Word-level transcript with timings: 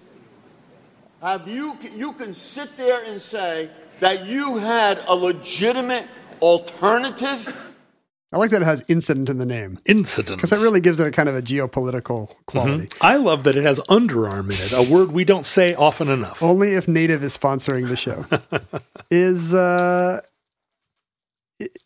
Have 1.22 1.48
you 1.48 1.78
you 1.96 2.14
can 2.14 2.34
sit 2.34 2.76
there 2.76 3.04
and 3.04 3.22
say 3.22 3.70
that 4.00 4.26
you 4.26 4.58
had 4.58 5.00
a 5.06 5.16
legitimate 5.16 6.08
alternative? 6.42 7.56
I 8.34 8.38
like 8.38 8.52
that 8.52 8.62
it 8.62 8.66
has 8.66 8.84
incident 8.90 9.30
in 9.30 9.38
the 9.38 9.46
name 9.46 9.80
Incident. 9.86 10.38
because 10.38 10.50
that 10.50 10.60
really 10.60 10.82
gives 10.82 11.00
it 11.00 11.08
a 11.08 11.12
kind 11.12 11.30
of 11.30 11.36
a 11.36 11.42
geopolitical 11.42 12.36
quality. 12.46 12.90
I 13.00 13.16
love 13.16 13.44
that 13.46 13.56
it 13.56 13.64
has 13.64 13.80
underarm 13.90 14.46
in 14.52 14.60
it, 14.66 14.74
a 14.74 14.84
word 14.92 15.14
we 15.14 15.24
don't 15.24 15.46
say 15.46 15.74
often 15.76 16.10
enough. 16.10 16.44
Only 16.44 16.74
if 16.74 16.88
Native 16.90 17.24
is 17.24 17.38
sponsoring 17.38 17.88
the 17.88 17.96
show. 17.96 18.26
is 19.12 19.54
uh 19.54 20.20
it- 21.60 21.78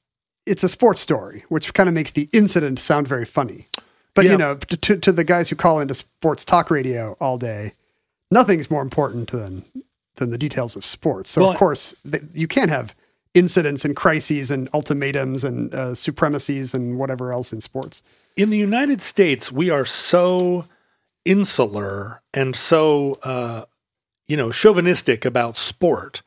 it's 0.48 0.64
a 0.64 0.70
sports 0.70 1.00
story, 1.02 1.44
which 1.50 1.74
kind 1.76 1.88
of 1.88 1.94
makes 1.94 2.12
the 2.12 2.28
incident 2.34 2.80
sound 2.80 3.08
very 3.08 3.26
funny. 3.26 3.68
But 4.16 4.26
Yeah. 4.26 4.32
you 4.32 4.38
know, 4.40 4.56
to, 4.56 4.78
to 4.78 4.98
to 4.98 5.12
the 5.12 5.24
guys 5.24 5.50
who 5.50 5.56
call 5.56 5.80
into 5.80 5.94
sports 5.94 6.44
talk 6.44 6.72
radio 6.72 7.16
all 7.22 7.38
day, 7.38 7.74
nothing's 8.32 8.70
more 8.72 8.82
important 8.82 9.30
than 9.30 9.64
than 10.16 10.32
the 10.32 10.38
details 10.40 10.76
of 10.76 10.84
sports. 10.84 11.30
So 11.30 11.42
Well, 11.42 11.52
of 11.52 11.58
course, 11.58 11.94
th- 12.10 12.24
you 12.34 12.48
can't 12.48 12.70
have 12.72 12.96
incidents 13.34 13.86
and 13.86 13.96
crises 13.96 14.52
and 14.52 14.70
ultimatums 14.74 15.44
and 15.44 15.74
uh, 15.74 15.96
supremacies 15.96 16.74
and 16.74 16.98
whatever 16.98 17.32
else 17.32 17.54
in 17.54 17.62
sports. 17.62 18.02
in 18.36 18.50
the 18.50 18.58
United 18.58 19.02
States, 19.02 19.52
we 19.52 19.70
are 19.70 19.86
so 19.86 20.66
insular 21.26 22.22
and 22.34 22.56
so, 22.56 23.20
uh, 23.24 23.64
you 24.28 24.38
know, 24.38 24.52
chauvinistic 24.52 25.26
about 25.26 25.58
sport. 25.58 26.22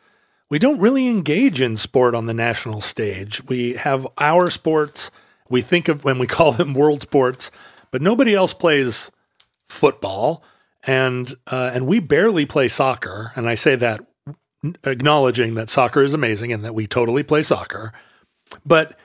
We 0.50 0.58
don't 0.58 0.78
really 0.78 1.08
engage 1.08 1.60
in 1.60 1.76
sport 1.76 2.14
on 2.14 2.26
the 2.26 2.34
national 2.34 2.80
stage. 2.80 3.42
We 3.44 3.74
have 3.74 4.06
our 4.18 4.50
sports. 4.50 5.10
We 5.48 5.62
think 5.62 5.88
of 5.88 6.04
when 6.04 6.18
we 6.18 6.26
call 6.36 6.52
them 6.52 6.74
world 6.74 7.02
sports, 7.02 7.50
but 7.90 8.02
nobody 8.02 8.34
else 8.34 8.54
plays 8.54 9.10
football, 9.68 10.42
and 10.86 11.32
uh, 11.46 11.70
and 11.72 11.86
we 11.86 11.98
barely 11.98 12.44
play 12.44 12.68
soccer. 12.68 13.32
And 13.34 13.48
I 13.48 13.54
say 13.54 13.74
that 13.76 14.04
acknowledging 14.84 15.54
that 15.54 15.68
soccer 15.68 16.02
is 16.02 16.14
amazing 16.14 16.52
and 16.52 16.64
that 16.64 16.74
we 16.74 16.86
totally 16.86 17.22
play 17.22 17.42
soccer, 17.42 17.92
but 18.64 18.98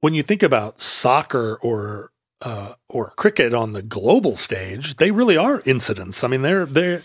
when 0.00 0.14
you 0.14 0.22
think 0.22 0.42
about 0.42 0.80
soccer 0.80 1.56
or 1.62 2.10
uh, 2.42 2.74
or 2.88 3.10
cricket 3.16 3.52
on 3.52 3.72
the 3.72 3.82
global 3.82 4.36
stage, 4.36 4.96
they 4.96 5.10
really 5.10 5.36
are 5.36 5.60
incidents. 5.66 6.22
I 6.22 6.28
mean, 6.28 6.42
they're 6.42 6.66
they 6.66 7.00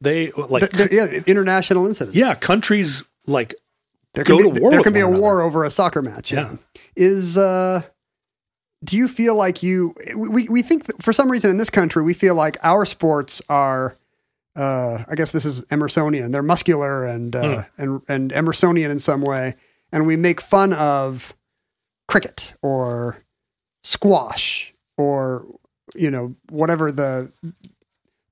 they 0.00 0.30
like 0.32 0.70
Th- 0.70 0.88
there- 0.90 0.94
yeah, 1.12 1.20
international 1.26 1.86
incidents. 1.86 2.16
yeah, 2.16 2.34
countries 2.34 3.02
like 3.26 3.54
there 4.14 4.24
can 4.24 4.38
go 4.38 4.50
be, 4.50 4.54
to 4.56 4.62
war 4.62 4.70
there 4.70 4.82
can 4.82 4.94
be 4.94 5.00
a 5.00 5.08
war 5.08 5.34
another. 5.34 5.42
over 5.42 5.64
a 5.64 5.70
soccer 5.70 6.00
match. 6.00 6.32
Yeah. 6.32 6.52
Yeah. 6.52 6.56
Is 6.96 7.36
uh, 7.36 7.82
do 8.82 8.96
you 8.96 9.08
feel 9.08 9.34
like 9.34 9.62
you? 9.62 9.94
We 10.16 10.48
we 10.48 10.62
think 10.62 10.84
that 10.86 11.02
for 11.02 11.12
some 11.12 11.30
reason 11.30 11.50
in 11.50 11.58
this 11.58 11.68
country 11.70 12.02
we 12.02 12.14
feel 12.14 12.34
like 12.34 12.56
our 12.62 12.86
sports 12.86 13.42
are. 13.50 13.97
Uh, 14.58 15.04
I 15.08 15.14
guess 15.14 15.30
this 15.30 15.44
is 15.44 15.60
Emersonian. 15.70 16.32
They're 16.32 16.42
muscular 16.42 17.04
and 17.04 17.34
uh, 17.36 17.62
Hmm. 17.78 17.82
and 17.82 18.02
and 18.08 18.30
Emersonian 18.32 18.90
in 18.90 18.98
some 18.98 19.22
way, 19.22 19.54
and 19.92 20.06
we 20.06 20.16
make 20.16 20.40
fun 20.40 20.72
of 20.72 21.34
cricket 22.08 22.52
or 22.60 23.18
squash 23.82 24.74
or 24.96 25.46
you 25.94 26.10
know 26.10 26.34
whatever 26.50 26.90
the 26.90 27.32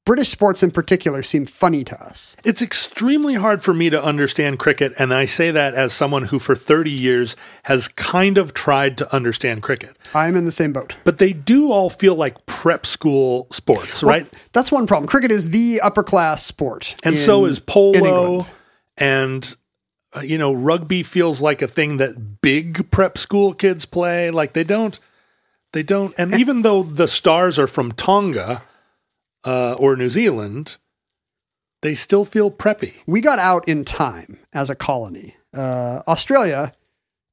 British 0.06 0.28
sports 0.28 0.62
in 0.62 0.70
particular 0.70 1.20
seem 1.24 1.46
funny 1.46 1.82
to 1.82 2.00
us. 2.00 2.36
It's 2.44 2.62
extremely 2.62 3.34
hard 3.34 3.64
for 3.64 3.74
me 3.74 3.90
to 3.90 4.00
understand 4.02 4.60
cricket, 4.60 4.94
and 5.00 5.12
I 5.12 5.24
say 5.24 5.50
that 5.50 5.74
as 5.74 5.92
someone 5.92 6.22
who, 6.22 6.38
for 6.38 6.54
30 6.54 6.92
years, 6.92 7.34
has 7.64 7.88
kind 7.88 8.38
of 8.38 8.54
tried 8.54 8.96
to 8.98 9.14
understand 9.14 9.64
cricket. 9.64 9.96
I'm 10.14 10.36
in 10.36 10.44
the 10.44 10.52
same 10.52 10.72
boat. 10.72 10.94
But 11.02 11.18
they 11.18 11.32
do 11.32 11.72
all 11.72 11.90
feel 11.90 12.14
like 12.14 12.46
prep 12.46 12.86
school 12.86 13.48
sports, 13.50 14.04
right? 14.04 14.32
That's 14.52 14.70
one 14.70 14.86
problem. 14.86 15.08
Cricket 15.08 15.32
is 15.32 15.50
the 15.50 15.80
upper 15.80 16.04
class 16.04 16.46
sport, 16.46 16.94
And 17.02 17.16
in- 17.16 17.20
so 17.20 17.44
is 17.44 17.58
polo, 17.58 18.46
and 18.96 19.56
uh, 20.16 20.20
you 20.20 20.38
know, 20.38 20.52
rugby 20.52 21.02
feels 21.02 21.40
like 21.40 21.62
a 21.62 21.66
thing 21.68 21.96
that 21.96 22.40
big 22.40 22.92
prep 22.92 23.18
school 23.18 23.52
kids 23.52 23.84
play. 23.84 24.30
Like 24.30 24.52
they 24.52 24.62
don't, 24.62 25.00
they 25.72 25.82
don't. 25.82 26.14
And 26.16 26.32
even 26.38 26.62
though 26.62 26.84
the 26.84 27.08
stars 27.08 27.58
are 27.58 27.66
from 27.66 27.90
Tonga 27.90 28.62
uh, 29.46 29.74
or 29.74 29.96
New 29.96 30.10
Zealand, 30.10 30.76
they 31.82 31.94
still 31.94 32.24
feel 32.24 32.50
preppy. 32.50 32.98
We 33.06 33.20
got 33.20 33.38
out 33.38 33.66
in 33.68 33.84
time 33.84 34.38
as 34.52 34.68
a 34.68 34.74
colony. 34.74 35.36
Uh, 35.54 36.02
Australia 36.08 36.72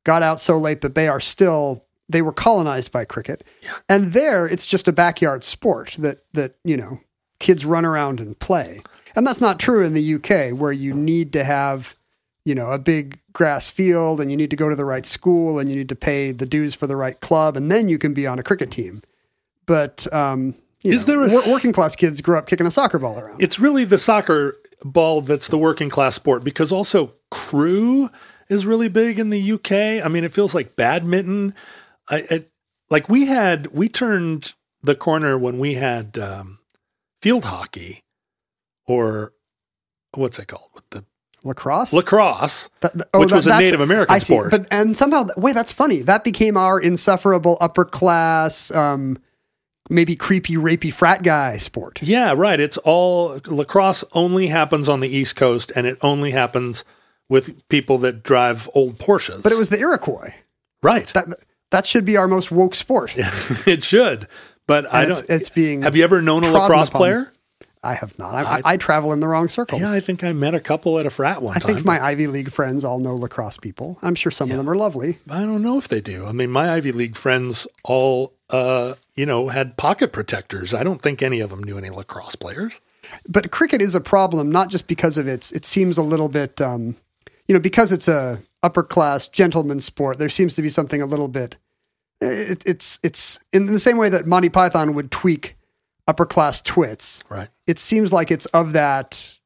got 0.04 0.22
out 0.22 0.40
so 0.40 0.58
late 0.58 0.82
that 0.82 0.96
they 0.96 1.08
are 1.08 1.20
still 1.20 1.86
they 2.10 2.22
were 2.22 2.34
colonized 2.34 2.92
by 2.92 3.06
cricket, 3.06 3.44
and 3.90 4.14
there 4.14 4.46
it's 4.46 4.66
just 4.66 4.88
a 4.88 4.94
backyard 4.94 5.44
sport 5.44 5.96
that 5.98 6.24
that 6.34 6.56
you 6.64 6.78
know 6.78 7.00
kids 7.40 7.66
run 7.66 7.86
around 7.86 8.20
and 8.20 8.38
play. 8.40 8.82
And 9.16 9.28
that's 9.28 9.42
not 9.42 9.60
true 9.60 9.84
in 9.84 9.94
the 9.94 10.16
UK, 10.16 10.58
where 10.58 10.72
you 10.72 10.94
need 10.94 11.34
to 11.34 11.44
have 11.44 11.98
you 12.46 12.54
know 12.54 12.72
a 12.72 12.80
big 12.80 13.20
grass 13.32 13.72
field, 13.72 14.22
and 14.22 14.30
you 14.30 14.38
need 14.38 14.50
to 14.52 14.56
go 14.56 14.70
to 14.70 14.76
the 14.76 14.86
right 14.86 15.06
school, 15.06 15.58
and 15.58 15.70
you 15.70 15.76
need 15.76 15.90
to 15.90 15.96
pay 15.96 16.32
the 16.32 16.46
dues 16.46 16.76
for 16.76 16.86
the 16.86 16.98
right 16.98 17.20
club, 17.22 17.58
and 17.58 17.72
then 17.72 17.90
you 17.90 17.98
can 17.98 18.14
be 18.14 18.28
on 18.28 18.38
a 18.38 18.44
cricket 18.44 18.70
team. 18.70 19.02
But 19.66 20.06
um, 20.14 20.56
Is 20.84 21.08
know, 21.08 21.14
there 21.14 21.24
a 21.26 21.30
wor- 21.30 21.54
working 21.54 21.72
class 21.74 21.96
kids 21.96 22.22
grow 22.22 22.38
up 22.40 22.48
kicking 22.48 22.68
a 22.68 22.72
soccer 22.72 23.00
ball 23.00 23.18
around? 23.20 23.42
It's 23.42 23.60
really 23.60 23.84
the 23.86 23.98
soccer 23.98 24.58
ball 24.84 25.22
that's 25.22 25.48
the 25.48 25.58
working 25.58 25.90
class 25.90 26.16
sport 26.16 26.44
because 26.44 26.72
also 26.72 27.14
crew 27.32 28.10
is 28.50 28.66
really 28.66 28.90
big 28.90 29.18
in 29.20 29.30
the 29.30 29.52
UK. 29.54 29.72
I 30.06 30.08
mean, 30.10 30.24
it 30.24 30.34
feels 30.34 30.54
like 30.54 30.76
badminton. 30.76 31.54
I, 32.10 32.18
it, 32.30 32.52
like 32.90 33.08
we 33.10 33.26
had, 33.26 33.68
we 33.68 33.88
turned 33.88 34.54
the 34.82 34.96
corner 34.96 35.38
when 35.38 35.58
we 35.60 35.76
had 35.76 36.18
um, 36.18 36.60
field 37.22 37.46
hockey, 37.46 38.04
or 38.86 39.32
what's 40.14 40.38
it 40.40 40.48
called? 40.50 40.70
With 40.76 40.90
the 40.90 41.06
Lacrosse. 41.46 41.94
lacrosse, 41.94 42.70
That- 42.82 42.98
that- 42.98 43.20
which 43.20 43.32
was 43.32 43.48
a 43.48 43.58
Native 43.60 43.80
American 43.82 44.14
I 44.16 44.20
see. 44.20 44.34
sport. 44.36 44.52
But 44.52 44.68
and 44.72 44.98
somehow, 44.98 45.28
wait, 45.38 45.56
that's 45.56 45.72
funny. 45.72 46.02
That 46.02 46.24
became 46.24 46.58
our 46.58 46.80
insufferable 46.80 47.58
upper 47.62 47.86
class, 47.86 48.70
um, 48.72 49.18
maybe 49.94 50.16
creepy, 50.16 50.56
rapey 50.56 50.92
frat 50.92 51.24
guy 51.24 51.58
sport. 51.58 52.02
yeah, 52.02 52.34
right. 52.36 52.60
It's 52.60 52.78
all 52.78 53.40
lacrosse 53.46 54.04
only 54.14 54.48
happens 54.48 54.90
on 54.90 55.00
the 55.00 55.08
East 55.10 55.36
Coast, 55.36 55.72
and 55.76 55.88
it 55.88 55.98
only 56.02 56.32
happens 56.32 56.84
with 57.30 57.68
people 57.70 57.98
that 58.00 58.24
drive 58.24 58.70
old 58.74 58.98
Porsches. 58.98 59.42
But 59.44 59.52
it 59.52 59.58
was 59.58 59.70
the 59.70 59.80
Iroquois. 59.80 60.34
right. 60.82 61.08
That 61.14 61.26
that 61.72 61.86
should 61.88 62.06
be 62.06 62.18
our 62.18 62.28
most 62.28 62.52
woke 62.52 62.76
sport. 62.76 63.14
it 63.66 63.84
should. 63.84 64.28
But 64.68 64.86
I 64.94 65.02
And 65.04 65.10
it's- 65.12 65.20
don't. 65.20 65.30
it's 65.30 65.50
being 65.50 65.82
Have 65.84 65.96
you 65.96 66.04
ever 66.04 66.22
known 66.22 66.44
a 66.44 66.52
lacrosse 66.52 66.90
upon. 66.90 67.00
player? 67.00 67.30
I 67.86 67.96
have 67.96 68.18
not. 68.18 68.34
I, 68.34 68.44
I, 68.58 68.62
I 68.64 68.78
travel 68.78 69.12
in 69.12 69.20
the 69.20 69.28
wrong 69.28 69.50
circles. 69.50 69.82
Yeah, 69.82 69.92
I 69.92 70.00
think 70.00 70.24
I 70.24 70.32
met 70.32 70.54
a 70.54 70.62
couple 70.62 70.98
at 71.00 71.06
a 71.06 71.10
frat 71.10 71.42
one 71.42 71.54
I 71.54 71.60
time. 71.60 71.70
I 71.70 71.74
think 71.74 71.86
my 71.86 72.00
Ivy 72.02 72.28
League 72.28 72.50
friends 72.50 72.86
all 72.86 72.98
know 73.00 73.14
lacrosse 73.14 73.58
people. 73.58 73.98
I'm 74.02 74.16
sure 74.16 74.32
some 74.32 74.50
of 74.52 74.56
them 74.58 74.70
are 74.70 74.76
lovely. 74.76 75.18
I 75.30 75.40
don't 75.42 75.62
know 75.62 75.78
if 75.80 75.90
they 75.90 76.00
do. 76.00 76.26
I 76.26 76.32
mean, 76.32 76.50
my 76.50 76.72
Ivy 76.76 76.94
League 76.94 77.18
friends 77.18 77.68
all, 77.84 78.32
uh, 78.50 78.94
you 79.16 79.26
know, 79.26 79.50
had 79.50 79.78
pocket 79.78 80.12
protectors. 80.12 80.74
I 80.74 80.84
don't 80.84 81.02
think 81.02 81.22
any 81.22 81.40
of 81.40 81.50
them 81.50 81.64
knew 81.64 81.78
any 81.78 81.90
lacrosse 81.90 82.36
players. 82.36 82.80
But 83.28 83.52
cricket 83.52 83.82
is 83.82 83.96
a 83.96 84.02
problem, 84.02 84.52
not 84.52 84.70
just 84.70 84.88
because 84.88 85.18
of 85.18 85.28
its. 85.28 85.52
It 85.52 85.66
seems 85.66 85.98
a 85.98 86.04
little 86.04 86.30
bit, 86.30 86.62
um, 86.62 86.96
you 87.48 87.54
know, 87.54 87.60
because 87.60 87.92
it's 87.92 88.08
a 88.08 88.42
upper 88.64 88.84
class 88.84 89.28
gentleman 89.28 89.80
sport. 89.80 90.20
There 90.20 90.30
seems 90.30 90.56
to 90.56 90.62
be 90.62 90.70
something 90.70 91.02
a 91.02 91.06
little 91.06 91.28
bit. 91.28 91.58
It, 92.22 92.64
it's 92.66 93.00
it's 93.04 93.40
in 93.52 93.66
the 93.66 93.80
same 93.80 93.98
way 93.98 94.10
that 94.10 94.26
Monty 94.26 94.50
Python 94.50 94.94
would 94.94 95.12
tweak 95.12 95.58
upper 96.08 96.26
class 96.26 96.62
twits. 96.62 97.24
Right. 97.30 97.50
It 97.68 97.80
seems 97.80 98.14
like 98.14 98.32
it's 98.32 98.46
of 98.48 98.74
that 98.74 99.38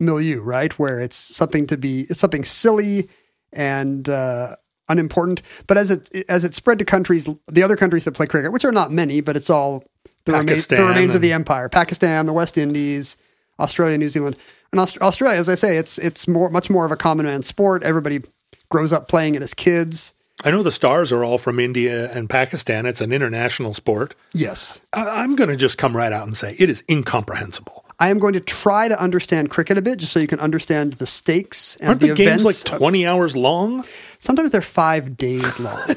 milieu, 0.00 0.40
right, 0.40 0.76
where 0.78 1.00
it's 1.00 1.16
something 1.16 1.66
to 1.66 1.76
be. 1.76 2.06
It's 2.08 2.20
something 2.20 2.44
silly 2.44 3.08
and 3.52 4.08
uh, 4.08 4.56
unimportant. 4.88 5.42
But 5.66 5.78
as 5.78 5.90
it 5.90 6.10
as 6.28 6.44
it 6.44 6.54
spread 6.54 6.78
to 6.78 6.84
countries, 6.84 7.28
the 7.46 7.62
other 7.62 7.76
countries 7.76 8.04
that 8.04 8.12
play 8.12 8.26
cricket, 8.26 8.52
which 8.52 8.64
are 8.64 8.72
not 8.72 8.92
many, 8.92 9.20
but 9.20 9.36
it's 9.36 9.50
all 9.50 9.84
the, 10.24 10.32
remains, 10.32 10.66
the 10.66 10.84
remains 10.84 11.14
of 11.14 11.22
the 11.22 11.32
empire: 11.32 11.68
Pakistan, 11.68 12.26
the 12.26 12.32
West 12.32 12.56
Indies, 12.58 13.16
Australia, 13.58 13.98
New 13.98 14.08
Zealand, 14.08 14.36
and 14.72 14.80
Aust- 14.80 14.98
Australia. 15.00 15.38
As 15.38 15.48
I 15.48 15.54
say, 15.54 15.76
it's 15.76 15.98
it's 15.98 16.26
more 16.26 16.50
much 16.50 16.70
more 16.70 16.84
of 16.84 16.92
a 16.92 16.96
common 16.96 17.26
man 17.26 17.42
sport. 17.42 17.82
Everybody 17.82 18.22
grows 18.70 18.92
up 18.92 19.08
playing 19.08 19.34
it 19.34 19.42
as 19.42 19.54
kids. 19.54 20.14
I 20.42 20.50
know 20.50 20.62
the 20.62 20.72
stars 20.72 21.12
are 21.12 21.24
all 21.24 21.38
from 21.38 21.58
India 21.60 22.10
and 22.12 22.28
Pakistan. 22.28 22.86
It's 22.86 23.00
an 23.00 23.12
international 23.12 23.72
sport. 23.72 24.14
Yes, 24.34 24.82
I, 24.92 25.22
I'm 25.22 25.36
going 25.36 25.48
to 25.48 25.56
just 25.56 25.78
come 25.78 25.96
right 25.96 26.12
out 26.12 26.26
and 26.26 26.36
say 26.36 26.56
it 26.58 26.68
is 26.68 26.82
incomprehensible. 26.90 27.84
I 28.00 28.08
am 28.08 28.18
going 28.18 28.32
to 28.32 28.40
try 28.40 28.88
to 28.88 29.00
understand 29.00 29.50
cricket 29.50 29.78
a 29.78 29.82
bit, 29.82 30.00
just 30.00 30.12
so 30.12 30.18
you 30.18 30.26
can 30.26 30.40
understand 30.40 30.94
the 30.94 31.06
stakes 31.06 31.76
and 31.76 31.90
Aren't 31.90 32.00
the, 32.00 32.08
the, 32.08 32.14
games 32.14 32.42
events. 32.42 32.70
like 32.70 32.78
20 32.78 33.06
hours 33.06 33.36
long? 33.36 33.84
Sometimes 34.24 34.50
they're 34.50 34.62
five 34.62 35.18
days 35.18 35.60
long. 35.60 35.96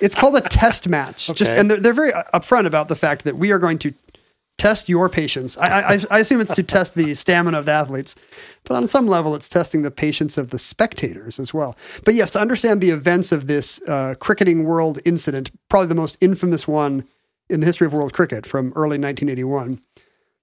it's 0.00 0.14
called 0.14 0.34
a 0.34 0.40
test 0.48 0.88
match. 0.88 1.28
Just 1.34 1.52
and 1.52 1.70
they're, 1.70 1.78
they're 1.78 1.94
very 1.94 2.10
upfront 2.12 2.66
about 2.66 2.88
the 2.88 2.96
fact 2.96 3.22
that 3.24 3.36
we 3.36 3.52
are 3.52 3.60
going 3.60 3.78
to 3.78 3.94
test 4.58 4.88
your 4.88 5.08
patience. 5.08 5.56
I, 5.58 5.94
I, 5.94 5.98
I 6.10 6.18
assume 6.18 6.40
it's 6.40 6.54
to 6.54 6.62
test 6.64 6.94
the 6.96 7.14
stamina 7.14 7.58
of 7.58 7.66
the 7.66 7.72
athletes, 7.72 8.16
but 8.64 8.74
on 8.74 8.88
some 8.88 9.06
level, 9.06 9.36
it's 9.36 9.48
testing 9.48 9.82
the 9.82 9.90
patience 9.92 10.36
of 10.36 10.50
the 10.50 10.58
spectators 10.58 11.38
as 11.38 11.54
well. 11.54 11.76
But 12.04 12.14
yes, 12.14 12.30
to 12.32 12.40
understand 12.40 12.80
the 12.80 12.90
events 12.90 13.30
of 13.30 13.46
this 13.46 13.80
uh, 13.82 14.14
cricketing 14.18 14.64
world 14.64 14.98
incident, 15.04 15.50
probably 15.68 15.88
the 15.88 15.94
most 15.94 16.16
infamous 16.20 16.66
one 16.66 17.04
in 17.48 17.60
the 17.60 17.66
history 17.66 17.86
of 17.86 17.92
world 17.92 18.12
cricket 18.12 18.46
from 18.46 18.72
early 18.74 18.98
1981, 18.98 19.80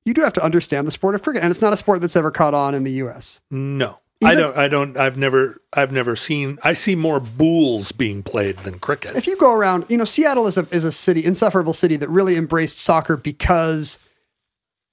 you 0.06 0.14
do 0.14 0.22
have 0.22 0.34
to 0.34 0.44
understand 0.44 0.88
the 0.88 0.92
sport 0.92 1.16
of 1.16 1.22
cricket, 1.22 1.44
and 1.44 1.52
it's 1.52 1.62
not 1.62 1.74
a 1.74 1.78
sport 1.78 2.00
that's 2.02 2.16
ever 2.16 2.32
caught 2.32 2.54
on 2.54 2.74
in 2.74 2.84
the 2.84 2.92
U.S. 2.94 3.42
No. 3.50 3.98
I 4.24 4.36
don't 4.36 4.58
I 4.58 4.68
don't 4.68 4.98
I've 4.98 5.18
never 5.18 5.62
I've 5.74 5.92
never 5.92 6.16
seen 6.16 6.60
I 6.64 6.74
see 6.74 6.96
more 6.96 7.20
boules 7.20 7.92
being 7.92 8.24
played 8.24 8.58
than 8.60 8.80
cricket. 8.80 9.16
if 9.16 9.28
you 9.28 9.36
go 9.38 9.54
around, 9.54 9.86
you 9.90 9.98
know, 9.98 10.06
Seattle 10.06 10.48
is 10.48 10.58
a 10.58 10.68
is 10.72 10.84
a 10.84 10.92
city, 10.92 11.24
insufferable 11.26 11.74
city 11.74 11.96
that 11.98 12.10
really 12.10 12.38
embraced 12.38 12.78
soccer 12.78 13.18
because 13.18 13.98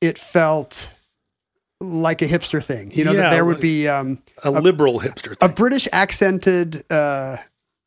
it 0.01 0.19
felt 0.19 0.95
like 1.81 2.23
a 2.23 2.27
hipster 2.27 2.63
thing. 2.63 2.91
You 2.93 3.05
know, 3.05 3.13
Yeah, 3.13 3.23
that 3.23 3.31
there 3.31 3.45
would 3.45 3.61
be 3.61 3.87
um, 3.87 4.23
a 4.43 4.51
liberal 4.51 5.01
hipster 5.01 5.37
a. 5.41 5.49
British 5.49 5.87
accented 5.93 6.85
uh, 6.91 7.37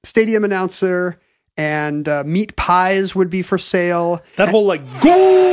stadium 0.04 0.44
announcer 0.44 1.20
and 1.58 2.08
uh, 2.08 2.24
meat 2.26 2.56
pies 2.56 3.16
would 3.16 3.30
be 3.30 3.42
for 3.42 3.58
sale. 3.58 4.22
that 4.38 4.50
whole 4.50 4.66
like 4.66 4.82
goal 5.02 5.52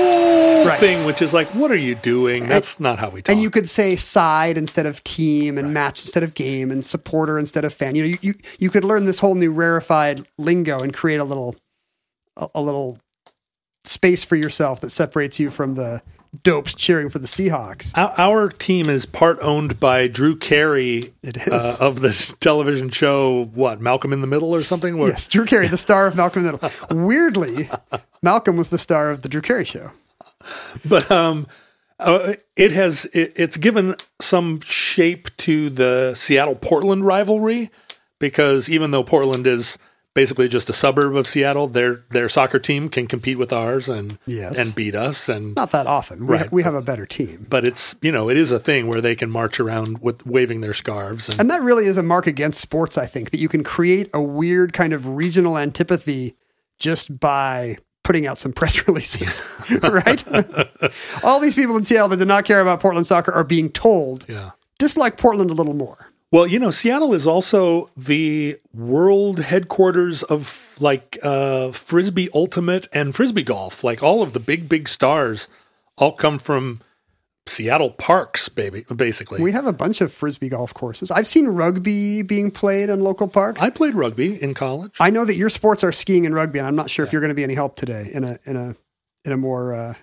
Right. 0.65 0.81
thing, 0.81 1.05
which 1.07 1.23
is 1.23 1.33
like, 1.33 1.49
what 1.55 1.71
are 1.71 1.77
you 1.77 1.95
doing? 1.95 2.47
That's 2.47 2.81
not 2.81 2.99
how 2.99 3.11
we 3.11 3.23
talk. 3.23 3.33
And 3.33 3.41
you 3.41 3.49
could 3.49 3.69
say 3.69 3.95
side 3.97 4.59
instead 4.59 4.87
of 4.87 5.03
team 5.05 5.57
and 5.57 5.73
match 5.73 6.03
instead 6.03 6.23
of 6.25 6.35
game 6.35 6.71
and 6.73 6.85
supporter 6.85 7.39
instead 7.39 7.65
of 7.65 7.73
fan. 7.73 7.95
You 7.95 8.03
know, 8.03 8.09
you, 8.09 8.19
you, 8.23 8.35
you 8.59 8.69
could 8.71 8.85
learn 8.85 9.05
this 9.05 9.21
whole 9.21 9.35
new 9.37 9.53
rarefied 9.53 10.27
lingo 10.37 10.81
and 10.83 10.93
create 10.93 11.19
a 11.21 11.25
little 11.25 11.55
a, 12.37 12.49
a 12.57 12.61
little 12.61 12.99
space 13.85 14.25
for 14.25 14.37
yourself 14.37 14.81
that 14.81 14.91
separates 14.91 15.39
you 15.39 15.49
from 15.49 15.77
the 15.77 16.03
dopes 16.43 16.75
cheering 16.75 17.09
for 17.11 17.19
the 17.19 17.27
Seahawks. 17.27 17.93
Our, 17.97 18.15
our 18.19 18.49
team 18.49 18.89
is 18.89 19.07
part 19.07 19.39
owned 19.41 19.79
by 19.81 20.07
Drew 20.09 20.37
Carey 20.37 21.13
It 21.23 21.37
is. 21.37 21.49
Uh, 21.49 21.77
of 21.81 22.01
the 22.01 22.13
television 22.41 22.91
show, 22.91 23.47
what, 23.55 23.81
Malcolm 23.81 24.13
in 24.13 24.21
the 24.21 24.27
Middle 24.27 24.55
or 24.55 24.63
something? 24.63 24.97
Where- 24.99 25.09
Yes, 25.11 25.29
Drew 25.29 25.45
Carey, 25.47 25.69
the 25.69 25.79
star 25.79 26.07
of 26.07 26.17
Malcolm 26.17 26.45
in 26.47 26.53
the 26.53 26.71
Middle. 26.91 26.97
Weirdly, 27.07 27.71
Malcolm 28.23 28.57
was 28.57 28.69
the 28.69 28.79
star 28.79 29.11
of 29.11 29.23
the 29.23 29.29
Drew 29.29 29.43
Carey 29.43 29.65
show. 29.65 29.91
But 30.85 31.11
um, 31.11 31.47
uh, 31.99 32.35
it 32.57 32.73
has, 32.73 33.05
it, 33.07 33.33
it's 33.37 33.57
given 33.57 33.97
some 34.21 34.61
shape 34.61 35.37
to 35.39 35.69
the 35.71 36.15
Seattle 36.17 36.55
Portland 36.55 37.05
rivalry 37.05 37.71
because 38.19 38.69
even 38.69 38.91
though 38.91 39.03
Portland 39.05 39.47
is 39.47 39.79
basically 40.19 40.49
just 40.49 40.69
a 40.69 40.73
suburb 40.73 41.15
of 41.15 41.29
Seattle, 41.29 41.69
their 41.69 42.03
their 42.11 42.29
soccer 42.29 42.59
team 42.59 42.89
can 42.89 43.07
compete 43.07 43.39
with 43.39 43.53
ours 43.53 43.89
and 43.89 44.19
Yes. 44.27 44.59
and 44.59 44.75
beat 44.75 44.97
us 44.97 45.29
and 45.29 45.55
Not 45.55 45.71
that 45.71 45.87
often. 45.87 46.27
We, 46.27 46.37
Right. 46.37 46.51
we 46.53 46.65
have 46.65 46.75
a 46.75 46.83
better 46.83 47.07
team. 47.07 47.47
but 47.49 47.65
it's 47.65 47.95
you 48.03 48.11
know 48.11 48.29
it 48.29 48.37
is 48.37 48.51
a 48.51 48.59
thing 48.59 48.89
where 48.89 49.01
they 49.01 49.15
can 49.15 49.31
march 49.31 49.61
around 49.61 49.99
with 49.99 50.27
waving 50.27 50.61
their 50.61 50.73
scarves 50.73 51.29
and, 51.29 51.39
And 51.41 51.49
that 51.53 51.63
really 51.63 51.87
is 51.87 51.97
a 51.99 52.03
mark 52.03 52.27
against 52.27 52.61
sports, 52.61 52.99
I 52.99 53.07
think, 53.07 53.31
that 53.31 53.39
you 53.39 53.49
can 53.49 53.63
create 53.63 54.11
a 54.13 54.21
weird 54.21 54.73
kind 54.73 54.93
of 54.93 55.07
regional 55.07 55.57
antipathy 55.57 56.35
just 56.81 57.21
by 57.21 57.77
putting 58.03 58.27
out 58.27 58.39
some 58.41 58.53
press 58.61 58.89
releases, 58.89 59.41
right? 59.83 60.25
All 61.23 61.39
these 61.39 61.55
people 61.55 61.77
in 61.77 61.85
Seattle 61.85 62.09
that 62.09 62.17
did 62.17 62.27
not 62.29 62.45
care 62.45 62.61
about 62.61 62.81
Portland 62.81 63.07
soccer 63.07 63.31
are 63.33 63.45
being 63.45 63.71
told 63.71 64.25
yeah. 64.29 64.51
dislike 64.79 65.17
Portland 65.17 65.51
a 65.51 65.55
little 65.55 65.75
more. 65.75 66.08
Well, 66.31 66.47
you 66.47 66.59
know, 66.59 66.71
Seattle 66.71 67.15
is 67.15 67.27
also 67.27 67.89
the 67.97 68.59
world 68.75 69.41
headquarters 69.41 70.23
of 70.23 70.77
like 70.79 71.19
uh, 71.23 71.73
frisbee 71.73 72.29
ultimate 72.35 72.87
and 72.93 73.15
frisbee 73.15 73.43
golf. 73.43 73.83
Like 73.83 74.03
all 74.03 74.23
of 74.23 74.35
the 74.35 74.41
big 74.41 74.69
big 74.69 74.89
stars 74.89 75.49
all 75.97 76.13
come 76.13 76.39
from 76.39 76.81
Seattle 77.47 77.91
parks, 77.91 78.51
baby. 78.51 78.85
Basically, 78.95 79.41
We 79.43 79.53
have 79.53 79.67
a 79.67 79.73
bunch 79.73 80.03
of 80.03 80.13
frisbee 80.13 80.51
golf 80.51 80.75
courses. 80.75 81.11
I've 81.11 81.27
seen 81.27 81.49
rugby 81.49 82.21
being 82.21 82.51
played 82.51 82.91
in 82.91 83.03
local 83.03 83.27
parks. 83.27 83.63
I 83.63 83.71
played 83.71 83.95
rugby 83.95 84.41
in 84.41 84.53
college. 84.53 84.93
I 85.01 85.09
know 85.09 85.25
that 85.25 85.37
your 85.37 85.49
sports 85.49 85.83
are 85.83 85.93
skiing 85.93 86.27
and 86.27 86.35
rugby, 86.35 86.59
and 86.59 86.69
I'm 86.69 86.77
not 86.77 86.91
sure 86.91 87.07
if 87.07 87.13
you're 87.13 87.23
going 87.23 87.31
to 87.31 87.35
be 87.35 87.45
any 87.45 87.55
help 87.55 87.77
today 87.77 88.11
in 88.13 88.25
a 88.25 88.39
in 88.45 88.57
a 88.57 88.77
in 89.25 89.33
a 89.33 89.39
more 89.39 89.75
uh, 89.75 89.95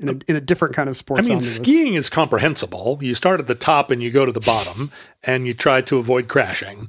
in 0.00 0.08
a 0.08 0.18
in 0.28 0.36
a 0.36 0.40
different 0.40 0.74
kind 0.74 0.88
of 0.88 0.96
sports. 0.96 1.20
I 1.20 1.22
mean, 1.22 1.38
omnibus. 1.38 1.56
skiing 1.56 1.94
is 1.94 2.08
comprehensible. 2.08 2.98
You 3.00 3.14
start 3.14 3.40
at 3.40 3.46
the 3.46 3.54
top 3.54 3.90
and 3.90 4.02
you 4.02 4.10
go 4.10 4.26
to 4.26 4.32
the 4.32 4.40
bottom, 4.40 4.90
and 5.22 5.46
you 5.46 5.54
try 5.54 5.80
to 5.82 5.98
avoid 5.98 6.28
crashing. 6.28 6.88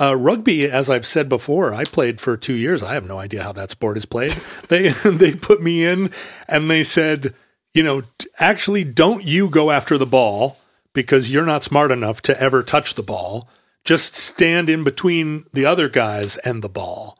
Uh, 0.00 0.16
rugby, 0.16 0.68
as 0.68 0.88
I've 0.88 1.06
said 1.06 1.28
before, 1.28 1.74
I 1.74 1.84
played 1.84 2.20
for 2.20 2.36
two 2.36 2.54
years. 2.54 2.82
I 2.82 2.94
have 2.94 3.06
no 3.06 3.18
idea 3.18 3.42
how 3.42 3.52
that 3.52 3.70
sport 3.70 3.96
is 3.96 4.06
played. 4.06 4.34
They 4.68 4.88
they 5.04 5.34
put 5.34 5.62
me 5.62 5.84
in, 5.84 6.10
and 6.48 6.70
they 6.70 6.84
said, 6.84 7.34
you 7.74 7.82
know, 7.82 8.02
actually, 8.38 8.84
don't 8.84 9.24
you 9.24 9.48
go 9.48 9.70
after 9.70 9.98
the 9.98 10.06
ball 10.06 10.58
because 10.92 11.30
you're 11.30 11.44
not 11.46 11.64
smart 11.64 11.90
enough 11.90 12.20
to 12.22 12.40
ever 12.40 12.62
touch 12.62 12.94
the 12.94 13.02
ball. 13.02 13.48
Just 13.84 14.14
stand 14.14 14.70
in 14.70 14.84
between 14.84 15.44
the 15.52 15.64
other 15.64 15.88
guys 15.88 16.36
and 16.38 16.62
the 16.62 16.68
ball, 16.68 17.18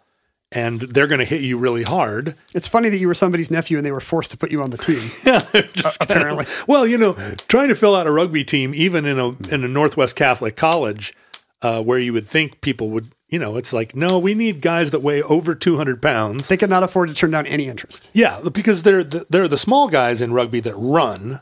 and 0.55 0.81
they're 0.81 1.07
going 1.07 1.19
to 1.19 1.25
hit 1.25 1.41
you 1.41 1.57
really 1.59 1.83
hard. 1.83 2.37
It's 2.55 2.69
funny 2.69 2.89
that 2.91 2.99
you 2.99 3.09
were 3.09 3.15
somebody's 3.15 3.51
nephew 3.51 3.77
and 3.79 3.85
they 3.87 3.91
were 3.93 4.01
forced 4.01 4.31
to 4.33 4.37
put 4.37 4.51
you 4.51 4.63
on 4.63 4.71
the 4.71 4.79
team. 4.79 5.11
Just 5.73 5.99
kind 5.99 6.11
of- 6.11 6.17
apparently. 6.17 6.47
well, 6.67 6.87
you 6.87 6.99
know, 6.99 7.15
trying 7.49 7.69
to 7.69 7.75
fill 7.75 7.97
out 7.97 8.07
a 8.07 8.11
rugby 8.13 8.45
team, 8.45 8.75
even 8.75 9.05
in 9.07 9.19
a 9.19 9.29
in 9.53 9.65
a 9.65 9.69
Northwest 9.69 10.15
Catholic 10.17 10.57
college, 10.57 11.15
uh, 11.63 11.83
where 11.83 11.99
you 11.99 12.13
would 12.13 12.27
think 12.27 12.61
people 12.61 12.91
would, 12.91 13.09
you 13.29 13.39
know, 13.39 13.57
it's 13.57 13.73
like, 13.73 13.95
no, 13.97 14.19
we 14.19 14.35
need 14.35 14.61
guys 14.61 14.91
that 14.91 15.01
weigh 15.01 15.23
over 15.23 15.55
two 15.55 15.77
hundred 15.77 16.03
pounds. 16.03 16.49
They 16.49 16.57
could 16.57 16.71
not 16.71 16.83
afford 16.83 17.09
to 17.09 17.15
turn 17.15 17.31
down 17.31 17.47
any 17.47 17.67
interest. 17.69 18.11
Yeah, 18.13 18.41
because 18.53 18.83
they're 18.83 19.05
the, 19.05 19.27
they're 19.31 19.49
the 19.49 19.57
small 19.59 19.89
guys 19.89 20.21
in 20.21 20.33
rugby 20.33 20.61
that 20.61 20.75
run, 20.77 21.41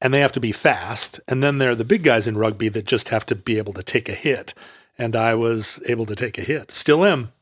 and 0.00 0.12
they 0.12 0.20
have 0.20 0.32
to 0.32 0.40
be 0.40 0.52
fast, 0.52 1.20
and 1.28 1.42
then 1.42 1.58
they're 1.58 1.74
the 1.74 1.84
big 1.84 2.02
guys 2.02 2.26
in 2.26 2.36
rugby 2.36 2.68
that 2.70 2.84
just 2.86 3.08
have 3.10 3.24
to 3.26 3.34
be 3.34 3.56
able 3.56 3.72
to 3.74 3.82
take 3.82 4.08
a 4.08 4.14
hit. 4.14 4.52
And 4.98 5.16
I 5.16 5.34
was 5.34 5.80
able 5.88 6.04
to 6.06 6.14
take 6.14 6.36
a 6.36 6.42
hit. 6.42 6.70
Still 6.70 7.04
am. 7.04 7.32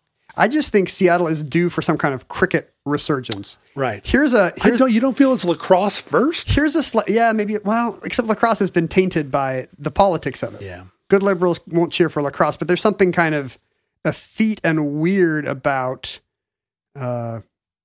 I 0.40 0.48
just 0.48 0.72
think 0.72 0.88
Seattle 0.88 1.26
is 1.26 1.42
due 1.42 1.68
for 1.68 1.82
some 1.82 1.98
kind 1.98 2.14
of 2.14 2.28
cricket 2.28 2.72
resurgence. 2.86 3.58
Right. 3.74 4.04
Here's 4.06 4.32
a 4.32 4.52
I 4.56 4.62
here's, 4.62 4.78
don't, 4.78 4.90
you 4.90 5.00
don't 5.00 5.16
feel 5.16 5.34
it's 5.34 5.44
lacrosse 5.44 5.98
first? 5.98 6.48
here's 6.48 6.74
a 6.74 6.80
sli- 6.80 7.08
yeah 7.08 7.32
maybe 7.32 7.58
well 7.64 8.00
except 8.04 8.26
lacrosse 8.26 8.58
has 8.58 8.70
been 8.70 8.88
tainted 8.88 9.30
by 9.30 9.66
the 9.78 9.90
politics 9.90 10.42
of 10.42 10.54
it. 10.54 10.62
Yeah. 10.62 10.84
Good 11.08 11.22
liberals 11.22 11.60
won't 11.66 11.92
cheer 11.92 12.08
for 12.08 12.22
lacrosse, 12.22 12.56
but 12.56 12.68
there's 12.68 12.80
something 12.80 13.12
kind 13.12 13.34
of 13.34 13.58
effete 14.04 14.60
and 14.64 14.94
weird 14.94 15.46
about 15.46 16.20
uh, 16.96 17.40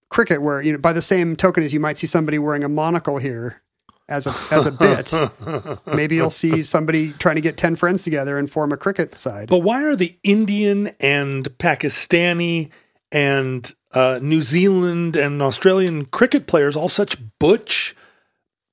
cricket, 0.09 0.41
where 0.41 0.62
you 0.62 0.71
know 0.71 0.77
by 0.77 0.93
the 0.93 1.01
same 1.01 1.35
token 1.35 1.63
as 1.63 1.74
you 1.74 1.79
might 1.79 1.97
see 1.97 2.07
somebody 2.07 2.39
wearing 2.39 2.63
a 2.63 2.69
monocle 2.69 3.17
here 3.17 3.62
as 4.07 4.27
a 4.27 4.35
as 4.51 4.65
a 4.65 4.71
bit, 4.71 5.13
maybe 5.85 6.15
you'll 6.15 6.29
see 6.29 6.63
somebody 6.63 7.12
trying 7.13 7.35
to 7.35 7.41
get 7.41 7.57
ten 7.57 7.75
friends 7.75 8.03
together 8.03 8.38
and 8.38 8.51
form 8.51 8.71
a 8.71 8.77
cricket 8.77 9.17
side. 9.17 9.50
But 9.50 9.59
why 9.59 9.83
are 9.83 9.95
the 9.95 10.17
Indian 10.24 10.91
and 11.00 11.45
Pakistani 11.57 12.69
and 13.12 13.74
uh, 13.93 14.19
New 14.21 14.41
Zealand 14.41 15.15
and 15.15 15.41
Australian 15.41 16.05
cricket 16.05 16.47
players 16.47 16.75
all 16.75 16.89
such 16.89 17.17
butch, 17.39 17.95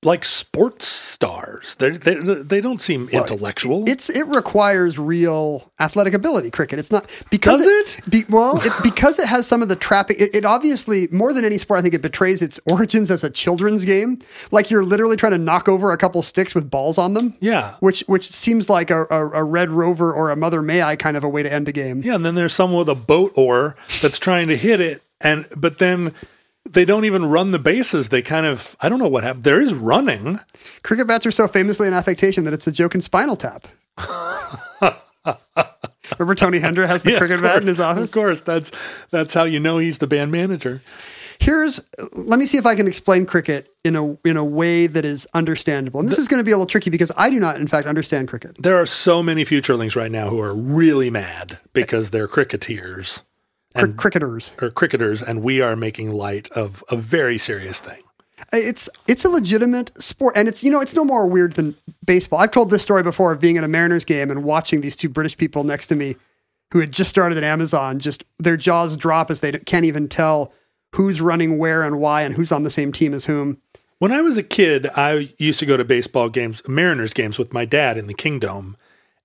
like 0.05 0.25
sports 0.25 0.85
stars? 0.87 1.75
They 1.75 1.91
they 1.91 2.15
they 2.15 2.61
don't 2.61 2.81
seem 2.81 3.09
intellectual. 3.09 3.87
It's 3.87 4.09
it 4.09 4.25
requires 4.27 4.97
real 4.99 5.71
athletic 5.79 6.13
ability. 6.13 6.51
Cricket. 6.51 6.79
It's 6.79 6.91
not 6.91 7.09
because 7.29 7.61
Does 7.61 7.97
it? 7.97 8.09
Be, 8.09 8.23
well, 8.29 8.61
it, 8.63 8.71
because 8.83 9.19
it 9.19 9.27
has 9.27 9.47
some 9.47 9.61
of 9.61 9.69
the 9.69 9.75
trapping. 9.75 10.17
It, 10.19 10.35
it 10.35 10.45
obviously 10.45 11.07
more 11.11 11.33
than 11.33 11.45
any 11.45 11.57
sport, 11.57 11.79
I 11.79 11.81
think 11.81 11.93
it 11.93 12.01
betrays 12.01 12.41
its 12.41 12.59
origins 12.69 13.09
as 13.11 13.23
a 13.23 13.29
children's 13.29 13.85
game. 13.85 14.19
Like 14.51 14.69
you're 14.69 14.83
literally 14.83 15.15
trying 15.15 15.31
to 15.33 15.37
knock 15.37 15.67
over 15.69 15.91
a 15.91 15.97
couple 15.97 16.21
sticks 16.21 16.53
with 16.53 16.69
balls 16.69 16.97
on 16.97 17.13
them. 17.13 17.35
Yeah. 17.39 17.75
which 17.79 18.01
which 18.07 18.29
seems 18.29 18.69
like 18.69 18.91
a, 18.91 19.05
a, 19.09 19.29
a 19.29 19.43
Red 19.43 19.69
Rover 19.69 20.13
or 20.13 20.29
a 20.31 20.35
Mother 20.35 20.61
May 20.61 20.81
I 20.83 20.95
kind 20.95 21.17
of 21.17 21.23
a 21.23 21.29
way 21.29 21.43
to 21.43 21.51
end 21.51 21.67
a 21.69 21.71
game. 21.71 22.01
yeah, 22.03 22.15
and 22.15 22.25
then 22.25 22.35
there's 22.35 22.53
someone 22.53 22.79
with 22.79 22.89
a 22.89 22.95
boat 22.95 23.31
oar 23.35 23.75
that's 24.01 24.19
trying 24.19 24.47
to 24.47 24.57
hit 24.57 24.79
it, 24.81 25.03
and 25.21 25.45
but 25.55 25.79
then 25.79 26.13
they 26.69 26.85
don't 26.85 27.05
even 27.05 27.25
run 27.25 27.51
the 27.51 27.59
bases. 27.59 28.09
They 28.09 28.21
kind 28.21 28.45
of 28.45 28.75
I 28.79 28.89
don't 28.89 28.99
know 28.99 29.07
what 29.07 29.23
happened. 29.23 29.43
There 29.43 29.61
is 29.61 29.73
running. 29.73 30.39
Cricket 30.83 31.07
bats 31.07 31.25
are 31.25 31.31
so 31.31 31.47
famously 31.47 31.87
an 31.87 31.93
affectation 31.93 32.43
that 32.45 32.53
it's 32.53 32.67
a 32.67 32.71
joke 32.71 32.95
in 32.95 33.01
Spinal 33.01 33.35
Tap. 33.35 33.67
Remember 36.19 36.35
Tony 36.35 36.59
Hendra 36.59 36.85
has 36.87 37.03
the 37.03 37.13
Yeah, 37.13 37.17
cricket 37.19 37.41
bat 37.41 37.61
in 37.61 37.67
his 37.67 37.79
office. 37.79 38.05
Of 38.05 38.11
course, 38.13 38.41
that's 38.41 38.71
that's 39.11 39.33
how 39.33 39.43
you 39.45 39.59
know 39.59 39.77
he's 39.77 39.99
the 39.99 40.07
band 40.07 40.31
manager. 40.31 40.81
here's 41.39 41.79
let 42.13 42.39
me 42.39 42.45
see 42.45 42.57
if 42.57 42.65
I 42.65 42.75
can 42.75 42.87
explain 42.87 43.25
cricket 43.25 43.69
in 43.83 43.95
a 43.95 44.13
in 44.27 44.35
a 44.37 44.43
way 44.43 44.87
that 44.87 45.05
is 45.05 45.27
understandable. 45.33 45.99
And 46.01 46.09
this 46.09 46.19
is 46.19 46.27
going 46.27 46.39
to 46.39 46.43
be 46.43 46.51
a 46.51 46.55
little 46.55 46.65
tricky 46.67 46.89
because 46.89 47.11
I 47.17 47.29
do 47.29 47.39
not, 47.39 47.55
in 47.57 47.67
fact, 47.67 47.87
understand 47.87 48.27
cricket. 48.27 48.55
There 48.59 48.77
are 48.79 48.85
so 48.85 49.23
many 49.23 49.45
futurelings 49.45 49.95
right 49.95 50.11
now 50.11 50.29
who 50.29 50.39
are 50.39 50.53
really 50.53 51.09
mad 51.09 51.59
because 51.71 52.11
they're 52.11 52.27
Cri- 53.75 53.93
cricketers. 53.93 54.51
or 54.61 54.69
cricketers, 54.69 55.21
and 55.21 55.41
we 55.41 55.61
are 55.61 55.75
making 55.75 56.11
light 56.11 56.49
of 56.51 56.83
a 56.89 56.95
very 56.95 57.37
serious 57.37 57.79
thing. 57.79 58.01
It's 58.51 58.89
it's 59.07 59.25
a 59.25 59.29
legitimate 59.29 59.91
sport, 60.01 60.35
and 60.35 60.47
it's 60.47 60.63
you 60.63 60.71
know 60.71 60.81
it's 60.81 60.95
no 60.95 61.05
more 61.05 61.27
weird 61.27 61.53
than 61.53 61.75
baseball. 62.05 62.39
I've 62.39 62.51
told 62.51 62.69
this 62.69 62.83
story 62.83 63.03
before 63.03 63.31
of 63.31 63.39
being 63.39 63.57
at 63.57 63.63
a 63.63 63.67
Mariners 63.67 64.05
game 64.05 64.29
and 64.29 64.43
watching 64.43 64.81
these 64.81 64.95
two 64.95 65.09
British 65.09 65.37
people 65.37 65.63
next 65.63 65.87
to 65.87 65.95
me, 65.95 66.15
who 66.71 66.79
had 66.79 66.91
just 66.91 67.09
started 67.09 67.37
at 67.37 67.43
Amazon, 67.43 67.99
just 67.99 68.23
their 68.39 68.57
jaws 68.57 68.97
drop 68.97 69.31
as 69.31 69.39
they 69.39 69.51
can't 69.51 69.85
even 69.85 70.07
tell 70.07 70.51
who's 70.95 71.21
running 71.21 71.57
where 71.57 71.83
and 71.83 71.99
why 71.99 72.21
and 72.21 72.35
who's 72.35 72.51
on 72.51 72.63
the 72.63 72.69
same 72.69 72.91
team 72.91 73.13
as 73.13 73.25
whom. 73.25 73.59
When 73.99 74.11
I 74.11 74.21
was 74.21 74.37
a 74.37 74.43
kid, 74.43 74.89
I 74.95 75.29
used 75.37 75.59
to 75.59 75.65
go 75.65 75.77
to 75.77 75.85
baseball 75.85 76.29
games, 76.29 76.61
Mariners 76.67 77.13
games 77.13 77.39
with 77.39 77.53
my 77.53 77.65
dad 77.65 77.97
in 77.97 78.07
the 78.07 78.13
Kingdome, 78.13 78.75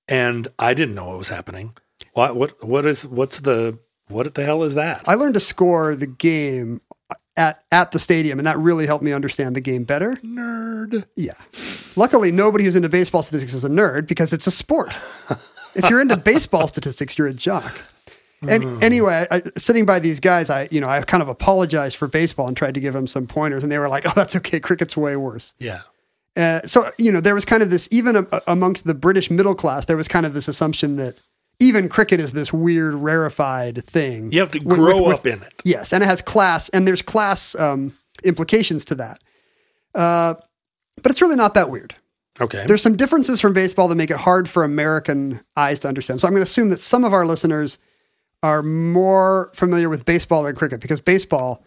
and 0.06 0.48
I 0.58 0.72
didn't 0.72 0.94
know 0.94 1.08
what 1.08 1.18
was 1.18 1.28
happening. 1.28 1.74
What 2.12 2.36
what 2.36 2.64
what 2.64 2.86
is 2.86 3.06
what's 3.06 3.40
the 3.40 3.78
what 4.08 4.34
the 4.34 4.44
hell 4.44 4.62
is 4.62 4.74
that? 4.74 5.02
I 5.06 5.14
learned 5.14 5.34
to 5.34 5.40
score 5.40 5.94
the 5.94 6.06
game 6.06 6.80
at 7.36 7.62
at 7.70 7.92
the 7.92 7.98
stadium, 7.98 8.38
and 8.38 8.46
that 8.46 8.58
really 8.58 8.86
helped 8.86 9.04
me 9.04 9.12
understand 9.12 9.56
the 9.56 9.60
game 9.60 9.84
better. 9.84 10.16
Nerd. 10.24 11.04
Yeah. 11.16 11.32
Luckily, 11.96 12.30
nobody 12.30 12.64
who's 12.64 12.76
into 12.76 12.88
baseball 12.88 13.22
statistics 13.22 13.54
is 13.54 13.64
a 13.64 13.68
nerd 13.68 14.06
because 14.06 14.32
it's 14.32 14.46
a 14.46 14.50
sport. 14.50 14.94
if 15.74 15.88
you're 15.88 16.00
into 16.00 16.16
baseball 16.16 16.68
statistics, 16.68 17.16
you're 17.16 17.28
a 17.28 17.34
jock. 17.34 17.74
And 18.46 18.82
anyway, 18.84 19.26
I, 19.30 19.42
sitting 19.56 19.84
by 19.84 19.98
these 19.98 20.20
guys, 20.20 20.48
I 20.48 20.68
you 20.70 20.80
know 20.80 20.88
I 20.88 21.02
kind 21.02 21.22
of 21.22 21.28
apologized 21.28 21.96
for 21.96 22.06
baseball 22.06 22.46
and 22.46 22.56
tried 22.56 22.74
to 22.74 22.80
give 22.80 22.94
them 22.94 23.06
some 23.06 23.26
pointers, 23.26 23.62
and 23.62 23.72
they 23.72 23.78
were 23.78 23.88
like, 23.88 24.06
"Oh, 24.06 24.12
that's 24.14 24.36
okay. 24.36 24.60
Cricket's 24.60 24.96
way 24.96 25.16
worse." 25.16 25.54
Yeah. 25.58 25.80
Uh, 26.36 26.60
so 26.60 26.92
you 26.98 27.10
know 27.10 27.20
there 27.20 27.34
was 27.34 27.44
kind 27.44 27.64
of 27.64 27.70
this 27.70 27.88
even 27.90 28.14
a, 28.14 28.26
amongst 28.46 28.84
the 28.84 28.94
British 28.94 29.28
middle 29.30 29.56
class, 29.56 29.86
there 29.86 29.96
was 29.96 30.06
kind 30.06 30.24
of 30.24 30.34
this 30.34 30.46
assumption 30.46 30.96
that 30.96 31.20
even 31.60 31.88
cricket 31.88 32.20
is 32.20 32.32
this 32.32 32.52
weird 32.52 32.94
rarefied 32.94 33.84
thing. 33.84 34.30
You 34.32 34.40
have 34.40 34.52
to 34.52 34.58
with- 34.60 34.76
grow 34.78 35.02
with- 35.02 35.18
up 35.18 35.26
in 35.26 35.42
it. 35.42 35.54
Yes, 35.64 35.92
and 35.92 36.02
it 36.02 36.06
has 36.06 36.22
class, 36.22 36.68
and 36.70 36.86
there's 36.86 37.02
class 37.02 37.54
um, 37.56 37.92
implications 38.24 38.84
to 38.86 38.94
that. 38.96 39.18
Uh, 39.94 40.34
but 41.02 41.10
it's 41.10 41.20
really 41.22 41.36
not 41.36 41.54
that 41.54 41.70
weird. 41.70 41.94
Okay. 42.40 42.64
There's 42.66 42.82
some 42.82 42.96
differences 42.96 43.40
from 43.40 43.52
baseball 43.52 43.88
that 43.88 43.96
make 43.96 44.10
it 44.10 44.16
hard 44.16 44.48
for 44.48 44.62
American 44.62 45.40
eyes 45.56 45.80
to 45.80 45.88
understand. 45.88 46.20
So 46.20 46.28
I'm 46.28 46.32
going 46.34 46.40
to 46.44 46.48
assume 46.48 46.70
that 46.70 46.78
some 46.78 47.04
of 47.04 47.12
our 47.12 47.26
listeners 47.26 47.78
are 48.44 48.62
more 48.62 49.50
familiar 49.54 49.88
with 49.88 50.04
baseball 50.04 50.44
than 50.44 50.54
cricket 50.54 50.80
because 50.80 51.00
baseball, 51.00 51.64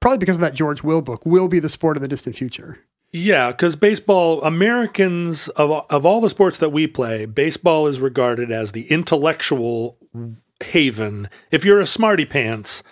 probably 0.00 0.18
because 0.18 0.36
of 0.36 0.42
that 0.42 0.52
George 0.52 0.82
Will 0.82 1.00
book, 1.00 1.24
will 1.24 1.48
be 1.48 1.58
the 1.60 1.70
sport 1.70 1.96
of 1.96 2.02
the 2.02 2.08
distant 2.08 2.36
future. 2.36 2.78
Yeah, 3.12 3.50
because 3.50 3.76
baseball, 3.76 4.42
Americans 4.42 5.48
of 5.48 5.84
of 5.90 6.06
all 6.06 6.20
the 6.20 6.30
sports 6.30 6.56
that 6.58 6.70
we 6.70 6.86
play, 6.86 7.26
baseball 7.26 7.86
is 7.86 8.00
regarded 8.00 8.50
as 8.50 8.72
the 8.72 8.90
intellectual 8.90 9.98
haven. 10.62 11.28
If 11.50 11.64
you're 11.64 11.80
a 11.80 11.86
smarty 11.86 12.24
pants, 12.24 12.82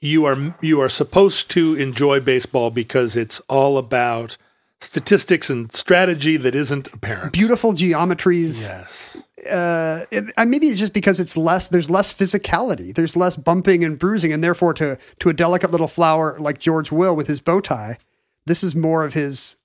you 0.00 0.26
are 0.26 0.54
you 0.60 0.80
are 0.80 0.88
supposed 0.88 1.50
to 1.52 1.74
enjoy 1.74 2.20
baseball 2.20 2.70
because 2.70 3.16
it's 3.16 3.40
all 3.48 3.76
about 3.76 4.36
statistics 4.80 5.50
and 5.50 5.72
strategy 5.72 6.36
that 6.36 6.54
isn't 6.54 6.92
apparent. 6.92 7.32
Beautiful 7.32 7.72
geometries. 7.72 8.68
Yes. 8.68 9.22
Uh, 9.50 10.04
it, 10.10 10.32
maybe 10.46 10.68
it's 10.68 10.78
just 10.78 10.92
because 10.92 11.18
it's 11.18 11.36
less. 11.36 11.68
There's 11.68 11.90
less 11.90 12.14
physicality. 12.14 12.94
There's 12.94 13.16
less 13.16 13.36
bumping 13.36 13.82
and 13.82 13.98
bruising, 13.98 14.32
and 14.32 14.44
therefore, 14.44 14.72
to 14.74 14.98
to 15.18 15.28
a 15.28 15.32
delicate 15.32 15.72
little 15.72 15.88
flower 15.88 16.38
like 16.38 16.58
George 16.58 16.92
Will 16.92 17.16
with 17.16 17.26
his 17.26 17.40
bow 17.40 17.60
tie, 17.60 17.98
this 18.46 18.62
is 18.62 18.76
more 18.76 19.04
of 19.04 19.14
his 19.14 19.56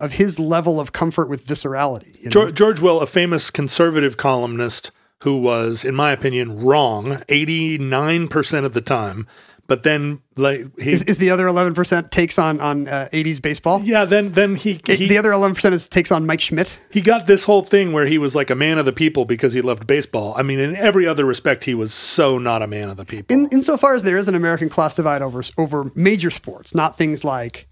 of 0.00 0.12
his 0.12 0.38
level 0.38 0.78
of 0.80 0.92
comfort 0.92 1.28
with 1.28 1.46
viscerality. 1.46 2.16
you 2.18 2.24
know? 2.24 2.30
George, 2.30 2.54
George 2.54 2.80
Will, 2.80 3.00
a 3.00 3.06
famous 3.06 3.50
conservative 3.50 4.16
columnist 4.16 4.90
who 5.20 5.38
was, 5.38 5.84
in 5.84 5.94
my 5.94 6.10
opinion, 6.12 6.62
wrong 6.62 7.22
eighty 7.28 7.78
nine 7.78 8.28
percent 8.28 8.66
of 8.66 8.74
the 8.74 8.82
time, 8.82 9.26
but 9.66 9.82
then 9.82 10.20
like 10.36 10.66
he, 10.78 10.90
Is, 10.90 11.02
is 11.04 11.16
the 11.18 11.30
other 11.30 11.46
eleven 11.46 11.72
percent 11.72 12.10
takes 12.10 12.38
on 12.38 12.60
on 12.60 12.86
uh, 12.86 13.08
'80s 13.12 13.40
baseball? 13.40 13.80
yeah, 13.82 14.04
then 14.04 14.32
then 14.32 14.56
he, 14.56 14.78
he 14.86 15.08
the 15.08 15.16
other 15.16 15.32
eleven 15.32 15.54
percent 15.54 15.74
is 15.74 15.88
takes 15.88 16.12
on 16.12 16.26
Mike 16.26 16.42
Schmidt. 16.42 16.78
he 16.90 17.00
got 17.00 17.26
this 17.26 17.44
whole 17.44 17.62
thing 17.62 17.92
where 17.92 18.04
he 18.06 18.18
was 18.18 18.34
like 18.34 18.50
a 18.50 18.54
man 18.54 18.76
of 18.76 18.84
the 18.84 18.92
people 18.92 19.24
because 19.24 19.54
he 19.54 19.62
loved 19.62 19.86
baseball. 19.86 20.34
I 20.36 20.42
mean, 20.42 20.58
in 20.58 20.76
every 20.76 21.06
other 21.06 21.24
respect, 21.24 21.64
he 21.64 21.74
was 21.74 21.94
so 21.94 22.36
not 22.36 22.60
a 22.60 22.66
man 22.66 22.90
of 22.90 22.98
the 22.98 23.06
people. 23.06 23.34
In 23.34 23.48
insofar 23.50 23.94
as 23.94 24.02
there 24.02 24.18
is 24.18 24.28
an 24.28 24.34
American 24.34 24.68
class 24.68 24.94
divide 24.94 25.22
over 25.22 25.42
over 25.56 25.90
major 25.94 26.30
sports, 26.30 26.74
not 26.74 26.98
things 26.98 27.24
like 27.24 27.66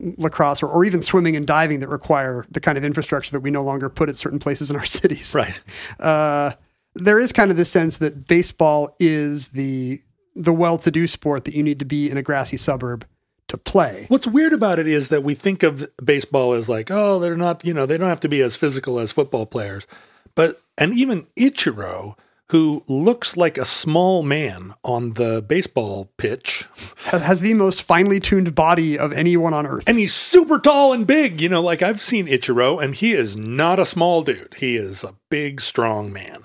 lacrosse 0.00 0.62
or, 0.62 0.68
or 0.68 0.84
even 0.84 1.02
swimming 1.02 1.36
and 1.36 1.46
diving 1.46 1.80
that 1.80 1.88
require 1.88 2.46
the 2.50 2.60
kind 2.60 2.76
of 2.78 2.84
infrastructure 2.84 3.30
that 3.32 3.40
we 3.40 3.50
no 3.50 3.62
longer 3.62 3.88
put 3.88 4.08
at 4.08 4.16
certain 4.16 4.38
places 4.38 4.70
in 4.70 4.76
our 4.76 4.84
cities. 4.86 5.34
right. 5.34 5.60
Uh, 5.98 6.52
there 6.94 7.18
is 7.18 7.32
kind 7.32 7.50
of 7.50 7.56
this 7.56 7.70
sense 7.70 7.96
that 7.98 8.26
baseball 8.26 8.94
is 8.98 9.48
the 9.48 10.00
the 10.36 10.52
well-to-do 10.52 11.06
sport 11.06 11.44
that 11.44 11.54
you 11.54 11.62
need 11.62 11.78
to 11.78 11.84
be 11.84 12.10
in 12.10 12.16
a 12.16 12.22
grassy 12.22 12.56
suburb 12.56 13.06
to 13.46 13.56
play. 13.56 14.06
What's 14.08 14.26
weird 14.26 14.52
about 14.52 14.78
it 14.78 14.88
is 14.88 15.08
that 15.08 15.22
we 15.22 15.34
think 15.34 15.62
of 15.62 15.88
baseball 16.04 16.54
as 16.54 16.68
like, 16.68 16.90
oh, 16.90 17.20
they're 17.20 17.36
not, 17.36 17.64
you 17.64 17.72
know, 17.72 17.86
they 17.86 17.96
don't 17.96 18.08
have 18.08 18.20
to 18.20 18.28
be 18.28 18.40
as 18.40 18.56
physical 18.56 18.98
as 18.98 19.12
football 19.12 19.46
players. 19.46 19.86
But, 20.34 20.60
and 20.76 20.92
even 20.94 21.26
Ichiro, 21.36 22.16
who 22.50 22.82
looks 22.88 23.36
like 23.36 23.56
a 23.56 23.64
small 23.64 24.22
man 24.22 24.74
on 24.84 25.14
the 25.14 25.40
baseball 25.42 26.10
pitch, 26.18 26.66
Has 27.06 27.40
the 27.40 27.54
most 27.54 27.82
finely 27.82 28.20
tuned 28.20 28.54
body 28.54 28.98
of 28.98 29.12
anyone 29.12 29.54
on 29.54 29.66
earth. 29.66 29.84
and 29.86 29.98
he's 29.98 30.12
super 30.14 30.58
tall 30.58 30.92
and 30.92 31.06
big. 31.06 31.40
You 31.40 31.48
know, 31.48 31.62
like 31.62 31.80
I've 31.82 32.02
seen 32.02 32.26
Ichiro, 32.26 32.82
and 32.82 32.94
he 32.94 33.12
is 33.12 33.34
not 33.34 33.78
a 33.78 33.86
small 33.86 34.22
dude. 34.22 34.54
He 34.58 34.76
is 34.76 35.02
a 35.02 35.14
big, 35.30 35.60
strong 35.60 36.12
man. 36.12 36.42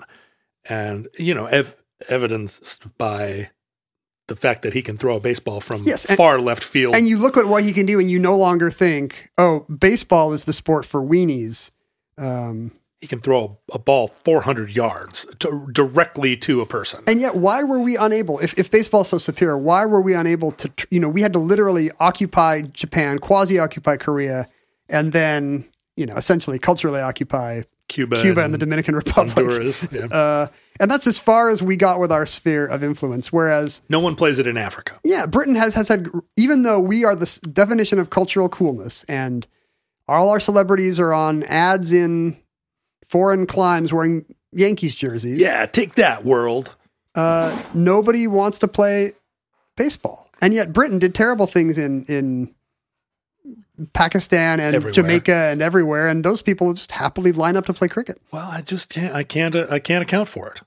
And, 0.68 1.08
you 1.18 1.34
know, 1.34 1.46
ev- 1.46 1.76
evidenced 2.08 2.96
by 2.96 3.50
the 4.28 4.36
fact 4.36 4.62
that 4.62 4.72
he 4.74 4.80
can 4.82 4.96
throw 4.96 5.16
a 5.16 5.20
baseball 5.20 5.60
from 5.60 5.82
Yes, 5.82 6.04
and- 6.06 6.16
far 6.16 6.38
left 6.38 6.62
field. 6.64 6.94
And 6.94 7.08
you 7.08 7.18
look 7.18 7.36
at 7.36 7.46
what 7.46 7.64
he 7.64 7.72
can 7.72 7.84
do, 7.84 7.98
and 8.00 8.10
you 8.10 8.18
no 8.18 8.36
longer 8.36 8.70
think, 8.70 9.28
"Oh, 9.36 9.66
baseball 9.68 10.32
is 10.32 10.44
the 10.44 10.52
sport 10.52 10.86
for 10.86 11.02
weenies." 11.02 11.72
Um, 12.16 12.70
he 13.00 13.06
can 13.06 13.20
throw 13.20 13.58
a, 13.72 13.78
ball 13.78 14.08
400 14.08 14.74
yards 14.74 15.26
to, 15.38 15.66
directly 15.72 16.36
to 16.38 16.60
a 16.60 16.66
person. 16.66 17.02
and 17.06 17.20
yet, 17.20 17.34
why 17.36 17.62
were 17.62 17.80
we 17.80 17.96
unable? 17.96 18.38
If, 18.40 18.58
if 18.58 18.70
baseball 18.70 19.02
is 19.02 19.08
so 19.08 19.18
superior, 19.18 19.56
why 19.56 19.86
were 19.86 20.00
we 20.02 20.14
unable 20.14 20.52
to? 20.52 20.70
You 20.90 21.00
know, 21.00 21.08
we 21.08 21.22
had 21.22 21.32
to 21.32 21.38
literally 21.38 21.90
occupy 21.98 22.62
Japan, 22.62 23.18
quasi-occupy 23.18 23.96
Korea, 23.96 24.46
and 24.88 25.12
then 25.12 25.66
you 25.96 26.06
know, 26.06 26.16
essentially 26.16 26.58
culturally 26.58 27.00
occupy 27.00 27.62
Cuba, 27.88 28.22
Cuba 28.22 28.42
and 28.42 28.54
the 28.54 28.58
Dominican 28.58 28.94
Republic. 28.94 29.34
Honduras. 29.36 29.86
Yeah. 29.92 30.04
Uh, 30.06 30.46
And 30.80 30.90
that's 30.90 31.06
as 31.06 31.18
far 31.18 31.50
as 31.50 31.62
we 31.62 31.76
got 31.76 32.00
with 32.00 32.10
our 32.10 32.24
sphere 32.24 32.66
of 32.66 32.82
influence. 32.82 33.30
Whereas, 33.30 33.82
No 33.90 34.00
one 34.00 34.14
plays 34.14 34.38
it 34.38 34.46
in 34.46 34.56
Africa. 34.56 34.98
yeah, 35.04 35.26
Britain 35.26 35.56
has, 35.56 35.74
has 35.74 35.88
had, 35.88 36.08
even 36.36 36.62
though 36.62 36.80
we 36.80 37.04
are 37.04 37.14
the 37.14 37.38
definition 37.52 37.98
of 37.98 38.08
cultural 38.08 38.48
coolness 38.48 39.04
and 39.04 39.46
all 40.08 40.30
our 40.30 40.40
celebrities 40.40 40.98
are 40.98 41.12
on 41.12 41.42
ads 41.42 41.92
in 41.92 42.38
foreign 43.10 43.46
climes 43.46 43.92
wearing 43.92 44.24
Yankees 44.52 44.94
jerseys. 44.94 45.38
Yeah, 45.38 45.66
take 45.66 45.94
that, 45.96 46.24
world. 46.24 46.76
uh, 47.16 47.60
nobody 47.74 48.26
wants 48.26 48.58
to 48.60 48.68
play 48.68 49.12
baseball, 49.76 50.30
and 50.40 50.54
yet 50.54 50.72
Britain 50.72 50.98
did 50.98 51.14
terrible 51.14 51.46
things 51.46 51.76
in 51.78 52.04
in 52.04 52.54
Pakistan 53.92 54.60
and 54.60 54.74
Everywhere. 54.76 54.92
Jamaica 54.92 55.34
and 55.34 55.62
everywhere, 55.62 56.06
and 56.08 56.24
those 56.24 56.42
people 56.42 56.72
just 56.74 56.92
happily 56.92 57.32
line 57.32 57.56
up 57.56 57.66
to 57.66 57.72
play 57.72 57.88
cricket. 57.88 58.20
Well, 58.30 58.46
I 58.48 58.60
just 58.60 58.88
can't. 58.90 59.14
I 59.14 59.22
can't. 59.22 59.56
Uh, 59.56 59.66
I 59.70 59.78
can't 59.78 60.02
account 60.02 60.28
for 60.28 60.50
it. 60.52 60.60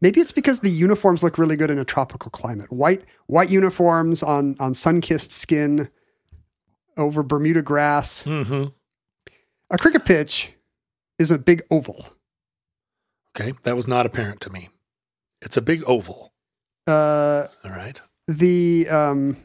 Maybe 0.00 0.20
it's 0.20 0.32
because 0.32 0.60
the 0.60 0.70
uniforms 0.70 1.22
look 1.22 1.36
really 1.36 1.56
good 1.56 1.70
in 1.70 1.78
a 1.78 1.84
tropical 1.84 2.30
climate. 2.30 2.72
White 2.72 3.04
white 3.26 3.50
uniforms 3.50 4.22
on 4.22 4.56
on 4.60 4.72
sun 4.74 5.00
kissed 5.00 5.32
skin 5.32 5.88
over 6.96 7.22
Bermuda 7.22 7.62
grass. 7.62 8.24
hmm 8.24 8.64
A 9.70 9.76
cricket 9.78 10.04
pitch 10.04 10.52
is 11.20 11.30
a 11.30 11.38
big 11.38 11.62
oval. 11.70 12.06
Okay, 13.36 13.52
that 13.62 13.76
was 13.76 13.86
not 13.86 14.06
apparent 14.06 14.40
to 14.40 14.50
me. 14.50 14.70
It's 15.42 15.56
a 15.56 15.62
big 15.62 15.84
oval. 15.86 16.32
Uh, 16.86 17.46
All 17.64 17.70
right. 17.70 18.00
the 18.26 18.88
um, 18.88 19.36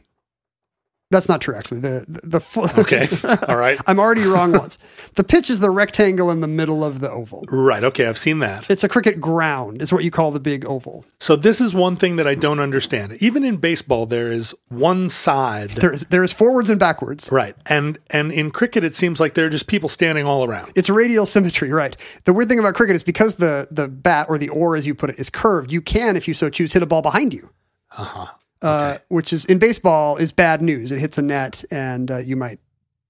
that's 1.10 1.28
not 1.28 1.40
true 1.40 1.54
actually. 1.54 1.80
The 1.80 2.04
the, 2.08 2.40
the 2.40 2.74
Okay. 2.78 3.08
All 3.48 3.56
right. 3.56 3.80
I'm 3.86 4.00
already 4.00 4.24
wrong 4.24 4.52
once. 4.52 4.78
The 5.14 5.24
pitch 5.24 5.50
is 5.50 5.60
the 5.60 5.70
rectangle 5.70 6.30
in 6.30 6.40
the 6.40 6.48
middle 6.48 6.84
of 6.84 7.00
the 7.00 7.10
oval. 7.10 7.44
Right. 7.48 7.84
Okay, 7.84 8.06
I've 8.06 8.18
seen 8.18 8.40
that. 8.40 8.68
It's 8.70 8.82
a 8.84 8.88
cricket 8.88 9.20
ground, 9.20 9.82
is 9.82 9.92
what 9.92 10.04
you 10.04 10.10
call 10.10 10.30
the 10.30 10.40
big 10.40 10.64
oval. 10.64 11.04
So 11.20 11.36
this 11.36 11.60
is 11.60 11.74
one 11.74 11.96
thing 11.96 12.16
that 12.16 12.26
I 12.26 12.34
don't 12.34 12.60
understand. 12.60 13.16
Even 13.20 13.44
in 13.44 13.56
baseball, 13.58 14.06
there 14.06 14.32
is 14.32 14.54
one 14.68 15.08
side. 15.08 15.70
There's 15.70 16.02
there's 16.04 16.32
forwards 16.32 16.70
and 16.70 16.78
backwards. 16.78 17.30
Right. 17.30 17.56
And 17.66 17.98
and 18.10 18.32
in 18.32 18.50
cricket, 18.50 18.82
it 18.82 18.94
seems 18.94 19.20
like 19.20 19.34
there 19.34 19.46
are 19.46 19.50
just 19.50 19.68
people 19.68 19.88
standing 19.88 20.26
all 20.26 20.44
around. 20.44 20.72
It's 20.74 20.90
radial 20.90 21.26
symmetry, 21.26 21.70
right? 21.70 21.96
The 22.24 22.32
weird 22.32 22.48
thing 22.48 22.58
about 22.58 22.74
cricket 22.74 22.96
is 22.96 23.04
because 23.04 23.36
the 23.36 23.68
the 23.70 23.88
bat 23.88 24.26
or 24.28 24.38
the 24.38 24.48
oar, 24.48 24.76
as 24.76 24.86
you 24.86 24.94
put 24.94 25.10
it, 25.10 25.18
is 25.18 25.30
curved. 25.30 25.70
You 25.70 25.80
can, 25.80 26.16
if 26.16 26.26
you 26.26 26.34
so 26.34 26.50
choose, 26.50 26.72
hit 26.72 26.82
a 26.82 26.86
ball 26.86 27.02
behind 27.02 27.32
you. 27.32 27.50
Uh-huh. 27.96 28.26
Uh, 28.62 28.98
which 29.08 29.32
is 29.32 29.44
in 29.44 29.58
baseball 29.58 30.16
is 30.16 30.32
bad 30.32 30.62
news. 30.62 30.90
It 30.90 30.98
hits 30.98 31.18
a 31.18 31.22
net, 31.22 31.64
and 31.70 32.10
uh, 32.10 32.18
you 32.18 32.36
might 32.36 32.58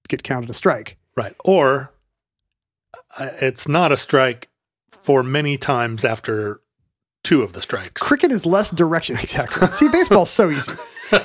get 0.07 0.23
counted 0.23 0.49
a 0.49 0.53
strike. 0.53 0.97
Right. 1.15 1.35
Or 1.45 1.93
uh, 3.17 3.29
it's 3.41 3.67
not 3.67 3.91
a 3.91 3.97
strike 3.97 4.49
for 4.91 5.23
many 5.23 5.57
times 5.57 6.03
after 6.03 6.59
two 7.23 7.41
of 7.41 7.53
the 7.53 7.61
strikes. 7.61 8.01
Cricket 8.01 8.31
is 8.31 8.45
less 8.45 8.71
directional. 8.71 9.21
Exactly. 9.23 9.67
See, 9.71 9.89
baseball's 9.89 10.29
so 10.29 10.49
easy. 10.49 10.73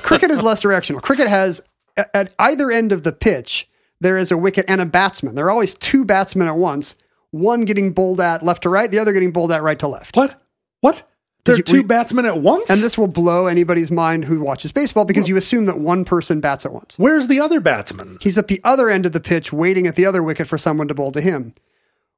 Cricket 0.03 0.31
is 0.31 0.43
less 0.43 0.61
directional. 0.61 1.01
Cricket 1.03 1.29
has 1.29 1.61
a- 1.97 2.17
at 2.17 2.35
either 2.39 2.71
end 2.71 2.93
of 2.93 3.03
the 3.03 3.13
pitch 3.13 3.69
there 4.03 4.19
is 4.19 4.33
a 4.33 4.37
wicket 4.37 4.65
and 4.69 4.81
a 4.81 4.87
batsman. 4.87 5.37
There 5.37 5.47
are 5.47 5.51
always 5.51 5.75
two 5.75 6.05
batsmen 6.05 6.49
at 6.49 6.57
once. 6.57 6.97
One 7.31 7.65
getting 7.65 7.93
bowled 7.93 8.21
at 8.21 8.43
left 8.43 8.65
to 8.65 8.69
right, 8.69 8.91
the 8.91 8.99
other 8.99 9.13
getting 9.13 9.31
bowled 9.31 9.53
at 9.53 9.63
right 9.63 9.79
to 9.79 9.87
left. 9.87 10.17
What? 10.17 10.43
What? 10.81 11.09
There 11.45 11.55
are 11.55 11.59
you- 11.59 11.63
two 11.65 11.77
we- 11.79 11.83
batsmen 11.83 12.25
at 12.27 12.39
once? 12.41 12.71
And 12.71 12.81
this 12.83 12.97
will 12.97 13.09
blow 13.09 13.47
anybody's 13.47 13.91
mind 13.91 14.25
who 14.27 14.41
watches 14.41 14.71
baseball 14.73 15.05
because 15.05 15.29
you 15.29 15.37
assume 15.37 15.67
that 15.67 15.79
one 15.79 16.05
person 16.05 16.41
bats 16.41 16.65
at 16.65 16.73
once. 16.73 16.95
Where's 16.99 17.27
the 17.29 17.41
other 17.41 17.61
batsman? 17.61 18.19
He's 18.21 18.39
at 18.39 18.49
the 18.49 18.61
other 18.65 18.89
end 18.89 19.07
of 19.07 19.13
the 19.13 19.21
pitch 19.21 19.53
waiting 19.53 19.87
at 19.87 19.97
the 19.97 20.07
other 20.07 20.23
wicket 20.23 20.47
for 20.47 20.57
someone 20.59 20.89
to 20.89 20.95
bowl 20.95 21.11
to 21.13 21.21
him. 21.21 21.55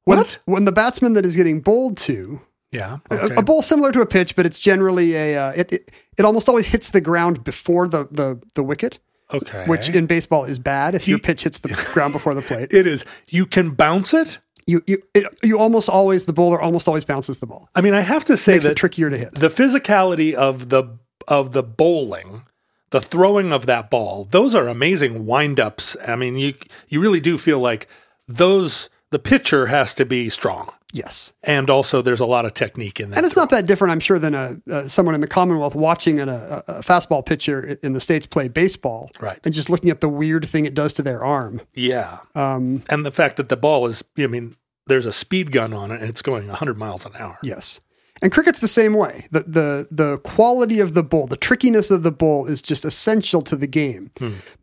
When, 0.04 0.18
What? 0.18 0.38
When 0.44 0.64
the 0.66 0.72
batsman 0.72 1.14
that 1.14 1.24
is 1.24 1.34
getting 1.36 1.60
bowled 1.60 1.96
to, 1.98 2.42
Yeah. 2.70 2.98
a- 3.10 3.24
Okay. 3.24 3.34
a, 3.36 3.42
bowl 3.42 3.62
similar 3.62 3.90
to 3.92 4.00
a 4.02 4.06
pitch, 4.06 4.36
but 4.36 4.44
it's 4.44 4.58
generally 4.58 5.14
a, 5.14 5.36
uh, 5.38 5.52
it, 5.56 5.72
it, 5.72 5.90
it 6.18 6.24
almost 6.26 6.48
always 6.48 6.66
hits 6.66 6.90
the 6.90 7.00
ground 7.00 7.42
before 7.44 7.88
the, 7.88 8.06
the, 8.10 8.38
the 8.54 8.62
wicket, 8.62 8.98
okay. 9.32 9.64
which 9.66 9.88
in 9.88 10.04
baseball 10.04 10.44
is 10.44 10.58
bad 10.58 10.94
if 10.94 11.08
your 11.08 11.18
pitch 11.18 11.44
hits 11.44 11.60
the 11.60 11.68
ground 11.94 12.12
before 12.12 12.34
the 12.34 12.42
plate. 12.42 12.74
it 12.74 12.86
is. 12.86 13.06
You 13.30 13.46
can 13.46 13.70
bounce 13.70 14.12
it. 14.12 14.36
You, 14.66 14.82
you, 14.86 15.02
it, 15.14 15.26
you 15.42 15.58
almost 15.58 15.88
always, 15.88 16.24
the 16.24 16.32
bowler 16.32 16.60
almost 16.60 16.88
always 16.88 17.04
bounces 17.04 17.38
the 17.38 17.46
ball. 17.46 17.68
I 17.74 17.80
mean, 17.80 17.94
I 17.94 18.00
have 18.00 18.24
to 18.26 18.36
say 18.36 18.52
Makes 18.52 18.66
that 18.66 18.76
trickier 18.76 19.10
to 19.10 19.18
hit. 19.18 19.34
the 19.34 19.48
physicality 19.48 20.34
of 20.34 20.70
the 20.70 20.98
of 21.28 21.52
the 21.52 21.62
bowling, 21.62 22.42
the 22.90 23.00
throwing 23.00 23.52
of 23.52 23.66
that 23.66 23.90
ball, 23.90 24.26
those 24.30 24.54
are 24.54 24.68
amazing 24.68 25.26
wind-ups. 25.26 25.96
I 26.06 26.16
mean, 26.16 26.36
you 26.36 26.54
you 26.88 27.00
really 27.00 27.20
do 27.20 27.36
feel 27.38 27.58
like 27.60 27.88
those 28.26 28.88
the 29.14 29.18
pitcher 29.20 29.66
has 29.66 29.94
to 29.94 30.04
be 30.04 30.28
strong. 30.28 30.72
Yes. 30.92 31.32
And 31.44 31.70
also 31.70 32.02
there's 32.02 32.18
a 32.18 32.26
lot 32.26 32.44
of 32.44 32.54
technique 32.54 32.98
in 32.98 33.10
that. 33.10 33.18
And 33.18 33.24
it's 33.24 33.36
not 33.36 33.50
that 33.50 33.64
different, 33.64 33.92
I'm 33.92 34.00
sure, 34.00 34.18
than 34.18 34.34
a, 34.34 34.56
uh, 34.68 34.88
someone 34.88 35.14
in 35.14 35.20
the 35.20 35.28
Commonwealth 35.28 35.76
watching 35.76 36.18
an, 36.18 36.28
a, 36.28 36.64
a 36.66 36.80
fastball 36.82 37.24
pitcher 37.24 37.78
in 37.84 37.92
the 37.92 38.00
States 38.00 38.26
play 38.26 38.48
baseball. 38.48 39.12
Right. 39.20 39.38
And 39.44 39.54
just 39.54 39.70
looking 39.70 39.88
at 39.90 40.00
the 40.00 40.08
weird 40.08 40.48
thing 40.48 40.66
it 40.66 40.74
does 40.74 40.92
to 40.94 41.02
their 41.02 41.24
arm. 41.24 41.60
Yeah. 41.74 42.18
Um, 42.34 42.82
And 42.88 43.06
the 43.06 43.12
fact 43.12 43.36
that 43.36 43.50
the 43.50 43.56
ball 43.56 43.86
is 43.86 44.02
I 44.18 44.26
mean, 44.26 44.56
there's 44.88 45.06
a 45.06 45.12
speed 45.12 45.52
gun 45.52 45.72
on 45.72 45.92
it 45.92 46.00
and 46.00 46.10
it's 46.10 46.22
going 46.22 46.48
100 46.48 46.76
miles 46.76 47.06
an 47.06 47.12
hour. 47.16 47.38
yes. 47.44 47.80
And 48.24 48.32
cricket's 48.32 48.58
the 48.60 48.68
same 48.68 48.94
way. 48.94 49.26
The, 49.30 49.40
the, 49.40 49.86
the 49.90 50.18
quality 50.24 50.80
of 50.80 50.94
the 50.94 51.02
bowl, 51.04 51.26
the 51.28 51.36
trickiness 51.36 51.90
of 51.92 52.02
the 52.02 52.10
bowl 52.10 52.46
is 52.46 52.60
just 52.62 52.84
essential 52.84 53.42
to 53.42 53.54
the 53.54 53.66
game 53.68 54.10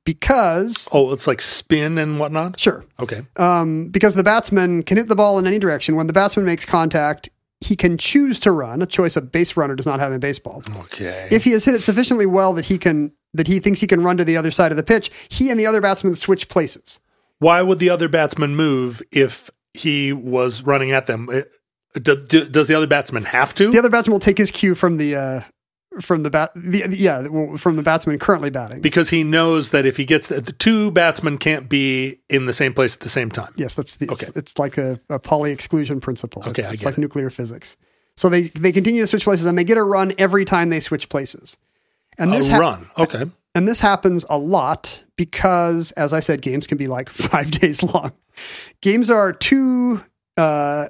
because, 0.03 0.89
Oh, 0.91 1.11
it's 1.11 1.27
like 1.27 1.41
spin 1.41 1.97
and 1.97 2.19
whatnot? 2.19 2.59
sure, 2.59 2.83
Okay. 2.99 3.21
um, 3.37 3.87
because 3.89 4.15
the 4.15 4.23
batsman 4.23 4.83
can 4.83 4.97
hit 4.97 5.07
the 5.07 5.15
ball 5.15 5.37
in 5.39 5.45
any 5.47 5.59
direction. 5.59 5.95
When 5.95 6.07
the 6.07 6.13
batsman 6.13 6.45
makes 6.45 6.65
contact, 6.65 7.29
he 7.59 7.75
can 7.75 7.97
choose 7.97 8.39
to 8.41 8.51
run, 8.51 8.81
a 8.81 8.87
choice 8.87 9.15
a 9.15 9.21
base 9.21 9.55
runner 9.55 9.75
does 9.75 9.85
not 9.85 9.99
have 9.99 10.11
in 10.11 10.19
baseball. 10.19 10.63
Okay. 10.79 11.27
if 11.31 11.43
he 11.43 11.51
has 11.51 11.63
hit 11.65 11.75
it 11.75 11.83
sufficiently 11.83 12.25
well 12.25 12.53
that 12.53 12.65
he 12.65 12.77
can 12.77 13.11
that 13.33 13.47
he 13.47 13.59
thinks 13.59 13.79
he 13.79 13.87
can 13.87 14.03
run 14.03 14.17
to 14.17 14.25
the 14.25 14.35
other 14.35 14.51
side 14.51 14.71
of 14.71 14.75
the 14.77 14.83
pitch, 14.83 15.09
he 15.29 15.49
and 15.51 15.59
the 15.59 15.65
other 15.67 15.79
batsman 15.79 16.15
switch 16.15 16.49
places. 16.49 16.99
Why 17.39 17.61
would 17.61 17.79
the 17.79 17.89
other 17.89 18.09
batsman 18.09 18.55
move 18.55 19.01
if 19.11 19.49
he 19.73 20.11
was 20.11 20.63
running 20.63 20.91
at 20.91 21.05
them? 21.05 21.29
Uh, 21.31 21.41
do- 21.93 22.15
do- 22.25 22.47
does 22.49 22.67
the 22.67 22.75
other 22.75 22.87
batsman 22.87 23.23
have 23.25 23.53
to? 23.55 23.71
The 23.71 23.79
other 23.79 23.89
batsman 23.89 24.13
will 24.13 24.19
take 24.19 24.37
his 24.37 24.51
cue 24.51 24.75
from 24.75 24.97
the 24.97 25.15
uh, 25.15 25.41
from 26.01 26.23
the 26.23 26.29
bat. 26.29 26.51
The, 26.55 26.85
yeah, 26.89 27.27
from 27.57 27.75
the 27.75 27.83
batsman 27.83 28.17
currently 28.19 28.49
batting. 28.49 28.81
because 28.81 29.09
he 29.09 29.23
knows 29.23 29.71
that 29.71 29.85
if 29.85 29.97
he 29.97 30.05
gets 30.05 30.27
the, 30.27 30.39
the 30.41 30.53
two 30.53 30.91
batsmen 30.91 31.37
can't 31.37 31.67
be 31.67 32.19
in 32.29 32.45
the 32.45 32.53
same 32.53 32.73
place 32.73 32.93
at 32.95 33.01
the 33.01 33.09
same 33.09 33.29
time. 33.29 33.51
yes, 33.57 33.75
that's 33.75 33.95
the, 33.95 34.05
it's, 34.11 34.23
Okay. 34.29 34.39
it's 34.39 34.57
like 34.57 34.77
a, 34.77 34.99
a 35.09 35.19
Pauli 35.19 35.51
exclusion 35.51 35.99
principle. 35.99 36.43
Okay, 36.47 36.61
it's, 36.63 36.73
it's 36.73 36.85
like 36.85 36.97
it. 36.97 37.01
nuclear 37.01 37.29
physics. 37.29 37.75
So 38.15 38.29
they 38.29 38.43
they 38.49 38.71
continue 38.71 39.01
to 39.01 39.07
switch 39.07 39.23
places 39.23 39.45
and 39.45 39.57
they 39.57 39.63
get 39.63 39.77
a 39.77 39.83
run 39.83 40.13
every 40.17 40.45
time 40.45 40.69
they 40.69 40.79
switch 40.79 41.09
places. 41.09 41.57
And 42.19 42.31
this 42.31 42.49
run. 42.49 42.89
Okay. 42.97 43.23
And 43.55 43.67
this 43.67 43.79
happens 43.81 44.25
a 44.29 44.37
lot 44.37 45.03
because, 45.17 45.91
as 45.93 46.13
I 46.13 46.19
said, 46.21 46.41
games 46.41 46.67
can 46.67 46.77
be 46.77 46.87
like 46.87 47.09
five 47.29 47.51
days 47.51 47.81
long. 47.83 48.11
Games 48.81 49.09
are 49.09 49.33
two 49.33 50.01
uh, 50.37 50.85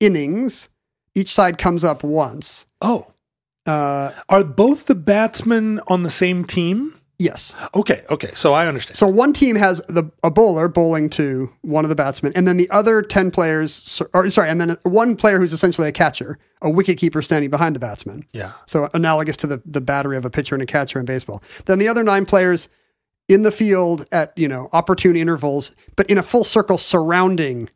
innings. 0.00 0.68
Each 1.14 1.32
side 1.32 1.58
comes 1.58 1.84
up 1.84 2.02
once. 2.04 2.66
Oh, 2.80 3.12
Uh, 3.66 4.12
are 4.28 4.44
both 4.44 4.86
the 4.86 4.94
batsmen 4.94 5.80
on 5.88 6.02
the 6.02 6.10
same 6.10 6.44
team? 6.44 6.92
yes. 7.18 7.54
Okay. 7.74 8.02
Okay. 8.10 8.30
So 8.34 8.52
I 8.52 8.66
understand. 8.66 8.96
So 8.96 9.08
one 9.08 9.32
team 9.32 9.56
has 9.56 9.80
the 9.88 10.04
a 10.22 10.30
bowler 10.30 10.68
bowling 10.68 11.08
to 11.10 11.50
one 11.62 11.82
of 11.84 11.88
the 11.88 11.94
batsmen, 11.96 12.32
and 12.36 12.46
then 12.46 12.58
the 12.58 12.68
other 12.70 13.00
ten 13.02 13.30
players, 13.30 14.02
or 14.12 14.28
sorry, 14.28 14.50
and 14.50 14.60
then 14.60 14.76
one 14.82 15.16
player 15.16 15.38
who's 15.40 15.52
essentially 15.54 15.88
a 15.88 15.92
catcher, 15.92 16.38
a 16.60 16.68
wicket 16.70 16.98
keeper 16.98 17.22
standing 17.22 17.48
behind 17.50 17.74
the 17.74 17.80
batsman. 17.80 18.24
yeah. 18.32 18.52
So 18.66 18.88
analogous 18.94 19.36
to 19.38 19.46
the 19.46 19.62
the 19.64 19.80
battery 19.80 20.16
of 20.18 20.24
a 20.26 20.30
pitcher 20.30 20.54
and 20.54 20.62
a 20.62 20.66
catcher 20.66 21.00
in 21.00 21.06
baseball. 21.06 21.42
Then 21.64 21.78
the 21.78 21.88
other 21.88 22.04
nine 22.04 22.26
players 22.26 22.68
in 23.28 23.42
the 23.42 23.50
field 23.50 24.04
at 24.12 24.36
you 24.38 24.46
know 24.46 24.68
opportune 24.74 25.16
intervals, 25.16 25.74
but 25.96 26.08
in 26.10 26.18
a 26.18 26.22
full 26.22 26.44
circle 26.44 26.76
surrounding 26.78 27.70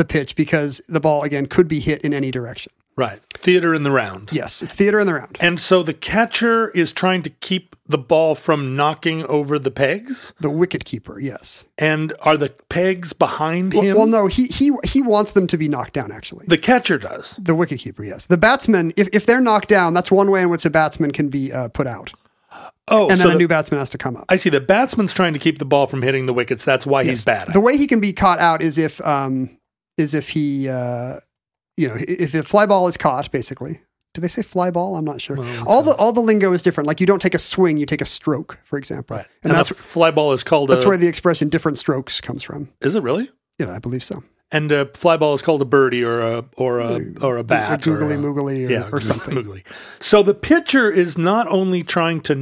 the 0.00 0.04
pitch 0.06 0.34
because 0.34 0.80
the 0.88 1.00
ball 1.00 1.22
again 1.22 1.44
could 1.46 1.68
be 1.68 1.78
hit 1.80 2.00
in 2.02 2.14
any 2.14 2.30
direction. 2.30 2.72
Right. 2.96 3.20
Theater 3.34 3.72
in 3.74 3.82
the 3.82 3.90
round. 3.90 4.30
Yes, 4.32 4.62
it's 4.62 4.74
theater 4.74 4.98
in 5.00 5.06
the 5.06 5.14
round. 5.14 5.36
And 5.40 5.58
so 5.60 5.82
the 5.82 5.94
catcher 5.94 6.68
is 6.70 6.92
trying 6.92 7.22
to 7.22 7.30
keep 7.30 7.74
the 7.86 7.96
ball 7.96 8.34
from 8.34 8.76
knocking 8.76 9.24
over 9.26 9.58
the 9.58 9.70
pegs. 9.70 10.34
The 10.40 10.50
wicket 10.50 10.84
keeper, 10.84 11.18
yes. 11.18 11.66
And 11.78 12.12
are 12.22 12.36
the 12.36 12.50
pegs 12.68 13.12
behind 13.14 13.72
Well, 13.72 13.82
him? 13.82 13.96
well, 13.96 14.06
no, 14.06 14.26
he 14.26 14.46
he 14.46 14.72
he 14.84 15.00
wants 15.02 15.32
them 15.32 15.46
to 15.46 15.56
be 15.56 15.68
knocked 15.68 15.94
down. 15.94 16.12
Actually, 16.12 16.44
The 16.48 16.58
catcher 16.58 16.98
does. 16.98 17.36
The 17.36 17.54
wicketkeeper, 17.54 18.06
yes. 18.06 18.26
The 18.26 18.36
batsman, 18.36 18.92
if, 18.96 19.08
if 19.12 19.24
they're 19.24 19.40
knocked 19.40 19.68
down, 19.68 19.94
that's 19.94 20.10
one 20.10 20.30
way 20.30 20.42
in 20.42 20.50
which 20.50 20.64
a 20.66 20.70
batsman 20.70 21.10
can 21.12 21.28
be 21.30 21.52
uh, 21.52 21.68
put 21.68 21.86
out. 21.86 22.12
Oh, 22.88 23.08
And 23.08 23.18
so 23.18 23.24
then 23.24 23.26
a 23.28 23.32
the- 23.34 23.38
new 23.38 23.48
batsman 23.48 23.78
has 23.78 23.88
to 23.90 23.98
come 23.98 24.16
up. 24.16 24.24
I 24.28 24.36
see. 24.36 24.50
The 24.50 24.60
batsman's 24.60 25.12
trying 25.14 25.32
to 25.32 25.38
keep 25.38 25.58
the 25.58 25.64
ball 25.64 25.86
from 25.86 26.02
hitting 26.02 26.26
the 26.26 26.34
wickets. 26.34 26.64
That's 26.64 26.84
why 26.84 27.04
he's 27.04 27.20
Yes. 27.20 27.24
bad. 27.24 27.48
At 27.48 27.54
The 27.54 27.60
way 27.60 27.76
he 27.78 27.86
can 27.86 28.00
be 28.00 28.12
caught 28.12 28.40
out 28.40 28.60
is 28.62 28.76
if 28.76 29.00
um 29.06 29.56
is 30.00 30.12
if 30.14 30.30
he 30.30 30.68
uh 30.68 31.16
you 31.76 31.86
know 31.88 31.94
if 31.98 32.34
a 32.34 32.42
fly 32.42 32.66
ball 32.66 32.88
is 32.88 32.96
caught, 32.96 33.30
basically. 33.30 33.82
Do 34.12 34.20
they 34.20 34.26
say 34.28 34.42
fly 34.42 34.72
ball? 34.72 34.96
I'm 34.96 35.04
not 35.04 35.20
sure. 35.20 35.38
all 35.68 35.84
the 35.84 35.92
all 35.94 36.12
the 36.12 36.20
lingo 36.20 36.52
is 36.52 36.62
different. 36.62 36.88
Like 36.88 37.00
you 37.00 37.06
don't 37.06 37.22
take 37.22 37.34
a 37.34 37.38
swing, 37.38 37.76
you 37.76 37.86
take 37.86 38.00
a 38.02 38.06
stroke, 38.06 38.58
for 38.64 38.76
example. 38.76 39.18
Right. 39.18 39.26
And, 39.44 39.52
And, 39.52 39.54
that's 39.54 39.68
fly 39.68 40.10
ball 40.10 40.32
is 40.32 40.42
called 40.42 40.68
that's 40.70 40.82
a, 40.82 40.88
where 40.88 40.96
the 40.96 41.06
expression 41.06 41.48
different 41.48 41.78
strokes 41.78 42.20
comes 42.20 42.42
from. 42.42 42.70
Is 42.80 42.96
it 42.96 43.04
really? 43.04 43.30
Yeah, 43.60 43.72
I 43.72 43.78
believe 43.78 44.02
so. 44.02 44.24
and 44.50 44.72
a 44.72 44.86
fly 44.96 45.16
ball 45.16 45.34
is 45.34 45.42
called 45.42 45.62
a 45.62 45.64
birdie 45.64 46.02
or 46.02 46.20
a 46.22 46.44
or 46.56 46.80
a 46.80 47.00
or 47.20 47.36
a 47.36 47.44
bat 47.44 47.86
a 47.86 47.90
or 47.92 47.98
googly 47.98 48.14
a- 48.14 48.18
moogly 48.18 48.66
or- 48.66 48.72
yeah, 48.72 48.88
or 48.90 49.00
something. 49.00 49.32
moogly. 49.36 49.62
So 50.00 50.24
the 50.24 50.34
pitcher 50.34 50.90
is 50.90 51.16
not 51.16 51.46
only 51.46 51.84
trying 51.84 52.20
to 52.22 52.34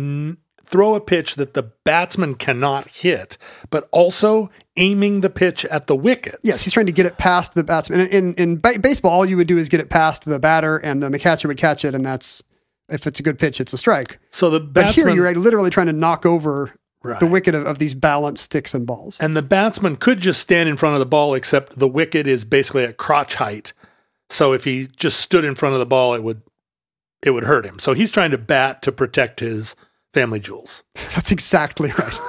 throw 0.69 0.95
a 0.95 1.01
pitch 1.01 1.37
that 1.37 1.55
the 1.55 1.63
batsman 1.85 2.35
cannot 2.35 2.89
hit, 2.89 3.39
but 3.71 3.89
also 3.91 4.51
aiming 4.77 5.23
the 5.23 5.31
pitch 5.31 5.65
at 5.67 5.87
the 5.87 5.97
wickets. 5.97 6.39
Yes, 6.43 6.63
he's 6.63 6.73
trying 6.73 6.87
to 6.87 6.93
get 6.93 7.07
it 7.07 7.17
past 7.19 7.55
the 7.55 7.65
batsman. 7.65 8.01
In, 8.01 8.09
in, 8.09 8.35
in 8.35 8.61
ba- 8.61 8.79
baseball, 8.79 9.11
all 9.13 9.27
you 9.27 9.37
would 9.39 9.47
do 9.49 9.57
is 9.59 9.69
get 9.69 9.81
it 9.81 9.89
past 9.91 10.25
the 10.25 10.39
batter, 10.39 10.77
and 10.77 11.03
then 11.03 11.13
the 11.13 11.19
catcher 11.19 11.49
would 11.49 11.57
catch 11.57 11.85
it, 11.85 11.95
and 11.95 12.05
that's 12.05 12.43
if 12.91 13.07
it's 13.07 13.21
a 13.21 13.23
good 13.23 13.39
pitch, 13.39 13.61
it's 13.61 13.73
a 13.73 13.79
strike. 13.79 14.19
So 14.31 14.51
the 14.51 14.61
But 14.61 14.95
here, 14.95 15.09
you're 15.09 15.35
literally 15.35 15.71
trying 15.71 15.87
to 15.89 15.93
knock 15.93 16.25
over 16.27 16.73
Right. 17.01 17.21
the 17.21 17.27
wicket 17.27 17.55
of, 17.55 17.65
of 17.65 17.79
these 17.79 17.95
balanced 17.95 18.43
sticks 18.43 18.75
and 18.75 18.85
balls. 18.85 19.19
And 19.21 19.37
the 19.37 19.43
batsman 19.43 19.97
could 19.97 20.19
just 20.19 20.41
stand 20.41 20.69
in 20.69 20.77
front 20.77 20.95
of 20.97 20.99
the 20.99 21.07
ball, 21.07 21.33
except 21.35 21.79
the 21.79 21.87
wicket 21.87 22.27
is 22.27 22.45
basically 22.45 22.83
at 22.83 22.97
crotch 22.97 23.37
height. 23.37 23.73
So 24.31 24.53
if 24.53 24.65
he 24.65 24.89
just 24.97 25.21
stood 25.21 25.45
in 25.45 25.55
front 25.55 25.75
of 25.75 25.79
the 25.79 25.87
ball, 25.87 26.15
it 26.15 26.25
would 26.25 26.43
it 27.23 27.31
would 27.31 27.45
hurt 27.45 27.65
him. 27.65 27.79
So 27.79 27.95
he's 27.95 28.11
trying 28.11 28.33
to 28.33 28.39
bat 28.39 28.83
to 28.83 28.93
protect 28.93 29.41
his 29.41 29.77
family 30.13 30.41
jewels. 30.41 30.83
That's 31.15 31.31
exactly 31.31 31.91
right. 31.91 32.21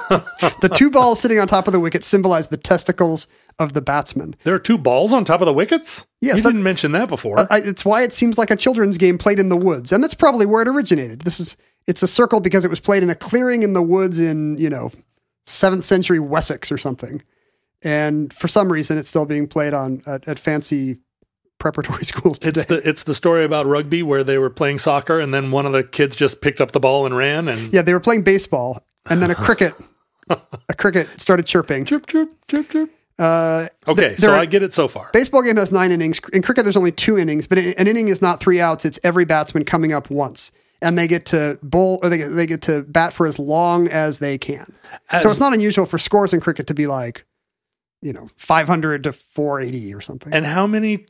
the 0.60 0.70
two 0.74 0.90
balls 0.90 1.20
sitting 1.20 1.38
on 1.38 1.46
top 1.46 1.66
of 1.66 1.72
the 1.72 1.80
wicket 1.80 2.04
symbolize 2.04 2.48
the 2.48 2.56
testicles 2.56 3.26
of 3.58 3.72
the 3.72 3.82
batsman. 3.82 4.36
There 4.44 4.54
are 4.54 4.60
two 4.60 4.78
balls 4.78 5.12
on 5.12 5.24
top 5.24 5.40
of 5.40 5.46
the 5.46 5.52
wickets. 5.52 6.06
Yes, 6.20 6.36
you 6.36 6.42
didn't 6.42 6.62
mention 6.62 6.92
that 6.92 7.08
before. 7.08 7.38
Uh, 7.38 7.46
I, 7.50 7.58
it's 7.58 7.84
why 7.84 8.02
it 8.02 8.12
seems 8.12 8.38
like 8.38 8.50
a 8.50 8.56
children's 8.56 8.98
game 8.98 9.18
played 9.18 9.38
in 9.38 9.48
the 9.48 9.56
woods, 9.56 9.92
and 9.92 10.02
that's 10.02 10.14
probably 10.14 10.46
where 10.46 10.62
it 10.62 10.68
originated. 10.68 11.22
This 11.22 11.40
is 11.40 11.56
it's 11.86 12.02
a 12.02 12.08
circle 12.08 12.40
because 12.40 12.64
it 12.64 12.70
was 12.70 12.80
played 12.80 13.02
in 13.02 13.10
a 13.10 13.14
clearing 13.14 13.62
in 13.62 13.72
the 13.72 13.82
woods 13.82 14.18
in 14.18 14.56
you 14.58 14.70
know 14.70 14.90
seventh 15.46 15.84
century 15.84 16.18
Wessex 16.18 16.70
or 16.70 16.78
something, 16.78 17.22
and 17.82 18.32
for 18.32 18.48
some 18.48 18.70
reason 18.70 18.98
it's 18.98 19.08
still 19.08 19.26
being 19.26 19.46
played 19.46 19.74
on 19.74 20.02
at, 20.06 20.26
at 20.28 20.38
fancy 20.38 20.98
preparatory 21.60 22.04
schools 22.12 22.38
today. 22.38 22.60
it's 22.62 22.68
the 22.68 22.88
it's 22.88 23.02
the 23.04 23.14
story 23.14 23.44
about 23.44 23.66
rugby 23.66 24.02
where 24.02 24.24
they 24.24 24.38
were 24.38 24.50
playing 24.50 24.78
soccer 24.80 25.20
and 25.20 25.32
then 25.32 25.50
one 25.52 25.66
of 25.66 25.72
the 25.72 25.84
kids 25.84 26.16
just 26.16 26.40
picked 26.40 26.60
up 26.60 26.72
the 26.72 26.80
ball 26.80 27.06
and 27.06 27.16
ran 27.16 27.46
and 27.46 27.72
yeah, 27.72 27.82
they 27.82 27.92
were 27.92 28.00
playing 28.00 28.22
baseball, 28.22 28.82
and 29.08 29.22
then 29.22 29.30
a 29.30 29.34
cricket 29.46 29.74
a 30.28 30.74
cricket 30.74 31.08
started 31.18 31.46
chirping. 31.46 31.84
chirp 31.84 32.06
chirp 32.06 32.28
chirp 32.48 32.68
chirp. 32.70 32.90
Uh, 33.18 33.66
Okay, 33.86 34.16
so 34.16 34.32
are- 34.32 34.36
I 34.38 34.46
get 34.46 34.62
it 34.62 34.72
so 34.72 34.88
far. 34.88 35.10
Baseball 35.12 35.42
game 35.42 35.56
has 35.56 35.70
nine 35.70 35.90
innings. 35.92 36.20
In 36.32 36.40
cricket, 36.40 36.64
there's 36.64 36.76
only 36.76 36.92
two 36.92 37.18
innings, 37.18 37.46
but 37.46 37.58
an 37.58 37.86
inning 37.86 38.08
is 38.08 38.22
not 38.22 38.40
three 38.40 38.60
outs. 38.60 38.84
It's 38.86 38.98
every 39.04 39.26
batsman 39.26 39.64
coming 39.66 39.92
up 39.92 40.08
once, 40.08 40.52
and 40.80 40.96
they 40.96 41.06
get 41.06 41.26
to 41.26 41.58
bowl 41.62 41.98
or 42.02 42.08
they 42.08 42.16
get, 42.16 42.28
they 42.28 42.46
get 42.46 42.62
to 42.62 42.82
bat 42.84 43.12
for 43.12 43.26
as 43.26 43.38
long 43.38 43.88
as 43.88 44.18
they 44.20 44.38
can. 44.38 44.72
so 45.20 45.28
it's 45.30 45.40
not 45.40 45.52
unusual 45.52 45.84
for 45.84 45.98
scores 45.98 46.32
in 46.32 46.40
cricket 46.40 46.66
to 46.68 46.74
be 46.74 46.86
like, 46.86 47.26
you 48.00 48.14
know, 48.14 48.30
500 48.36 49.02
to 49.04 49.12
480 49.12 49.92
or 49.92 50.00
something. 50.00 50.32
And 50.32 50.46
how 50.46 50.66
many 50.66 51.04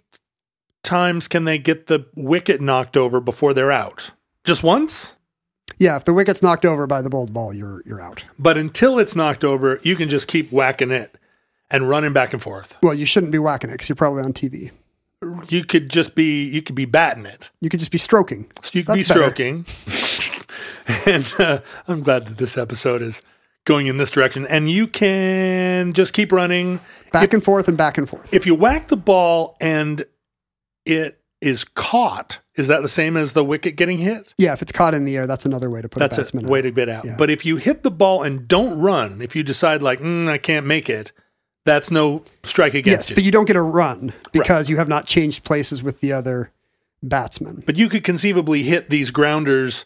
times 0.83 1.29
can 1.29 1.45
they 1.45 1.59
get 1.59 1.87
the 1.87 2.07
wicket 2.15 2.61
knocked 2.61 2.97
over 2.97 3.21
before 3.21 3.55
they're 3.55 3.73
out? 3.73 4.11
Just 4.45 4.63
once? 4.63 5.17
yeah, 5.79 5.97
if 5.97 6.05
the 6.05 6.13
wicket's 6.13 6.43
knocked 6.43 6.65
over 6.67 6.87
by 6.87 7.01
the 7.01 7.09
bowled 7.09 7.33
ball, 7.33 7.55
you're 7.55 7.83
you're 7.87 8.01
out. 8.01 8.25
But 8.39 8.57
until 8.59 8.99
it's 8.99 9.17
knocked 9.17 9.45
over, 9.45 9.81
you 9.83 9.97
can 9.97 10.09
just 10.09 10.29
keep 10.29 10.51
whacking 10.53 10.91
it 10.91 11.17
and 11.71 11.89
running 11.89 12.13
back 12.13 12.33
and 12.33 12.43
forth. 12.43 12.77
Well, 12.83 12.95
you 12.95 13.07
shouldn't 13.07 13.33
be 13.33 13.39
whacking 13.39 13.71
it 13.71 13.75
because 13.75 13.89
you're 13.89 13.97
probably 13.97 14.23
on 14.23 14.33
TV. 14.33 14.71
You 15.49 15.65
could 15.65 15.91
just 15.91 16.15
be 16.15 16.45
you 16.49 16.61
could 16.63 16.75
be 16.75 16.85
batting 16.85 17.27
it. 17.27 17.51
You 17.61 17.69
could 17.71 17.81
just 17.81 17.93
be 17.93 17.99
stroking. 17.99 18.51
So 18.63 18.79
you 18.79 18.85
could 18.85 18.95
be 18.95 19.03
That's 19.03 19.09
better. 19.09 19.21
stroking. 19.21 19.67
and 21.07 21.33
uh, 21.39 21.61
I'm 21.89 22.03
glad 22.03 22.27
that 22.27 22.39
this 22.39 22.59
episode 22.59 23.03
is 23.03 23.23
going 23.65 23.87
in 23.87 23.97
this 23.99 24.11
direction. 24.11 24.47
And 24.47 24.71
you 24.71 24.87
can 24.87 25.93
just 25.93 26.13
keep 26.13 26.33
running. 26.33 26.81
Back 27.13 27.33
and 27.35 27.43
forth 27.43 27.69
and 27.69 27.77
back 27.77 27.99
and 27.99 28.09
forth. 28.09 28.33
If 28.33 28.47
you 28.47 28.55
whack 28.55 28.89
the 28.89 28.97
ball 28.97 29.57
and 29.61 30.05
it 30.91 31.21
is 31.41 31.65
caught, 31.65 32.39
is 32.55 32.69
that 32.69 32.83
the 32.83 32.89
same 32.89 33.17
as 33.17 33.33
the 33.33 33.43
wicket 33.45 33.77
getting 33.77 33.99
hit? 33.99 34.35
Yeah, 34.37 34.53
if 34.53 34.61
it's 34.61 34.73
caught 34.73 34.93
in 34.95 35.05
the 35.07 35.17
air, 35.17 35.27
that's 35.27 35.47
another 35.47 35.71
way 35.71 35.81
to 35.81 35.89
put 35.89 36.01
That's 36.01 36.19
a 36.19 36.21
a 36.21 36.25
batsman 36.25 36.49
way 36.49 36.59
out. 36.59 36.63
to 36.63 36.71
get 36.71 36.89
out. 36.91 37.05
Yeah. 37.07 37.15
But 37.17 37.31
if 37.31 37.47
you 37.47 37.57
hit 37.57 37.83
the 37.83 37.91
ball 37.91 38.23
and 38.23 38.47
don't 38.47 38.79
run, 38.79 39.23
if 39.23 39.35
you 39.35 39.43
decide 39.43 39.83
like 39.83 40.01
mm, 40.01 40.29
I 40.29 40.37
can't 40.37 40.67
make 40.67 40.91
it, 40.91 41.13
that's 41.65 41.91
no 41.91 42.25
strike 42.43 42.75
against 42.75 43.05
Yes, 43.05 43.11
you. 43.11 43.17
but 43.17 43.25
you 43.25 43.31
don't 43.31 43.47
get 43.47 43.57
a 43.57 43.63
run 43.63 44.13
because 44.33 44.69
you 44.69 44.77
have 44.77 44.89
not 44.89 45.07
changed 45.07 45.45
places 45.45 45.83
with 45.83 46.01
the 46.01 46.13
other 46.13 46.53
batsman. 47.03 47.63
But 47.65 47.77
you 47.77 47.89
could 47.89 48.05
conceivably 48.05 48.63
hit 48.63 48.91
these 48.91 49.11
grounders 49.11 49.85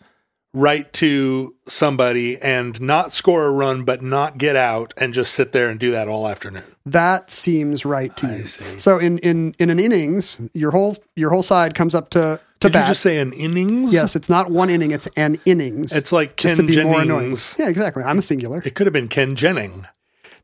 right 0.55 0.91
to 0.95 1.55
somebody 1.67 2.39
and 2.41 2.81
not 2.81 3.13
score 3.13 3.45
a 3.45 3.51
run, 3.51 3.83
but 3.85 4.01
not 4.03 4.39
get 4.39 4.57
out 4.57 4.95
and 4.97 5.13
just 5.13 5.35
sit 5.35 5.53
there 5.53 5.69
and 5.69 5.79
do 5.79 5.91
that 5.91 6.09
all 6.09 6.27
afternoon. 6.29 6.63
That 6.87 7.29
seems 7.31 7.85
right 7.85 8.17
to 8.19 8.27
I 8.27 8.37
you. 8.37 8.47
see. 8.47 8.79
So 8.79 8.99
in, 8.99 9.19
in 9.19 9.55
in 9.59 9.69
an 9.69 9.79
innings, 9.79 10.41
your 10.55 10.71
whole 10.71 10.97
your 11.17 11.31
whole 11.31 11.43
side 11.43 11.75
comes 11.75 11.95
up 11.95 12.09
to 12.11 12.41
to 12.61 12.69
Did 12.69 12.73
bat. 12.73 12.87
you 12.87 12.91
just 12.93 13.03
say 13.03 13.19
an 13.19 13.33
innings? 13.33 13.93
yes, 13.93 14.15
it's 14.17 14.31
not 14.31 14.51
one 14.51 14.71
inning; 14.71 14.93
it's 14.93 15.09
an 15.17 15.39
innings. 15.45 15.93
It's 15.95 16.13
like 16.13 16.37
just 16.37 16.57
to 16.57 16.63
be 16.63 16.83
more 16.83 17.03
annoying. 17.03 17.37
Yeah, 17.59 17.69
exactly. 17.69 18.03
I'm 18.05 18.19
a 18.19 18.23
singular. 18.23 18.63
It 18.65 18.75
could 18.75 18.87
have 18.87 18.95
been 18.95 19.09
Ken 19.09 19.35
Jennings. 19.37 19.87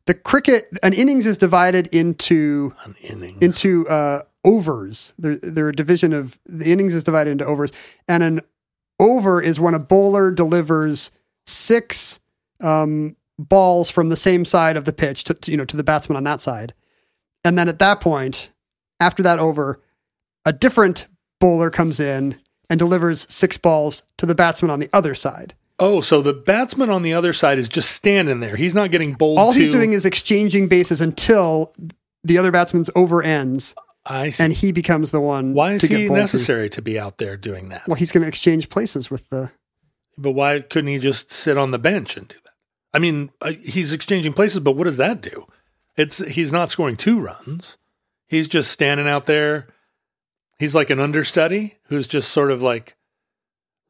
The 0.07 0.15
cricket 0.15 0.67
an 0.83 0.93
innings 0.93 1.25
is 1.25 1.39
divided 1.39 1.87
into 1.95 2.75
An 2.85 2.97
innings. 3.01 3.43
into 3.45 3.87
uh, 3.89 4.23
overs. 4.45 5.13
They're, 5.19 5.37
they're 5.37 5.69
a 5.69 5.77
division 5.77 6.13
of 6.13 6.39
the 6.47 6.73
innings 6.73 6.95
is 6.95 7.05
divided 7.05 7.31
into 7.31 7.45
overs, 7.47 7.71
and 8.09 8.23
an 8.23 8.41
over 9.01 9.43
is 9.43 9.59
when 9.59 9.75
a 9.75 9.81
bowler 9.81 10.31
delivers 10.31 11.11
six 11.47 12.21
um, 12.61 13.17
balls 13.39 13.91
from 13.91 14.11
the 14.11 14.17
same 14.17 14.45
side 14.45 14.77
of 14.77 14.85
the 14.85 14.93
pitch 14.93 15.25
to, 15.25 15.35
to, 15.35 15.51
you 15.51 15.57
know 15.57 15.65
to 15.65 15.77
the 15.77 15.83
batsman 15.83 16.17
on 16.17 16.25
that 16.25 16.41
side, 16.41 16.75
and 17.43 17.59
then 17.59 17.69
at 17.69 17.81
that 17.81 18.01
point, 18.01 18.51
after 19.01 19.23
that 19.25 19.41
over, 19.41 19.81
a 20.45 20.53
different 20.53 21.07
bowler 21.41 21.71
comes 21.71 21.99
in 21.99 22.39
and 22.69 22.79
delivers 22.79 23.27
six 23.33 23.57
balls 23.57 24.05
to 24.19 24.27
the 24.27 24.35
batsman 24.35 24.71
on 24.71 24.79
the 24.79 24.91
other 24.93 25.15
side. 25.15 25.55
oh, 25.81 26.01
so 26.03 26.21
the 26.21 26.35
batsman 26.35 26.91
on 26.91 27.03
the 27.03 27.15
other 27.15 27.33
side 27.33 27.59
is 27.59 27.69
just 27.69 27.91
standing 27.91 28.41
there. 28.41 28.57
He's 28.57 28.75
not 28.75 28.91
getting 28.91 29.15
bowled. 29.15 29.39
All 29.39 29.53
he's 29.53 29.71
doing 29.71 29.95
is 29.95 30.05
exchanging 30.05 30.69
bases 30.69 31.01
until 31.01 31.75
the 32.23 32.37
other 32.37 32.51
batsman's 32.51 32.91
over 32.95 33.23
ends, 33.23 33.75
I 34.07 34.31
see. 34.31 34.43
and 34.45 34.53
he 34.53 34.73
becomes 34.73 35.11
the 35.11 35.21
one. 35.21 35.53
why 35.55 35.75
is 35.75 35.83
to 35.83 35.89
get 35.89 36.01
he 36.01 36.09
to. 36.09 36.13
necessary 36.15 36.71
to 36.71 36.83
be 36.83 36.99
out 36.99 37.19
there 37.19 37.37
doing 37.37 37.69
that? 37.69 37.87
Well, 37.87 37.97
he's 37.97 38.13
going 38.13 38.23
to 38.23 38.29
exchange 38.29 38.69
places 38.69 39.11
with 39.11 39.29
the. 39.29 39.53
But 40.17 40.33
why 40.33 40.61
couldn't 40.61 40.89
he 40.89 40.99
just 40.99 41.31
sit 41.31 41.57
on 41.57 41.71
the 41.71 41.79
bench 41.79 42.17
and 42.17 42.27
do 42.29 42.37
that? 42.45 42.53
I 42.93 42.99
mean, 42.99 43.31
uh, 43.41 43.53
he's 43.53 43.93
exchanging 43.93 44.33
places, 44.33 44.61
but 44.61 44.73
what 44.73 44.85
does 44.85 44.97
that 44.97 45.21
do? 45.21 45.47
It's 45.97 46.19
he's 46.19 46.51
not 46.53 46.71
scoring 46.71 46.97
two 46.97 47.21
runs. 47.21 47.77
He's 48.27 48.49
just 48.49 48.71
standing 48.71 49.09
out 49.09 49.27
there. 49.27 49.67
He's 50.59 50.75
like 50.75 50.91
an 50.91 51.01
understudy 51.01 51.77
who's 51.85 52.07
just 52.07 52.31
sort 52.31 52.51
of 52.51 52.63
like 52.63 52.97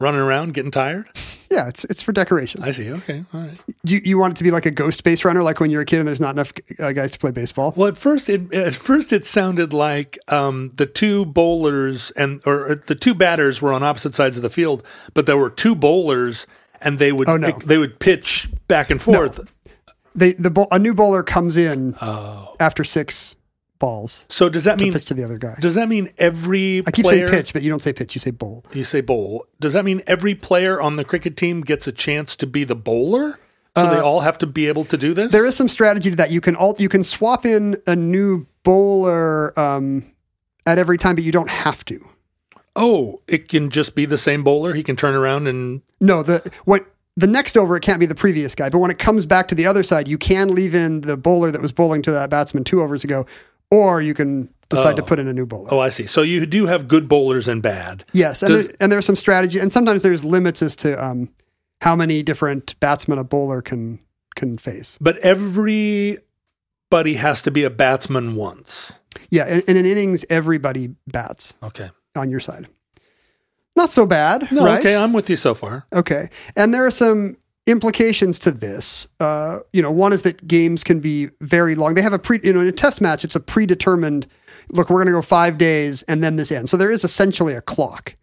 running 0.00 0.20
around, 0.20 0.54
getting 0.54 0.70
tired. 0.70 1.08
Yeah, 1.50 1.66
it's 1.68 1.82
it's 1.84 2.00
for 2.02 2.12
decoration. 2.12 2.62
I 2.62 2.70
see. 2.70 2.92
Okay, 2.92 3.24
all 3.34 3.40
right. 3.40 3.58
You 3.82 4.00
you 4.04 4.18
want 4.18 4.34
it 4.34 4.36
to 4.36 4.44
be 4.44 4.52
like 4.52 4.66
a 4.66 4.70
ghost 4.70 5.02
base 5.02 5.24
runner, 5.24 5.42
like 5.42 5.58
when 5.58 5.68
you're 5.70 5.82
a 5.82 5.84
kid 5.84 5.98
and 5.98 6.06
there's 6.06 6.20
not 6.20 6.34
enough 6.36 6.52
uh, 6.78 6.92
guys 6.92 7.10
to 7.10 7.18
play 7.18 7.32
baseball. 7.32 7.72
Well, 7.76 7.88
at 7.88 7.96
first, 7.96 8.28
it 8.28 8.52
at 8.54 8.74
first 8.74 9.12
it 9.12 9.24
sounded 9.24 9.72
like 9.72 10.16
um, 10.28 10.70
the 10.76 10.86
two 10.86 11.24
bowlers 11.24 12.12
and 12.12 12.40
or 12.46 12.76
the 12.86 12.94
two 12.94 13.14
batters 13.14 13.60
were 13.60 13.72
on 13.72 13.82
opposite 13.82 14.14
sides 14.14 14.36
of 14.36 14.42
the 14.42 14.50
field, 14.50 14.84
but 15.12 15.26
there 15.26 15.36
were 15.36 15.50
two 15.50 15.74
bowlers, 15.74 16.46
and 16.80 17.00
they 17.00 17.10
would 17.10 17.28
Oh, 17.28 17.36
no. 17.36 17.50
they 17.50 17.78
would 17.78 17.98
pitch 17.98 18.48
back 18.68 18.88
and 18.90 19.02
forth. 19.02 19.40
They 20.14 20.34
the 20.34 20.68
a 20.70 20.78
new 20.78 20.94
bowler 20.94 21.24
comes 21.24 21.56
in 21.56 21.96
Oh, 22.00 22.54
after 22.60 22.84
six 22.84 23.34
balls 23.80 24.26
so 24.28 24.48
does 24.48 24.62
that 24.64 24.78
mean 24.78 24.92
pitch 24.92 25.06
to 25.06 25.14
the 25.14 25.24
other 25.24 25.38
guy. 25.38 25.54
does 25.58 25.74
that 25.74 25.88
mean 25.88 26.08
every 26.18 26.82
I 26.86 26.90
keep 26.92 27.04
player, 27.04 27.26
saying 27.26 27.40
pitch, 27.40 27.52
but 27.52 27.62
you 27.62 27.70
don't 27.70 27.82
say 27.82 27.92
pitch. 27.92 28.14
You 28.14 28.20
say 28.20 28.30
bowl. 28.30 28.64
You 28.72 28.84
say 28.84 29.00
bowl. 29.00 29.46
Does 29.58 29.72
that 29.72 29.84
mean 29.84 30.02
every 30.06 30.36
player 30.36 30.80
on 30.80 30.94
the 30.96 31.04
cricket 31.04 31.36
team 31.36 31.62
gets 31.62 31.88
a 31.88 31.92
chance 31.92 32.36
to 32.36 32.46
be 32.46 32.62
the 32.62 32.76
bowler? 32.76 33.40
So 33.76 33.88
they 33.88 34.00
all 34.00 34.20
have 34.20 34.36
to 34.38 34.46
be 34.46 34.66
able 34.68 34.84
to 34.84 34.96
do 34.98 35.14
this. 35.14 35.32
Uh, 35.32 35.32
There 35.32 35.46
is 35.46 35.56
some 35.56 35.68
strategy 35.68 36.10
to 36.10 36.16
that. 36.16 36.30
You 36.30 36.42
can 36.42 36.54
alt, 36.56 36.80
you 36.80 36.88
can 36.90 37.02
swap 37.02 37.46
in 37.46 37.76
a 37.86 37.96
new 37.96 38.46
bowler 38.62 39.58
um, 39.58 40.12
at 40.66 40.78
every 40.78 40.98
time, 40.98 41.14
but 41.14 41.24
you 41.24 41.32
don't 41.32 41.48
have 41.48 41.84
to. 41.86 42.06
Oh, 42.76 43.22
it 43.26 43.48
can 43.48 43.70
just 43.70 43.94
be 43.94 44.04
the 44.04 44.18
same 44.18 44.42
bowler. 44.42 44.74
He 44.74 44.82
can 44.82 44.96
turn 44.96 45.14
around 45.14 45.46
and 45.46 45.80
No, 46.00 46.22
the 46.22 46.50
what 46.64 46.84
the 47.16 47.26
next 47.26 47.56
over 47.56 47.76
it 47.76 47.82
can't 47.82 48.00
be 48.00 48.06
the 48.06 48.14
previous 48.14 48.54
guy, 48.54 48.68
but 48.70 48.78
when 48.78 48.90
it 48.90 48.98
comes 48.98 49.26
back 49.26 49.48
to 49.48 49.54
the 49.54 49.66
other 49.66 49.82
side, 49.82 50.08
you 50.08 50.18
can 50.18 50.54
leave 50.54 50.74
in 50.74 51.02
the 51.02 51.16
bowler 51.16 51.50
that 51.50 51.60
was 51.62 51.72
bowling 51.72 52.02
to 52.02 52.10
that 52.12 52.30
batsman 52.30 52.64
two 52.64 52.82
overs 52.82 53.04
ago, 53.04 53.26
or 53.70 54.00
you 54.02 54.14
can 54.14 54.48
decide 54.68 54.96
to 54.96 55.02
Oh. 55.02 55.06
put 55.06 55.18
in 55.18 55.26
a 55.28 55.32
new 55.32 55.46
bowler. 55.46 55.68
oh, 55.72 55.80
I 55.80 55.88
see. 55.88 56.06
So 56.06 56.22
you 56.22 56.46
do 56.46 56.66
have 56.66 56.86
good 56.88 57.08
bowlers 57.08 57.48
and 57.48 57.60
bad. 57.62 58.04
Yes, 58.12 58.42
and 58.42 58.54
Does- 58.54 58.66
there, 58.68 58.76
and 58.80 58.92
there's 58.92 59.04
some 59.06 59.16
strategy, 59.16 59.58
and 59.58 59.72
sometimes 59.72 60.02
there's 60.02 60.24
limits 60.24 60.62
as 60.62 60.76
to 60.76 61.02
um, 61.04 61.28
how 61.80 61.96
many 61.96 62.22
different 62.22 62.78
batsmen 62.80 63.18
a 63.18 63.24
bowler 63.24 63.62
can 63.62 63.98
can 64.36 64.56
face. 64.58 64.96
But 65.00 65.18
everybody 65.18 67.14
has 67.14 67.42
to 67.42 67.50
be 67.50 67.64
a 67.64 67.70
batsman 67.70 68.34
once. 68.36 68.98
Yeah, 69.30 69.46
in, 69.48 69.60
in 69.68 69.76
an 69.76 69.86
innings, 69.86 70.24
everybody 70.30 70.94
bats 71.06 71.54
Okay. 71.62 71.90
on 72.16 72.30
your 72.30 72.40
side. 72.40 72.68
Not 73.76 73.90
so 73.90 74.04
bad, 74.06 74.50
No, 74.52 74.64
right? 74.64 74.80
okay, 74.80 74.96
I'm 74.96 75.12
with 75.12 75.30
you 75.30 75.36
so 75.36 75.54
far. 75.54 75.86
Okay. 75.92 76.28
And 76.56 76.74
there 76.74 76.84
are 76.84 76.90
some 76.90 77.36
implications 77.66 78.38
to 78.40 78.50
this. 78.50 79.06
Uh, 79.20 79.60
you 79.72 79.82
know, 79.82 79.90
one 79.90 80.12
is 80.12 80.22
that 80.22 80.46
games 80.46 80.82
can 80.84 81.00
be 81.00 81.30
very 81.40 81.74
long. 81.74 81.94
They 81.94 82.02
have 82.02 82.12
a 82.12 82.18
pre, 82.18 82.40
you 82.42 82.52
know, 82.52 82.60
in 82.60 82.66
a 82.66 82.72
test 82.72 83.00
match, 83.00 83.24
it's 83.24 83.36
a 83.36 83.40
predetermined 83.40 84.26
look, 84.70 84.88
we're 84.90 84.98
going 84.98 85.06
to 85.06 85.12
go 85.12 85.22
five 85.22 85.58
days 85.58 86.02
and 86.04 86.22
then 86.22 86.36
this 86.36 86.50
ends. 86.52 86.70
So 86.70 86.76
there 86.76 86.90
is 86.90 87.04
essentially 87.04 87.54
a 87.54 87.60
clock. 87.60 88.14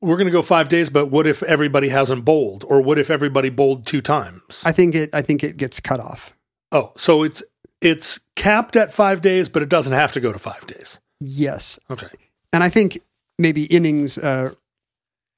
We're 0.00 0.16
going 0.16 0.26
to 0.26 0.32
go 0.32 0.42
five 0.42 0.68
days, 0.68 0.90
but 0.90 1.06
what 1.06 1.26
if 1.26 1.42
everybody 1.42 1.88
hasn't 1.88 2.24
bowled, 2.24 2.64
or 2.68 2.80
what 2.80 3.00
if 3.00 3.10
everybody 3.10 3.48
bowled 3.48 3.84
two 3.84 4.00
times? 4.00 4.62
I 4.64 4.70
think 4.70 4.94
it. 4.94 5.10
I 5.12 5.22
think 5.22 5.42
it 5.42 5.56
gets 5.56 5.80
cut 5.80 5.98
off. 5.98 6.36
oh, 6.70 6.92
so 6.96 7.24
it's 7.24 7.42
it's 7.80 8.20
capped 8.36 8.76
at 8.76 8.94
five 8.94 9.22
days, 9.22 9.48
but 9.48 9.60
it 9.60 9.68
doesn't 9.68 9.92
have 9.92 10.12
to 10.12 10.20
go 10.20 10.32
to 10.32 10.38
five 10.38 10.64
days. 10.68 11.00
Yes, 11.20 11.80
Okay. 11.90 12.06
and 12.52 12.62
I 12.62 12.68
think 12.68 13.00
maybe 13.40 13.64
innings 13.64 14.18
uh, 14.18 14.52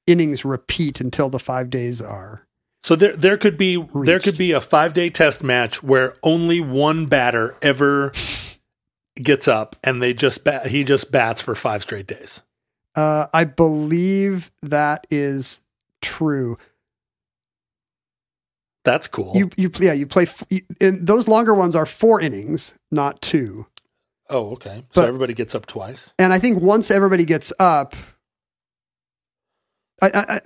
innings 0.05 0.45
repeat 0.45 1.01
until 1.01 1.29
the 1.29 1.39
five 1.39 1.71
days 1.71 1.99
are. 1.99 2.45
So 2.83 2.95
there 2.95 3.15
there 3.15 3.37
could 3.37 3.57
be 3.57 3.83
there 4.03 4.19
could 4.19 4.37
be 4.37 4.51
a 4.53 4.61
five 4.61 4.93
day 4.93 5.09
test 5.09 5.43
match 5.43 5.83
where 5.83 6.15
only 6.23 6.59
one 6.61 7.05
batter 7.05 7.55
ever 7.61 8.11
gets 9.15 9.47
up, 9.47 9.75
and 9.83 10.01
they 10.01 10.13
just 10.13 10.43
bat, 10.43 10.67
he 10.67 10.83
just 10.83 11.11
bats 11.11 11.41
for 11.41 11.53
five 11.53 11.83
straight 11.83 12.07
days. 12.07 12.41
Uh, 12.95 13.27
I 13.33 13.43
believe 13.43 14.51
that 14.63 15.05
is 15.11 15.61
true. 16.01 16.57
That's 18.83 19.05
cool. 19.07 19.33
You 19.35 19.49
you 19.57 19.69
yeah 19.79 19.93
you 19.93 20.07
play 20.07 20.23
f- 20.23 20.43
you, 20.49 20.61
and 20.81 21.05
those 21.05 21.27
longer 21.27 21.53
ones 21.53 21.75
are 21.75 21.85
four 21.85 22.19
innings, 22.19 22.79
not 22.91 23.21
two. 23.21 23.67
oh, 24.29 24.53
okay. 24.53 24.83
So 24.95 25.03
everybody 25.03 25.35
gets 25.35 25.53
up 25.53 25.67
twice. 25.67 26.13
And 26.17 26.33
I 26.33 26.39
think 26.39 26.61
once 26.63 26.89
everybody 26.89 27.25
gets 27.25 27.53
up, 27.59 27.95
I 30.01 30.07
I, 30.07 30.23
I- 30.35 30.41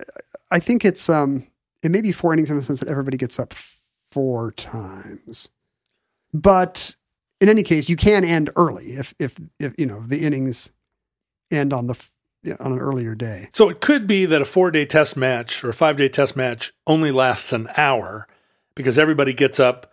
I 0.50 0.58
think 0.60 0.84
it's 0.84 1.08
um 1.08 1.46
it 1.86 1.92
may 1.92 2.00
be 2.00 2.10
four 2.10 2.32
innings 2.32 2.50
in 2.50 2.56
the 2.56 2.64
sense 2.64 2.80
that 2.80 2.88
everybody 2.88 3.16
gets 3.16 3.38
up 3.38 3.54
four 4.10 4.50
times, 4.50 5.50
but 6.34 6.96
in 7.40 7.48
any 7.48 7.62
case, 7.62 7.88
you 7.88 7.94
can 7.94 8.24
end 8.24 8.50
early 8.56 8.86
if 8.86 9.14
if 9.20 9.36
if 9.60 9.72
you 9.78 9.86
know 9.86 10.00
the 10.00 10.26
innings 10.26 10.72
end 11.52 11.72
on 11.72 11.86
the 11.86 11.94
on 12.58 12.72
an 12.72 12.80
earlier 12.80 13.14
day. 13.14 13.50
So 13.52 13.68
it 13.68 13.80
could 13.80 14.08
be 14.08 14.26
that 14.26 14.42
a 14.42 14.44
four 14.44 14.72
day 14.72 14.84
test 14.84 15.16
match 15.16 15.62
or 15.62 15.68
a 15.68 15.72
five 15.72 15.96
day 15.96 16.08
test 16.08 16.34
match 16.34 16.72
only 16.88 17.12
lasts 17.12 17.52
an 17.52 17.68
hour 17.76 18.26
because 18.74 18.98
everybody 18.98 19.32
gets 19.32 19.60
up 19.60 19.92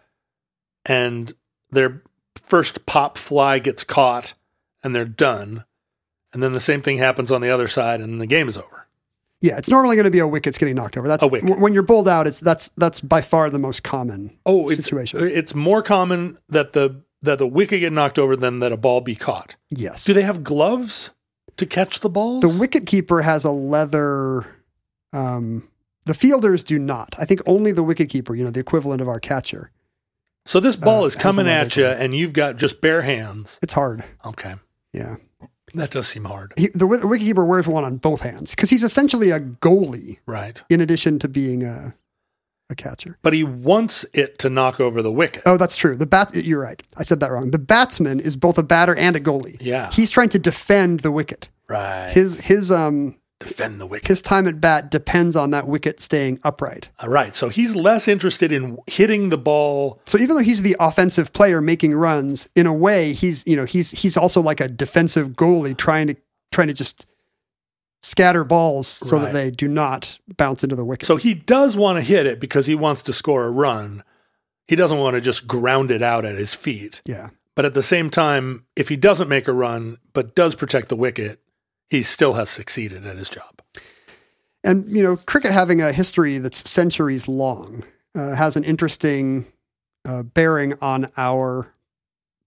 and 0.87 1.31
their 1.69 2.01
first 2.41 2.87
pop 2.87 3.19
fly 3.19 3.59
gets 3.59 3.83
caught 3.83 4.33
and 4.81 4.95
they're 4.95 5.05
done. 5.05 5.63
And 6.33 6.41
then 6.41 6.53
the 6.53 6.59
same 6.59 6.81
thing 6.81 6.97
happens 6.97 7.31
on 7.31 7.41
the 7.41 7.51
other 7.51 7.67
side 7.67 8.01
and 8.01 8.19
the 8.19 8.25
game 8.25 8.47
is 8.49 8.57
over. 8.57 8.82
Yeah, 9.43 9.57
it's 9.57 9.69
normally 9.69 9.95
going 9.97 10.05
to 10.05 10.09
be 10.11 10.19
a 10.19 10.27
wicket's 10.27 10.57
getting 10.57 10.73
knocked 10.75 10.97
over. 10.97 11.07
That's 11.07 11.21
A 11.23 11.27
wicket. 11.27 11.47
w- 11.49 11.61
when 11.61 11.73
you're 11.73 11.83
bowled 11.83 12.07
out. 12.07 12.25
It's 12.27 12.39
that's 12.39 12.69
that's 12.77 12.99
by 13.01 13.21
far 13.21 13.49
the 13.49 13.59
most 13.59 13.83
common 13.83 14.35
Oh, 14.45 14.69
it's, 14.69 14.75
situation. 14.83 15.19
it's 15.27 15.53
more 15.53 15.83
common 15.83 16.37
that 16.49 16.73
the 16.73 17.01
that 17.21 17.37
the 17.39 17.47
wicket 17.47 17.81
get 17.81 17.91
knocked 17.93 18.17
over 18.17 18.35
than 18.35 18.59
that 18.59 18.71
a 18.71 18.77
ball 18.77 19.01
be 19.01 19.15
caught. 19.15 19.55
yes. 19.69 20.05
Do 20.05 20.13
they 20.13 20.21
have 20.23 20.43
gloves 20.43 21.11
to 21.57 21.65
catch 21.65 21.99
the 21.99 22.09
balls? 22.09 22.41
The 22.41 22.49
wicket 22.49 22.85
keeper 22.85 23.21
has 23.21 23.43
a 23.43 23.51
leather. 23.51 24.47
Um, 25.11 25.67
the 26.05 26.13
fielders 26.13 26.63
do 26.63 26.79
not. 26.79 27.13
I 27.19 27.25
think 27.25 27.41
only 27.45 27.71
the 27.71 27.83
wicket 27.83 28.09
keeper, 28.09 28.35
you 28.35 28.43
know, 28.43 28.49
the 28.49 28.59
equivalent 28.59 29.01
of 29.01 29.07
our 29.07 29.19
catcher. 29.19 29.71
so 30.45 30.59
this 30.59 30.75
ball 30.75 31.03
uh, 31.03 31.07
is 31.07 31.15
coming 31.15 31.47
at 31.47 31.75
you 31.77 31.85
and 31.85 32.15
you've 32.15 32.33
got 32.33 32.57
just 32.57 32.81
bare 32.81 33.01
hands. 33.03 33.59
It's 33.61 33.73
hard. 33.73 34.03
Okay. 34.25 34.55
Yeah. 34.93 35.15
That 35.73 35.91
does 35.91 36.07
seem 36.07 36.25
hard. 36.25 36.53
He, 36.57 36.67
the, 36.67 36.79
wi- 36.79 36.99
the 37.01 37.07
wicket 37.07 37.25
keeper 37.27 37.45
wears 37.45 37.67
one 37.67 37.83
on 37.83 37.97
both 37.97 38.21
hands 38.21 38.51
because 38.51 38.69
he's 38.69 38.83
essentially 38.83 39.31
a 39.31 39.39
goalie 39.39 40.19
Right. 40.25 40.61
in 40.69 40.81
addition 40.81 41.17
to 41.19 41.27
being 41.27 41.63
a, 41.63 41.95
a 42.69 42.75
catcher. 42.75 43.17
but 43.23 43.33
he 43.33 43.43
wants 43.43 44.05
it 44.13 44.37
to 44.39 44.49
knock 44.49 44.79
over 44.79 45.01
the 45.01 45.11
wicket. 45.11 45.43
Oh, 45.45 45.57
that's 45.57 45.75
true. 45.75 45.95
The 45.95 46.05
bat. 46.05 46.35
You're 46.35 46.61
right. 46.61 46.81
I 46.97 47.03
said 47.03 47.19
that 47.21 47.31
wrong. 47.31 47.51
The 47.51 47.59
batsman 47.59 48.19
is 48.19 48.35
both 48.35 48.57
a 48.57 48.63
batter 48.63 48.95
and 48.95 49.15
a 49.15 49.19
goalie. 49.19 49.57
Yeah. 49.59 49.89
He's 49.91 50.09
trying 50.11 50.29
to 50.29 50.39
defend 50.39 50.99
the 51.01 51.11
wicket. 51.11 51.49
Right. 51.67 52.09
His 52.11 52.39
his 52.41 52.69
um 52.71 53.15
defend 53.43 53.79
the 53.81 53.85
wicket. 53.85 54.07
his 54.07 54.21
time 54.21 54.47
at 54.47 54.59
bat 54.61 54.89
depends 54.91 55.35
on 55.35 55.51
that 55.51 55.67
wicket 55.67 55.99
staying 55.99 56.39
upright. 56.43 56.89
All 56.99 57.09
right. 57.09 57.35
So 57.35 57.49
he's 57.49 57.75
less 57.75 58.07
interested 58.07 58.51
in 58.51 58.77
hitting 58.87 59.29
the 59.29 59.37
ball. 59.37 59.99
So 60.05 60.17
even 60.17 60.35
though 60.35 60.43
he's 60.43 60.61
the 60.61 60.75
offensive 60.79 61.33
player 61.33 61.61
making 61.61 61.93
runs, 61.93 62.47
in 62.55 62.65
a 62.65 62.73
way 62.73 63.13
he's 63.13 63.45
you 63.45 63.55
know 63.55 63.65
he's 63.65 63.91
he's 63.91 64.17
also 64.17 64.41
like 64.41 64.59
a 64.61 64.67
defensive 64.67 65.29
goalie 65.31 65.75
trying 65.77 66.07
to 66.07 66.15
trying 66.51 66.67
to 66.67 66.73
just 66.73 67.05
scatter 68.01 68.43
balls 68.43 68.87
so 68.87 69.15
Right. 69.17 69.25
that 69.25 69.33
they 69.33 69.49
do 69.51 69.67
not 69.67 70.19
bounce 70.37 70.63
into 70.63 70.75
the 70.75 70.83
wicket. 70.85 71.07
So 71.07 71.15
he 71.15 71.33
does 71.33 71.77
want 71.77 71.97
to 71.97 72.01
hit 72.01 72.25
it 72.25 72.39
because 72.39 72.65
he 72.65 72.75
wants 72.75 73.01
to 73.03 73.13
score 73.13 73.45
a 73.45 73.51
run. 73.51 74.03
He 74.67 74.75
doesn't 74.75 74.97
want 74.99 75.15
to 75.15 75.21
just 75.21 75.47
ground 75.47 75.91
it 75.91 76.01
out 76.01 76.25
at 76.25 76.35
his 76.35 76.53
feet. 76.53 77.01
yeah. 77.05 77.29
But 77.55 77.65
at 77.65 77.75
the 77.75 77.83
same 77.83 78.09
time, 78.09 78.65
if 78.75 78.89
he 78.89 78.95
doesn't 78.95 79.29
make 79.29 79.47
a 79.47 79.53
run 79.53 79.97
but 80.13 80.33
does 80.35 80.55
protect 80.55 80.89
the 80.89 80.95
wicket, 80.95 81.39
he 81.93 82.01
still 82.01 82.33
has 82.33 82.49
succeeded 82.49 83.05
at 83.05 83.17
his 83.17 83.29
job. 83.29 83.61
And 84.63 84.89
you 84.89 85.03
know, 85.03 85.15
cricket 85.15 85.51
having 85.51 85.79
a 85.79 85.91
history 85.91 86.39
that's 86.39 86.67
centuries 86.67 87.27
long 87.27 87.83
uh, 88.15 88.33
has 88.33 88.55
an 88.55 88.63
interesting 88.63 89.45
uh, 90.03 90.23
bearing 90.23 90.73
on 90.81 91.11
our 91.17 91.71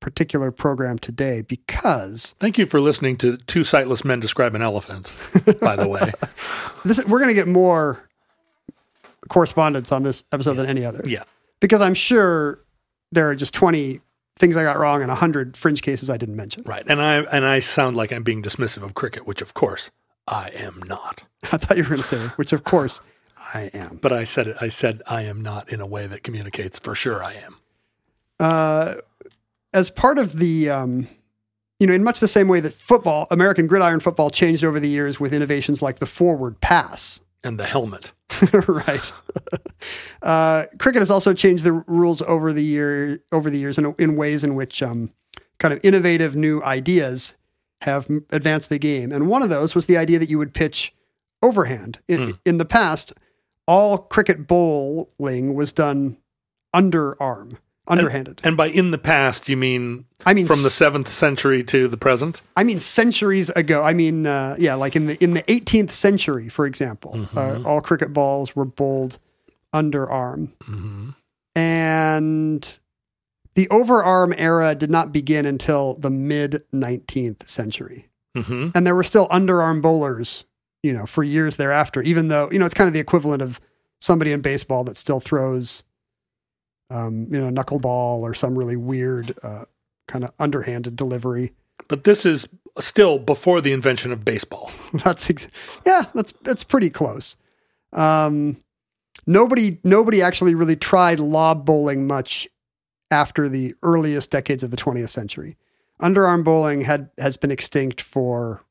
particular 0.01 0.51
program 0.51 0.99
today 0.99 1.43
because 1.43 2.35
Thank 2.41 2.59
you 2.59 2.67
for 2.67 2.81
listening 2.81 3.17
to 3.19 3.37
two 3.37 3.63
sightless 3.63 4.05
men 4.05 4.19
describe 4.19 4.57
an 4.57 4.63
elephant, 4.63 5.13
by 5.61 5.77
the 5.77 5.89
way. 5.89 6.13
this 6.85 7.05
we're 7.05 7.21
going 7.21 7.31
to 7.31 7.35
get 7.35 7.47
more 7.47 8.03
correspondence 9.29 9.93
on 9.93 10.03
this 10.03 10.25
episode 10.33 10.55
than 10.55 10.67
any 10.67 10.85
other. 10.85 11.03
Yeah. 11.07 11.23
because 11.61 11.83
I'm 11.83 11.95
sure 11.95 12.65
there 13.13 13.29
are 13.31 13.37
just 13.37 13.55
20 13.55 14.01
things 14.39 14.57
I 14.57 14.63
got 14.63 14.79
wrong 14.79 15.03
and 15.03 15.09
100 15.09 15.57
fringe 15.57 15.83
cases 15.83 16.11
I 16.11 16.17
didn't 16.17 16.37
mention. 16.37 16.63
Right. 16.67 16.85
And 16.87 17.01
I 17.01 17.23
and 17.23 17.47
I 17.47 17.61
sound 17.61 17.97
like 17.97 18.13
I'm 18.13 18.23
being 18.23 18.43
dismissive 18.43 18.83
of 18.83 18.95
cricket, 18.95 19.27
which 19.27 19.43
of 19.43 19.55
course 19.55 19.91
I 20.27 20.51
am 20.51 20.83
not. 20.87 21.25
I 21.53 21.57
thought 21.57 21.77
you 21.77 21.83
were 21.83 21.91
going 21.91 22.03
to 22.03 22.07
say, 22.07 22.27
which 22.37 22.53
of 22.53 22.65
course 22.65 23.01
I 23.55 23.71
am. 23.75 23.99
But 24.01 24.13
I 24.13 24.25
said 24.25 24.49
it 24.49 24.57
I 24.61 24.69
said 24.69 25.03
I 25.07 25.23
am 25.23 25.43
not 25.43 25.69
in 25.69 25.81
a 25.81 25.87
way 25.87 26.07
that 26.07 26.23
communicates 26.23 26.79
for 26.79 26.95
sure 26.95 27.23
I 27.25 27.35
am. 27.35 27.57
Uh, 28.39 28.95
as 29.73 29.91
part 29.91 30.19
of 30.19 30.39
the, 30.39 30.71
um, 30.71 31.09
you 31.79 31.87
know, 31.87 31.93
in 31.93 32.05
much 32.05 32.21
the 32.21 32.29
same 32.29 32.49
way 32.49 32.61
that 32.61 32.73
football, 32.73 33.27
American 33.31 33.67
gridiron 33.67 34.01
football 34.01 34.31
changed 34.31 34.65
over 34.65 34.81
the 34.81 34.89
years 34.89 35.21
with 35.21 35.33
innovations 35.33 35.83
like 35.83 35.99
the 35.99 36.07
forward 36.07 36.61
pass. 36.61 37.21
And 37.47 37.61
the 37.61 37.65
helmet. 37.65 38.13
right. 38.67 39.13
uh, 40.23 40.65
cricket 40.79 41.01
has 41.01 41.11
also 41.11 41.33
changed 41.33 41.63
the 41.63 41.73
rules 41.73 42.21
over 42.23 42.53
the 42.53 42.65
year 42.65 43.23
over 43.31 43.51
the 43.51 43.59
years 43.59 43.79
in, 43.79 43.95
in 43.99 44.17
ways 44.17 44.43
in 44.43 44.57
which 44.57 44.83
um, 44.83 45.13
kind 45.59 45.73
of 45.73 45.79
innovative 45.85 46.35
new 46.35 46.61
ideas 46.63 47.37
have 47.83 48.11
advanced 48.31 48.69
the 48.69 48.79
game. 48.79 49.13
And 49.13 49.29
one 49.29 49.43
of 49.43 49.49
those 49.49 49.75
was 49.75 49.87
the 49.87 49.97
idea 49.97 50.19
that 50.19 50.29
you 50.29 50.39
would 50.39 50.55
pitch 50.55 50.93
overhand. 51.41 52.01
In, 52.09 52.39
in 52.45 52.59
the 52.59 52.65
past, 52.65 53.13
all 53.67 53.99
cricket 53.99 54.47
bowling 54.47 55.55
was 55.55 55.73
done 55.73 56.17
underarm, 56.75 57.59
underhanded. 57.89 58.41
And 58.45 58.57
by 58.57 58.67
in 58.67 58.91
the 58.91 58.99
past 58.99 59.49
you 59.49 59.57
mean 59.57 60.07
I 60.25 60.35
mean 60.35 60.47
from 60.47 60.63
the 60.63 60.71
seventh 60.71 61.09
century 61.09 61.63
to 61.65 61.89
the 61.89 61.97
present? 61.97 62.43
I 62.57 62.65
mean, 62.65 62.81
centuries 62.81 63.51
ago. 63.51 63.83
I 63.83 63.95
mean, 63.95 64.27
uh, 64.27 64.57
yeah, 64.59 64.75
like 64.75 64.97
in 64.97 65.07
the 65.07 65.23
in 65.23 65.35
the 65.35 65.43
18th 65.43 65.91
century, 65.91 66.49
for 66.49 66.67
example, 66.67 67.29
uh, 67.37 67.61
all 67.65 67.81
cricket 67.81 68.13
balls 68.13 68.57
were 68.57 68.65
bowled 68.65 69.19
underarm, 69.75 70.53
and 71.55 72.79
the 73.55 73.67
overarm 73.69 74.35
era 74.37 74.75
did 74.75 74.91
not 74.91 75.13
begin 75.13 75.47
until 75.47 75.95
the 75.95 76.11
mid 76.11 76.63
19th 76.73 77.49
century, 77.49 78.09
hmm 78.35 78.71
and 78.75 78.87
there 78.87 78.95
were 78.95 79.05
still 79.05 79.29
underarm 79.29 79.81
bowlers, 79.81 80.45
you 80.83 80.93
know, 80.93 81.07
for 81.07 81.23
years 81.23 81.57
thereafter. 81.57 82.03
Even 82.03 82.29
though 82.29 82.51
you 82.51 82.59
know 82.59 82.65
it's 82.65 82.75
kind 82.75 82.89
of 82.89 82.95
the 82.95 83.01
equivalent 83.01 83.43
of 83.43 83.61
somebody 84.01 84.33
in 84.33 84.41
baseball 84.41 84.85
that 84.85 84.97
still 84.97 85.21
throws, 85.21 85.85
um, 86.91 87.27
you 87.31 87.41
know, 87.41 87.51
knuckleball 87.51 88.21
or 88.21 88.35
some 88.35 88.57
really 88.57 88.77
weird 88.77 89.35
uh, 89.43 89.65
kind 90.07 90.25
of 90.25 90.33
underhanded 90.39 90.97
delivery. 90.97 91.53
But 91.89 92.05
this 92.05 92.25
is 92.25 92.49
still 92.79 93.19
before 93.19 93.61
the 93.61 93.73
invention 93.73 94.13
of 94.13 94.25
baseball. 94.25 94.71
That's 95.05 95.31
ex- 95.31 95.49
yeah, 95.85 96.05
that's 96.15 96.33
that's 96.43 96.65
pretty 96.65 96.91
close. 96.91 97.37
Um, 97.93 98.59
nobody 99.27 99.79
nobody 99.85 100.23
actually 100.23 100.55
really 100.55 100.77
tried 100.77 101.21
lob 101.21 101.65
bowling 101.65 102.07
much 102.07 102.49
after 103.11 103.49
the 103.49 103.75
earliest 103.83 104.31
decades 104.31 104.63
of 104.63 104.71
the 104.71 104.77
20th 104.77 105.09
century. 105.09 105.57
Underarm 106.01 106.45
bowling 106.45 106.83
had 106.83 107.11
has 107.19 107.37
been 107.37 107.51
extinct 107.51 108.01
for 108.01 108.63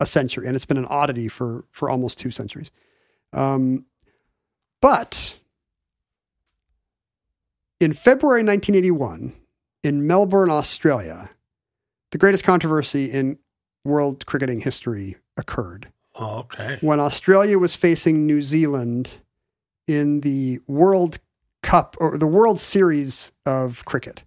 a 0.00 0.06
century, 0.06 0.46
and 0.46 0.54
it's 0.54 0.66
been 0.66 0.76
an 0.76 0.86
oddity 0.86 1.28
for 1.28 1.64
for 1.70 1.88
almost 1.88 2.18
two 2.18 2.30
centuries. 2.30 2.70
Um, 3.32 3.86
but 4.82 5.34
in 7.80 7.92
February 7.92 8.40
1981, 8.42 9.32
in 9.82 10.06
Melbourne, 10.06 10.50
Australia, 10.50 11.30
the 12.10 12.18
greatest 12.18 12.44
controversy 12.44 13.06
in 13.10 13.38
world 13.84 14.26
cricketing 14.26 14.60
history 14.60 15.16
occurred 15.36 15.88
Oh, 16.18 16.38
okay. 16.38 16.78
when 16.80 16.98
Australia 16.98 17.58
was 17.58 17.76
facing 17.76 18.26
New 18.26 18.40
Zealand 18.42 19.20
in 19.86 20.20
the 20.22 20.60
World 20.66 21.18
Cup 21.62 21.94
or 22.00 22.16
the 22.18 22.26
World 22.26 22.58
Series 22.58 23.32
of 23.44 23.84
cricket. 23.84 24.24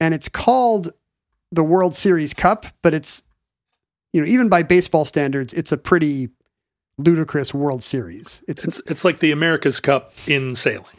And 0.00 0.12
it's 0.14 0.28
called 0.28 0.92
the 1.50 1.64
World 1.64 1.94
Series 1.94 2.34
Cup, 2.34 2.66
but 2.82 2.92
it's 2.94 3.22
you 4.12 4.20
know 4.20 4.26
even 4.26 4.48
by 4.48 4.62
baseball 4.62 5.04
standards, 5.04 5.52
it's 5.54 5.72
a 5.72 5.78
pretty 5.78 6.28
ludicrous 6.98 7.54
World 7.54 7.82
Series. 7.82 8.42
It's, 8.46 8.64
It's 8.64 8.80
it's 8.86 9.04
like 9.04 9.20
the 9.20 9.32
America's 9.32 9.80
Cup 9.80 10.12
in 10.26 10.54
sailing. 10.54 10.94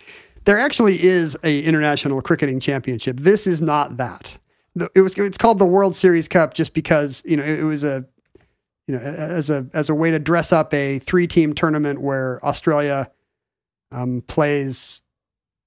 There 0.46 0.60
actually 0.60 1.04
is 1.04 1.38
a 1.44 1.62
international 1.64 2.22
cricketing 2.22 2.60
championship. 2.60 3.18
This 3.18 3.48
is 3.48 3.62
not 3.62 3.98
that. 3.98 4.38
It 4.94 5.02
was 5.02 5.16
it's 5.16 5.38
called 5.38 5.60
the 5.60 5.66
World 5.66 5.96
Series 5.96 6.28
Cup 6.28 6.54
just 6.54 6.74
because 6.74 7.24
you 7.26 7.38
know 7.38 7.44
it, 7.44 7.60
it 7.60 7.64
was 7.64 7.84
a 7.84 8.06
you 8.88 8.96
know 8.96 9.02
as 9.02 9.50
a 9.50 9.68
as 9.74 9.90
a 9.90 9.96
way 9.96 10.12
to 10.12 10.20
dress 10.20 10.54
up 10.54 10.74
a 10.74 11.00
three 11.00 11.28
team 11.28 11.54
tournament 11.54 12.02
where 12.02 12.44
Australia 12.46 13.10
um, 13.92 14.22
plays 14.28 15.02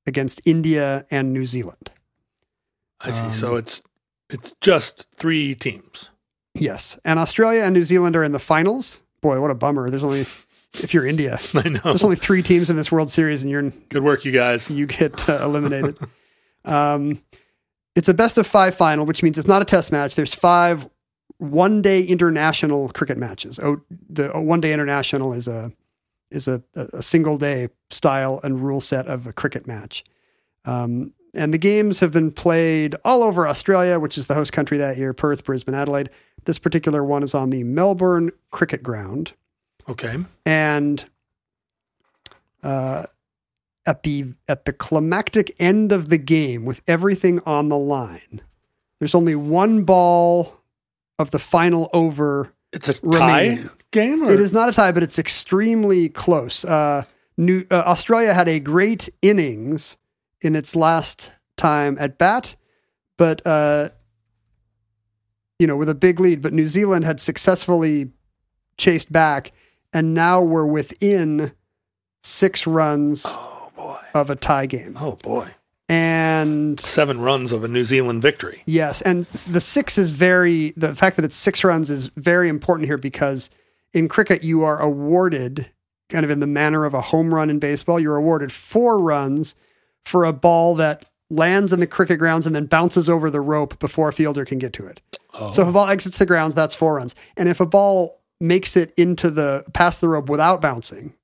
against 0.06 0.40
India 0.44 1.06
and 1.10 1.32
New 1.32 1.46
Zealand. 1.46 1.90
I 3.00 3.10
see. 3.10 3.24
Um, 3.24 3.32
so 3.32 3.56
it's 3.56 3.82
it's 4.30 4.54
just 4.60 5.06
three 5.16 5.54
teams. 5.54 6.10
Yes, 6.54 6.98
and 7.04 7.18
Australia 7.18 7.62
and 7.62 7.74
New 7.74 7.84
Zealand 7.84 8.16
are 8.16 8.24
in 8.24 8.32
the 8.32 8.38
finals. 8.38 9.02
Boy, 9.20 9.40
what 9.40 9.50
a 9.50 9.54
bummer! 9.54 9.90
There's 9.90 10.04
only 10.04 10.26
if 10.74 10.94
you're 10.94 11.06
India, 11.06 11.38
I 11.54 11.68
know. 11.68 11.80
there's 11.84 12.04
only 12.04 12.16
three 12.16 12.42
teams 12.42 12.70
in 12.70 12.76
this 12.76 12.92
World 12.92 13.10
Series, 13.10 13.42
and 13.42 13.50
you're 13.50 13.70
Good 13.88 14.02
work, 14.02 14.24
you 14.24 14.32
guys. 14.32 14.70
you 14.70 14.86
get 14.86 15.28
uh, 15.28 15.40
eliminated. 15.42 15.98
um, 16.64 17.22
it's 17.94 18.08
a 18.08 18.14
best 18.14 18.38
of 18.38 18.46
five 18.46 18.74
final, 18.74 19.06
which 19.06 19.22
means 19.22 19.38
it's 19.38 19.48
not 19.48 19.62
a 19.62 19.64
test 19.64 19.90
match. 19.90 20.14
There's 20.14 20.34
five 20.34 20.88
one 21.38 21.82
day 21.82 22.02
international 22.04 22.88
cricket 22.90 23.18
matches. 23.18 23.58
Oh, 23.58 23.80
the 24.08 24.28
one 24.28 24.60
day 24.60 24.72
international 24.72 25.32
is 25.32 25.48
a 25.48 25.72
is 26.30 26.46
a, 26.46 26.62
a 26.74 27.02
single 27.02 27.38
day 27.38 27.68
style 27.90 28.38
and 28.44 28.60
rule 28.60 28.80
set 28.80 29.06
of 29.06 29.26
a 29.26 29.32
cricket 29.32 29.66
match. 29.66 30.04
Um, 30.64 31.14
and 31.34 31.54
the 31.54 31.58
games 31.58 32.00
have 32.00 32.12
been 32.12 32.30
played 32.30 32.94
all 33.04 33.22
over 33.22 33.46
Australia, 33.46 33.98
which 33.98 34.18
is 34.18 34.26
the 34.26 34.34
host 34.34 34.52
country 34.52 34.76
that 34.78 34.98
year 34.98 35.12
Perth, 35.12 35.44
Brisbane, 35.44 35.74
Adelaide. 35.74 36.10
This 36.44 36.58
particular 36.58 37.02
one 37.02 37.22
is 37.22 37.34
on 37.34 37.50
the 37.50 37.64
Melbourne 37.64 38.30
Cricket 38.50 38.82
Ground 38.82 39.32
Okay. 39.88 40.16
and 40.44 41.04
uh, 42.62 43.04
at 43.86 44.02
the 44.02 44.34
at 44.48 44.64
the 44.64 44.72
climactic 44.72 45.54
end 45.58 45.92
of 45.92 46.08
the 46.08 46.18
game 46.18 46.64
with 46.64 46.82
everything 46.86 47.40
on 47.46 47.68
the 47.68 47.78
line 47.78 48.42
there's 49.00 49.14
only 49.14 49.34
one 49.34 49.84
ball 49.84 50.60
of 51.18 51.30
the 51.30 51.38
final 51.38 51.88
over 51.92 52.52
It's 52.72 52.88
a 52.88 52.94
tie 52.94 53.00
Remaining. 53.46 53.70
game. 53.92 54.24
Or? 54.24 54.30
it 54.32 54.40
is 54.40 54.52
not 54.52 54.68
a 54.68 54.72
tie 54.72 54.92
but 54.92 55.02
it's 55.02 55.18
extremely 55.18 56.08
close 56.08 56.64
uh, 56.64 57.04
New, 57.38 57.64
uh, 57.70 57.82
australia 57.86 58.34
had 58.34 58.48
a 58.48 58.58
great 58.60 59.08
innings 59.22 59.96
in 60.42 60.54
its 60.56 60.74
last 60.76 61.32
time 61.56 61.96
at 62.00 62.18
bat 62.18 62.56
but 63.16 63.40
uh, 63.46 63.88
you 65.58 65.66
know 65.66 65.76
with 65.76 65.88
a 65.88 65.94
big 65.94 66.20
lead 66.20 66.42
but 66.42 66.52
new 66.52 66.66
zealand 66.66 67.04
had 67.04 67.20
successfully 67.20 68.10
chased 68.76 69.10
back 69.12 69.52
and 69.92 70.14
now 70.14 70.40
we're 70.42 70.66
within 70.66 71.52
six 72.22 72.66
runs 72.66 73.24
Oh 73.26 73.70
boy. 73.76 73.98
of 74.14 74.30
a 74.30 74.36
tie 74.36 74.66
game. 74.66 74.96
Oh 75.00 75.16
boy. 75.22 75.50
And 75.90 76.78
Seven 76.78 77.20
runs 77.20 77.50
of 77.52 77.64
a 77.64 77.68
New 77.68 77.84
Zealand 77.84 78.20
victory. 78.20 78.62
yes, 78.66 79.00
and 79.00 79.24
the 79.24 79.60
six 79.60 79.96
is 79.96 80.10
very, 80.10 80.72
the 80.76 80.94
fact 80.94 81.16
that 81.16 81.24
it's 81.24 81.34
six 81.34 81.64
runs 81.64 81.90
is 81.90 82.08
very 82.16 82.50
important 82.50 82.86
here 82.86 82.98
because 82.98 83.48
in 83.94 84.06
cricket, 84.06 84.44
you 84.44 84.64
are 84.64 84.78
awarded, 84.82 85.70
kind 86.10 86.24
of 86.24 86.30
in 86.30 86.40
the 86.40 86.46
manner 86.46 86.84
of 86.84 86.92
a 86.92 87.00
home 87.00 87.32
run 87.34 87.48
in 87.48 87.58
baseball, 87.58 87.98
you're 87.98 88.16
awarded 88.16 88.52
four 88.52 89.00
runs 89.00 89.54
for 90.04 90.24
a 90.24 90.32
ball 90.34 90.74
that 90.74 91.06
lands 91.30 91.72
in 91.72 91.80
the 91.80 91.86
cricket 91.86 92.18
grounds 92.18 92.46
and 92.46 92.54
then 92.54 92.66
bounces 92.66 93.08
over 93.08 93.30
the 93.30 93.40
rope 93.40 93.78
before 93.78 94.10
a 94.10 94.12
fielder 94.12 94.44
can 94.44 94.58
get 94.58 94.74
to 94.74 94.86
it. 94.86 95.00
Oh. 95.32 95.48
So 95.48 95.62
if 95.62 95.68
a 95.68 95.70
oh. 95.70 95.72
ball 95.72 95.88
exits 95.88 96.18
the 96.18 96.26
grounds, 96.26 96.54
that's 96.54 96.74
four 96.74 96.96
runs. 96.96 97.14
And 97.38 97.48
if 97.48 97.60
a 97.60 97.66
ball 97.66 98.17
makes 98.40 98.76
it 98.76 98.92
into 98.96 99.30
the 99.30 99.64
past 99.72 100.00
the 100.00 100.08
rope 100.08 100.28
without 100.28 100.60
bouncing, 100.60 101.14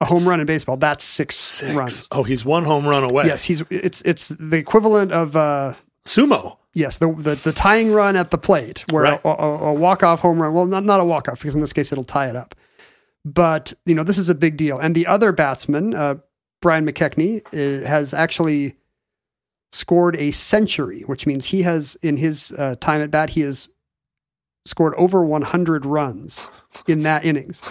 a 0.00 0.04
home 0.04 0.28
run 0.28 0.40
in 0.40 0.46
baseball, 0.46 0.76
that's 0.76 1.04
six, 1.04 1.36
Six. 1.36 1.72
runs. 1.72 2.08
Oh, 2.12 2.22
he's 2.22 2.44
one 2.44 2.64
home 2.64 2.86
run 2.86 3.04
away. 3.04 3.24
Yes, 3.26 3.44
he's 3.44 3.62
it's 3.70 4.02
it's 4.02 4.28
the 4.28 4.56
equivalent 4.58 5.12
of 5.12 5.36
uh 5.36 5.74
Sumo. 6.06 6.56
yes 6.74 6.96
the 6.96 7.12
the, 7.12 7.34
the 7.36 7.52
tying 7.52 7.92
run 7.92 8.16
at 8.16 8.30
the 8.30 8.38
plate 8.38 8.84
where 8.90 9.04
Right. 9.04 9.20
a, 9.24 9.28
a, 9.28 9.58
a 9.68 9.72
walk 9.74 10.02
off 10.02 10.20
home 10.20 10.40
run. 10.40 10.52
Well, 10.54 10.66
not 10.66 10.84
not 10.84 11.00
a 11.00 11.04
walk 11.04 11.28
off 11.28 11.40
because 11.40 11.54
in 11.54 11.60
this 11.60 11.72
case 11.72 11.92
it'll 11.92 12.04
tie 12.04 12.28
it 12.28 12.36
up. 12.36 12.54
But 13.24 13.74
you 13.86 13.94
know 13.94 14.02
this 14.02 14.18
is 14.18 14.28
a 14.30 14.34
big 14.34 14.56
deal. 14.56 14.78
And 14.78 14.94
the 14.94 15.06
other 15.06 15.32
batsman, 15.32 15.94
uh, 15.94 16.14
Brian 16.62 16.86
McKechnie, 16.86 17.42
uh, 17.52 17.86
has 17.86 18.14
actually 18.14 18.76
scored 19.72 20.16
a 20.16 20.30
century, 20.32 21.02
which 21.02 21.26
means 21.26 21.46
he 21.46 21.62
has 21.62 21.96
in 22.02 22.16
his 22.16 22.50
uh, 22.58 22.74
time 22.80 23.00
at 23.00 23.10
bat 23.10 23.30
he 23.30 23.42
has 23.42 23.68
scored 24.64 24.94
over 24.96 25.24
100 25.24 25.86
runs 25.86 26.40
in 26.88 27.02
that 27.02 27.24
innings. 27.24 27.60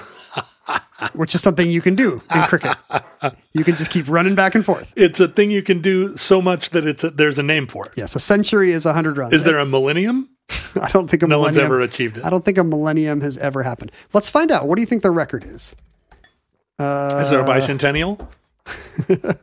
Which 1.13 1.33
is 1.33 1.41
something 1.41 1.71
you 1.71 1.81
can 1.81 1.95
do 1.95 2.21
in 2.35 2.43
cricket. 2.43 2.77
You 3.53 3.63
can 3.63 3.75
just 3.75 3.89
keep 3.89 4.07
running 4.07 4.35
back 4.35 4.53
and 4.53 4.63
forth. 4.63 4.93
It's 4.95 5.19
a 5.19 5.27
thing 5.27 5.49
you 5.49 5.63
can 5.63 5.81
do 5.81 6.15
so 6.17 6.41
much 6.41 6.69
that 6.71 6.85
it's 6.85 7.03
a, 7.03 7.09
there's 7.09 7.39
a 7.39 7.43
name 7.43 7.65
for 7.67 7.85
it. 7.87 7.93
Yes, 7.95 8.15
a 8.15 8.19
century 8.19 8.71
is 8.71 8.85
100 8.85 9.17
runs. 9.17 9.33
Is 9.33 9.45
there 9.45 9.57
a 9.57 9.65
millennium? 9.65 10.29
I 10.81 10.89
don't 10.91 11.09
think 11.09 11.23
a 11.23 11.27
No 11.27 11.39
one's 11.39 11.55
millennium, 11.55 11.73
ever 11.73 11.81
achieved 11.81 12.17
it. 12.17 12.25
I 12.25 12.29
don't 12.29 12.45
think 12.45 12.57
a 12.57 12.63
millennium 12.63 13.21
has 13.21 13.37
ever 13.37 13.63
happened. 13.63 13.91
Let's 14.13 14.29
find 14.29 14.51
out. 14.51 14.67
What 14.67 14.75
do 14.75 14.81
you 14.81 14.85
think 14.85 15.01
the 15.01 15.11
record 15.11 15.43
is? 15.43 15.75
Uh, 16.77 17.21
Is 17.23 17.29
there 17.31 17.41
a 17.41 17.45
bicentennial? 17.45 18.27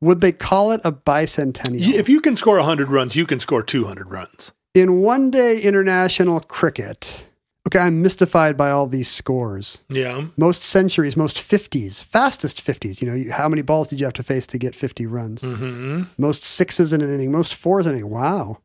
Would 0.00 0.20
they 0.20 0.32
call 0.32 0.72
it 0.72 0.80
a 0.84 0.92
bicentennial? 0.92 1.94
If 1.94 2.08
you 2.08 2.20
can 2.20 2.36
score 2.36 2.56
100 2.56 2.90
runs, 2.90 3.16
you 3.16 3.26
can 3.26 3.40
score 3.40 3.62
200 3.62 4.08
runs. 4.10 4.52
In 4.74 5.00
one 5.00 5.30
day 5.30 5.60
international 5.60 6.40
cricket, 6.40 7.26
okay, 7.66 7.78
I'm 7.80 8.02
mystified 8.02 8.56
by 8.56 8.70
all 8.70 8.86
these 8.86 9.08
scores. 9.10 9.78
Yeah. 9.88 10.26
Most 10.36 10.62
centuries, 10.62 11.16
most 11.16 11.36
50s, 11.36 12.02
fastest 12.02 12.64
50s. 12.64 13.00
You 13.00 13.08
know, 13.08 13.14
you, 13.14 13.32
how 13.32 13.48
many 13.48 13.62
balls 13.62 13.88
did 13.88 13.98
you 13.98 14.06
have 14.06 14.12
to 14.14 14.22
face 14.22 14.46
to 14.48 14.58
get 14.58 14.74
50 14.74 15.06
runs? 15.06 15.42
hmm 15.42 16.02
Most 16.16 16.42
sixes 16.42 16.92
in 16.92 17.00
an 17.00 17.12
inning, 17.12 17.32
most 17.32 17.54
fours 17.54 17.86
in 17.86 17.92
an 17.94 17.98
inning. 18.00 18.10
Wow. 18.10 18.58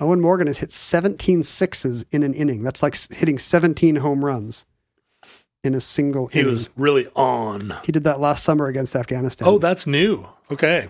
Eoin 0.00 0.20
Morgan 0.20 0.46
has 0.46 0.58
hit 0.58 0.72
17 0.72 1.42
sixes 1.42 2.04
in 2.10 2.22
an 2.22 2.34
inning. 2.34 2.62
That's 2.62 2.82
like 2.82 2.96
hitting 3.10 3.38
17 3.38 3.96
home 3.96 4.24
runs 4.24 4.66
in 5.64 5.74
a 5.74 5.80
single 5.80 6.24
inning. 6.24 6.32
He 6.32 6.40
inning. 6.40 6.52
was 6.54 6.68
really 6.76 7.06
on. 7.14 7.74
He 7.84 7.92
did 7.92 8.04
that 8.04 8.20
last 8.20 8.44
summer 8.44 8.66
against 8.66 8.94
Afghanistan. 8.96 9.48
Oh, 9.48 9.58
that's 9.58 9.86
new. 9.86 10.26
Okay. 10.50 10.88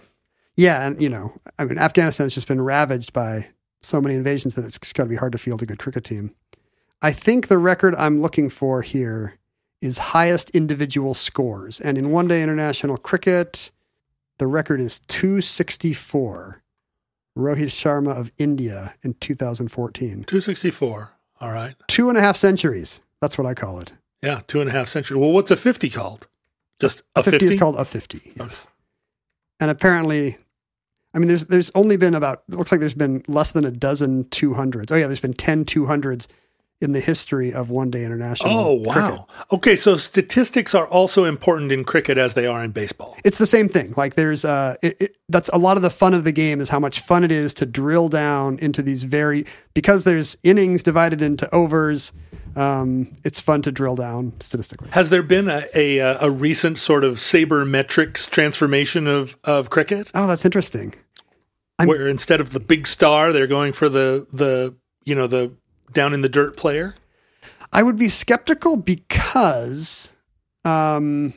yeah, 0.56 0.86
and 0.86 1.00
you 1.00 1.08
know, 1.08 1.32
I 1.58 1.64
mean, 1.64 1.78
Afghanistan's 1.78 2.34
just 2.34 2.48
been 2.48 2.60
ravaged 2.60 3.12
by 3.12 3.46
so 3.86 4.00
many 4.00 4.14
invasions 4.14 4.54
that 4.54 4.64
it's 4.64 4.78
got 4.92 5.04
to 5.04 5.08
be 5.08 5.16
hard 5.16 5.32
to 5.32 5.38
field 5.38 5.62
a 5.62 5.66
good 5.66 5.78
cricket 5.78 6.04
team. 6.04 6.34
I 7.02 7.12
think 7.12 7.48
the 7.48 7.58
record 7.58 7.94
I'm 7.94 8.20
looking 8.20 8.48
for 8.48 8.82
here 8.82 9.38
is 9.80 9.98
highest 9.98 10.50
individual 10.50 11.14
scores, 11.14 11.80
and 11.80 11.96
in 11.96 12.10
one 12.10 12.26
day 12.26 12.42
international 12.42 12.96
cricket, 12.96 13.70
the 14.38 14.46
record 14.46 14.80
is 14.80 15.00
264. 15.08 16.62
Rohit 17.36 17.66
Sharma 17.66 18.18
of 18.18 18.32
India 18.38 18.94
in 19.02 19.12
2014. 19.14 20.24
264. 20.24 21.10
All 21.40 21.52
right. 21.52 21.74
Two 21.86 22.08
and 22.08 22.16
a 22.16 22.20
half 22.22 22.36
centuries. 22.36 23.00
That's 23.20 23.36
what 23.36 23.46
I 23.46 23.52
call 23.52 23.78
it. 23.78 23.92
Yeah. 24.22 24.40
Two 24.46 24.62
and 24.62 24.70
a 24.70 24.72
half 24.72 24.88
century. 24.88 25.18
Well, 25.18 25.32
what's 25.32 25.50
a 25.50 25.56
50 25.56 25.90
called? 25.90 26.28
Just 26.80 27.02
a 27.14 27.22
50, 27.22 27.38
50? 27.38 27.46
is 27.46 27.60
called 27.60 27.76
a 27.76 27.84
50. 27.84 28.32
Yes. 28.36 28.68
And 29.60 29.70
apparently, 29.70 30.38
I 31.16 31.18
mean, 31.18 31.28
there's 31.28 31.46
there's 31.46 31.70
only 31.74 31.96
been 31.96 32.14
about 32.14 32.42
it 32.48 32.56
looks 32.56 32.70
like 32.70 32.80
there's 32.80 32.94
been 32.94 33.24
less 33.26 33.52
than 33.52 33.64
a 33.64 33.70
dozen 33.70 34.24
200s. 34.24 34.92
Oh 34.92 34.96
yeah, 34.96 35.06
there's 35.06 35.18
been 35.18 35.32
10 35.32 35.64
200s 35.64 36.26
in 36.82 36.92
the 36.92 37.00
history 37.00 37.54
of 37.54 37.70
one 37.70 37.90
day 37.90 38.04
international. 38.04 38.52
Oh, 38.52 38.72
wow. 38.74 38.92
cricket. 38.92 39.20
Okay. 39.52 39.76
So 39.76 39.96
statistics 39.96 40.74
are 40.74 40.86
also 40.86 41.24
important 41.24 41.72
in 41.72 41.84
cricket 41.84 42.18
as 42.18 42.34
they 42.34 42.46
are 42.46 42.62
in 42.62 42.70
baseball. 42.70 43.16
It's 43.24 43.38
the 43.38 43.46
same 43.46 43.68
thing. 43.68 43.94
Like 43.96 44.14
there's 44.14 44.44
uh, 44.44 44.76
it, 44.82 45.00
it, 45.00 45.16
that's 45.30 45.48
a 45.54 45.58
lot 45.58 45.78
of 45.78 45.82
the 45.82 45.90
fun 45.90 46.12
of 46.12 46.24
the 46.24 46.32
game 46.32 46.60
is 46.60 46.68
how 46.68 46.78
much 46.78 47.00
fun 47.00 47.24
it 47.24 47.32
is 47.32 47.54
to 47.54 47.66
drill 47.66 48.08
down 48.08 48.58
into 48.58 48.82
these 48.82 49.04
very 49.04 49.46
because 49.72 50.04
there's 50.04 50.36
innings 50.42 50.82
divided 50.82 51.22
into 51.22 51.52
overs. 51.54 52.12
Um, 52.56 53.14
it's 53.22 53.38
fun 53.38 53.60
to 53.62 53.72
drill 53.72 53.96
down 53.96 54.32
statistically. 54.40 54.88
Has 54.90 55.10
there 55.10 55.22
been 55.22 55.48
a, 55.48 55.64
a, 55.74 56.00
uh, 56.00 56.26
a 56.26 56.30
recent 56.30 56.78
sort 56.78 57.04
of 57.04 57.16
sabermetrics 57.16 58.28
transformation 58.30 59.06
of, 59.06 59.36
of 59.44 59.68
cricket 59.68 60.10
Oh, 60.14 60.26
that's 60.26 60.46
interesting. 60.46 60.94
I'm- 61.78 61.88
where 61.88 62.06
instead 62.08 62.40
of 62.40 62.52
the 62.52 62.60
big 62.60 62.86
star, 62.86 63.32
they're 63.32 63.46
going 63.46 63.72
for 63.72 63.88
the, 63.88 64.26
the, 64.32 64.74
you 65.04 65.14
know, 65.14 65.26
the 65.26 65.52
down 65.92 66.12
in 66.12 66.22
the 66.22 66.28
dirt 66.28 66.56
player? 66.56 66.94
I 67.72 67.82
would 67.82 67.96
be 67.98 68.08
skeptical 68.08 68.76
because, 68.76 70.12
um, 70.64 71.34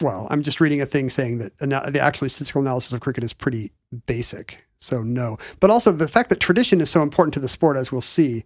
well, 0.00 0.26
I'm 0.30 0.42
just 0.42 0.60
reading 0.60 0.80
a 0.80 0.86
thing 0.86 1.08
saying 1.10 1.38
that 1.38 1.52
ana- 1.60 1.90
the 1.90 2.00
actually 2.00 2.28
statistical 2.28 2.62
analysis 2.62 2.92
of 2.92 3.00
cricket 3.00 3.24
is 3.24 3.32
pretty 3.32 3.72
basic. 4.06 4.64
So 4.78 5.02
no, 5.02 5.38
but 5.60 5.70
also 5.70 5.92
the 5.92 6.08
fact 6.08 6.28
that 6.30 6.40
tradition 6.40 6.80
is 6.80 6.90
so 6.90 7.02
important 7.02 7.32
to 7.34 7.40
the 7.40 7.48
sport, 7.48 7.76
as 7.76 7.90
we'll 7.90 8.00
see. 8.02 8.44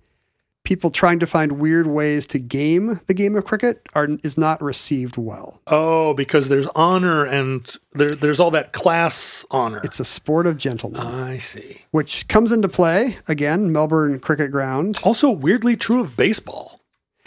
People 0.64 0.90
trying 0.90 1.18
to 1.18 1.26
find 1.26 1.52
weird 1.52 1.86
ways 1.86 2.26
to 2.26 2.38
game 2.38 3.00
the 3.06 3.14
game 3.14 3.36
of 3.36 3.44
cricket 3.44 3.86
are 3.94 4.08
is 4.22 4.36
not 4.36 4.62
received 4.62 5.16
well. 5.16 5.60
Oh, 5.66 6.14
because 6.14 6.48
there's 6.48 6.66
honor 6.74 7.24
and 7.24 7.74
there, 7.92 8.10
there's 8.10 8.40
all 8.40 8.50
that 8.50 8.72
class 8.72 9.46
honor. 9.50 9.80
It's 9.84 10.00
a 10.00 10.04
sport 10.04 10.46
of 10.46 10.56
gentlemen, 10.56 11.00
I 11.00 11.38
see. 11.38 11.82
which 11.90 12.28
comes 12.28 12.52
into 12.52 12.68
play 12.68 13.16
again, 13.28 13.72
Melbourne 13.72 14.20
Cricket 14.20 14.50
Ground. 14.50 14.98
Also, 15.02 15.30
weirdly 15.30 15.76
true 15.76 16.00
of 16.00 16.16
baseball. 16.16 16.80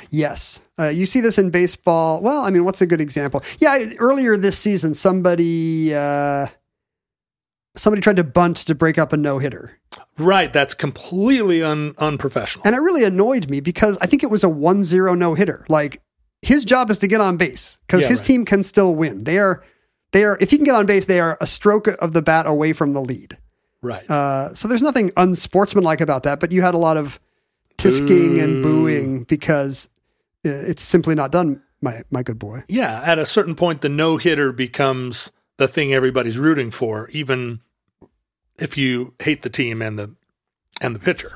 Yes. 0.09 0.59
Uh, 0.79 0.89
you 0.89 1.05
see 1.05 1.21
this 1.21 1.37
in 1.37 1.51
baseball. 1.51 2.21
Well, 2.21 2.43
I 2.43 2.49
mean, 2.49 2.65
what's 2.65 2.81
a 2.81 2.85
good 2.85 3.01
example? 3.01 3.43
Yeah, 3.59 3.77
earlier 3.99 4.35
this 4.35 4.57
season, 4.57 4.93
somebody 4.93 5.93
uh, 5.93 6.47
somebody 7.75 8.01
tried 8.01 8.17
to 8.17 8.23
bunt 8.23 8.57
to 8.57 8.75
break 8.75 8.97
up 8.97 9.13
a 9.13 9.17
no 9.17 9.39
hitter, 9.39 9.79
Right, 10.21 10.51
that's 10.53 10.73
completely 10.73 11.63
un, 11.63 11.93
unprofessional. 11.97 12.65
and 12.65 12.75
it 12.75 12.79
really 12.79 13.03
annoyed 13.03 13.49
me 13.49 13.59
because 13.59 13.97
I 14.01 14.05
think 14.07 14.23
it 14.23 14.29
was 14.29 14.43
a 14.43 14.47
1-0 14.47 15.17
no 15.17 15.33
hitter. 15.33 15.65
Like 15.69 16.01
his 16.41 16.63
job 16.65 16.89
is 16.89 16.97
to 16.99 17.07
get 17.07 17.21
on 17.21 17.37
base 17.37 17.77
because 17.87 18.03
Yeah, 18.03 18.09
his 18.09 18.19
right. 18.21 18.25
team 18.27 18.45
can 18.45 18.63
still 18.63 18.93
win. 18.95 19.23
They 19.25 19.37
are 19.39 19.63
they 20.11 20.23
are 20.25 20.37
if 20.41 20.49
he 20.51 20.57
can 20.57 20.65
get 20.65 20.75
on 20.75 20.85
base, 20.85 21.05
they 21.05 21.19
are 21.19 21.37
a 21.41 21.47
stroke 21.47 21.87
of 21.87 22.13
the 22.13 22.21
bat 22.21 22.45
away 22.47 22.73
from 22.73 22.93
the 22.93 23.01
lead. 23.01 23.37
right. 23.81 24.09
Uh, 24.09 24.53
so 24.53 24.67
there's 24.67 24.81
nothing 24.81 25.11
unsportsmanlike 25.17 26.01
about 26.01 26.23
that, 26.23 26.39
but 26.39 26.51
you 26.51 26.61
had 26.61 26.73
a 26.75 26.77
lot 26.77 26.97
of 26.97 27.19
tisking 27.77 28.39
and 28.39 28.61
booing 28.61 29.23
because 29.23 29.89
it's 30.43 30.81
simply 30.81 31.15
not 31.15 31.31
done, 31.31 31.61
my 31.81 32.01
my 32.11 32.23
good 32.23 32.37
boy. 32.39 32.63
yeah, 32.67 33.01
at 33.03 33.19
a 33.19 33.25
certain 33.25 33.55
point, 33.55 33.81
the 33.81 33.89
no 33.89 34.17
hitter 34.17 34.51
becomes 34.51 35.31
the 35.57 35.67
thing 35.67 35.93
everybody's 35.93 36.37
rooting 36.37 36.71
for, 36.71 37.07
even 37.09 37.59
if 38.59 38.77
you 38.77 39.13
hate 39.19 39.41
the 39.41 39.49
team 39.49 39.81
and 39.81 39.97
the 39.99 40.11
and 40.81 40.95
the 40.95 40.99
pitcher. 40.99 41.33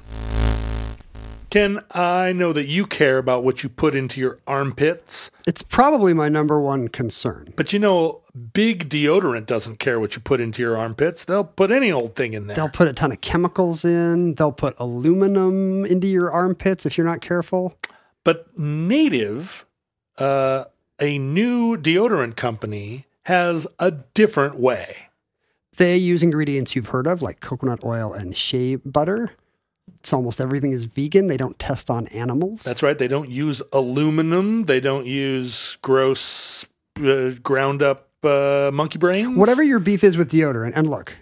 Ken, 1.51 1.79
I 1.91 2.33
know 2.33 2.51
that 2.51 2.67
you 2.67 2.85
care 2.85 3.17
about 3.17 3.43
what 3.45 3.63
you 3.63 3.69
put 3.69 3.95
into 3.95 4.19
your 4.19 4.37
armpits, 4.45 5.31
It's 5.47 5.61
probably 5.63 6.13
my 6.13 6.27
number 6.27 6.59
one 6.59 6.89
concern. 6.89 7.53
but 7.55 7.71
you 7.71 7.79
know, 7.79 8.21
big 8.53 8.89
deodorant 8.89 9.45
doesn't 9.45 9.77
care 9.79 9.97
what 9.99 10.15
you 10.15 10.21
put 10.21 10.41
into 10.41 10.61
your 10.61 10.75
armpits. 10.75 11.23
They'll 11.23 11.45
put 11.45 11.71
any 11.71 11.91
old 11.93 12.15
thing 12.15 12.33
in 12.33 12.47
there. 12.47 12.55
They'll 12.57 12.67
put 12.67 12.89
a 12.89 12.93
ton 12.93 13.13
of 13.13 13.21
chemicals 13.21 13.85
in. 13.85 14.33
They'll 14.35 14.51
put 14.51 14.75
aluminum 14.79 15.85
into 15.85 16.07
your 16.07 16.29
armpits 16.29 16.85
if 16.85 16.97
you're 16.97 17.07
not 17.07 17.21
careful. 17.21 17.77
But 18.25 18.57
Native, 18.59 19.65
uh, 20.17 20.65
a 20.99 21.17
new 21.19 21.77
deodorant 21.77 22.35
company, 22.35 23.05
has 23.23 23.65
a 23.79 23.91
different 23.91 24.59
way. 24.59 25.04
They 25.77 25.97
use 25.97 26.23
ingredients 26.23 26.75
you've 26.75 26.87
heard 26.87 27.07
of, 27.07 27.21
like 27.21 27.39
coconut 27.39 27.83
oil 27.83 28.13
and 28.13 28.35
shea 28.35 28.75
butter. 28.75 29.31
It's 29.99 30.13
almost 30.13 30.39
everything 30.39 30.71
is 30.71 30.85
vegan. 30.85 31.27
They 31.27 31.37
don't 31.37 31.57
test 31.57 31.89
on 31.89 32.07
animals. 32.07 32.63
That's 32.63 32.83
right. 32.83 32.97
They 32.97 33.07
don't 33.07 33.29
use 33.29 33.61
aluminum. 33.73 34.65
They 34.65 34.79
don't 34.79 35.05
use 35.05 35.77
gross 35.81 36.65
uh, 37.03 37.31
ground 37.41 37.81
up 37.81 38.09
uh, 38.23 38.71
monkey 38.73 38.99
brains. 38.99 39.37
Whatever 39.37 39.63
your 39.63 39.79
beef 39.79 40.03
is 40.03 40.17
with 40.17 40.31
deodorant, 40.31 40.73
and 40.75 40.89
look, 40.89 41.13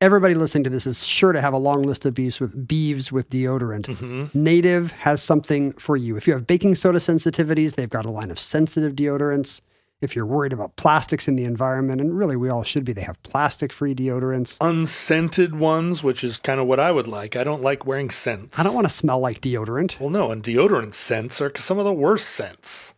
everybody 0.00 0.34
listening 0.34 0.64
to 0.64 0.70
this 0.70 0.86
is 0.86 1.04
sure 1.04 1.32
to 1.32 1.40
have 1.40 1.52
a 1.52 1.58
long 1.58 1.82
list 1.82 2.04
of 2.06 2.14
beefs 2.14 2.40
with 2.40 2.66
beeves 2.66 3.12
with 3.12 3.28
deodorant. 3.30 3.86
Mm-hmm. 3.86 4.26
Native 4.32 4.92
has 4.92 5.22
something 5.22 5.72
for 5.72 5.96
you. 5.96 6.16
If 6.16 6.26
you 6.26 6.32
have 6.32 6.46
baking 6.46 6.74
soda 6.76 6.98
sensitivities, 6.98 7.74
they've 7.74 7.90
got 7.90 8.06
a 8.06 8.10
line 8.10 8.30
of 8.30 8.38
sensitive 8.38 8.94
deodorants. 8.94 9.60
If 10.00 10.16
you're 10.16 10.24
worried 10.24 10.54
about 10.54 10.76
plastics 10.76 11.28
in 11.28 11.36
the 11.36 11.44
environment, 11.44 12.00
and 12.00 12.16
really 12.16 12.34
we 12.34 12.48
all 12.48 12.62
should 12.62 12.86
be, 12.86 12.94
they 12.94 13.02
have 13.02 13.22
plastic 13.22 13.70
free 13.70 13.94
deodorants. 13.94 14.56
unscented 14.60 15.54
ones, 15.54 16.02
which 16.02 16.24
is 16.24 16.38
kind 16.38 16.58
of 16.58 16.66
what 16.66 16.80
I 16.80 16.90
would 16.90 17.06
like. 17.06 17.36
I 17.36 17.44
don't 17.44 17.60
like 17.60 17.84
wearing 17.84 18.08
scents. 18.08 18.58
I 18.58 18.62
don't 18.62 18.74
want 18.74 18.86
to 18.86 18.92
smell 18.92 19.20
like 19.20 19.42
deodorant. 19.42 20.00
Well, 20.00 20.08
no, 20.08 20.30
and 20.30 20.42
deodorant 20.42 20.94
scents 20.94 21.42
are 21.42 21.52
some 21.56 21.78
of 21.78 21.84
the 21.84 21.92
worst 21.92 22.30
scents. 22.30 22.94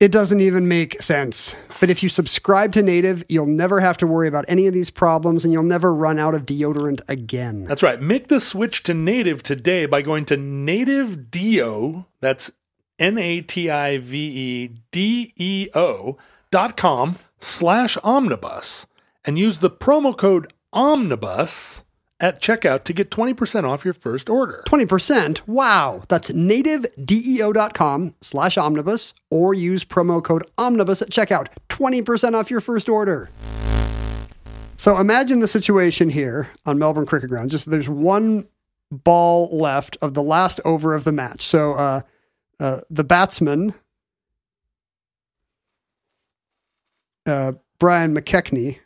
It 0.00 0.12
doesn't 0.12 0.40
even 0.40 0.68
make 0.68 1.00
sense. 1.02 1.56
But 1.80 1.88
if 1.88 2.02
you 2.02 2.10
subscribe 2.10 2.72
to 2.72 2.82
Native, 2.82 3.24
you'll 3.30 3.46
never 3.46 3.80
have 3.80 3.96
to 3.98 4.06
worry 4.06 4.28
about 4.28 4.44
any 4.46 4.66
of 4.66 4.74
these 4.74 4.90
problems 4.90 5.42
and 5.42 5.54
you'll 5.54 5.62
never 5.62 5.94
run 5.94 6.18
out 6.18 6.34
of 6.34 6.44
deodorant 6.44 7.00
again. 7.08 7.64
That's 7.64 7.82
right. 7.82 8.00
Make 8.00 8.28
the 8.28 8.40
switch 8.40 8.82
to 8.84 8.94
native 8.94 9.42
today 9.42 9.86
by 9.86 10.02
going 10.02 10.26
to 10.26 10.36
native 10.36 11.30
deo. 11.30 12.06
That's 12.20 12.50
N 12.98 13.18
A 13.18 13.40
T 13.40 13.70
I 13.70 13.98
V 13.98 14.16
E 14.16 14.70
D 14.90 15.32
E 15.36 15.68
O 15.74 16.16
dot 16.50 16.76
com 16.76 17.18
slash 17.38 17.96
omnibus 18.02 18.86
and 19.24 19.38
use 19.38 19.58
the 19.58 19.70
promo 19.70 20.16
code 20.16 20.52
omnibus 20.72 21.84
at 22.18 22.40
checkout 22.40 22.84
to 22.84 22.92
get 22.92 23.10
20% 23.10 23.68
off 23.68 23.84
your 23.84 23.92
first 23.92 24.30
order. 24.30 24.62
20%. 24.66 25.46
Wow. 25.46 26.02
That's 26.08 26.30
nativedeo.com 26.30 28.14
slash 28.22 28.56
omnibus 28.56 29.12
or 29.30 29.52
use 29.52 29.84
promo 29.84 30.22
code 30.24 30.44
omnibus 30.56 31.02
at 31.02 31.10
checkout. 31.10 31.48
20% 31.68 32.34
off 32.34 32.50
your 32.50 32.60
first 32.60 32.88
order. 32.88 33.28
So 34.76 34.98
imagine 34.98 35.40
the 35.40 35.48
situation 35.48 36.10
here 36.10 36.48
on 36.64 36.78
Melbourne 36.78 37.06
Cricket 37.06 37.30
Ground. 37.30 37.50
Just 37.50 37.70
there's 37.70 37.88
one 37.88 38.46
ball 38.90 39.48
left 39.56 39.96
of 40.00 40.14
the 40.14 40.22
last 40.22 40.60
over 40.64 40.94
of 40.94 41.04
the 41.04 41.12
match. 41.12 41.42
So 41.42 41.74
uh, 41.74 42.00
uh, 42.60 42.78
the 42.90 43.04
batsman, 43.04 43.74
uh, 47.26 47.52
Brian 47.78 48.14
McKechnie, 48.14 48.78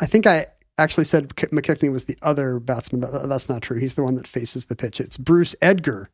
I 0.00 0.06
think 0.06 0.26
I 0.26 0.46
actually 0.78 1.04
said 1.04 1.24
Mc- 1.24 1.50
McKechnie 1.50 1.92
was 1.92 2.04
the 2.04 2.16
other 2.22 2.58
batsman. 2.58 3.00
That's 3.02 3.48
not 3.48 3.62
true. 3.62 3.78
He's 3.78 3.94
the 3.94 4.02
one 4.02 4.14
that 4.14 4.26
faces 4.26 4.66
the 4.66 4.76
pitch. 4.76 5.00
It's 5.00 5.18
Bruce 5.18 5.54
Edgar, 5.60 6.08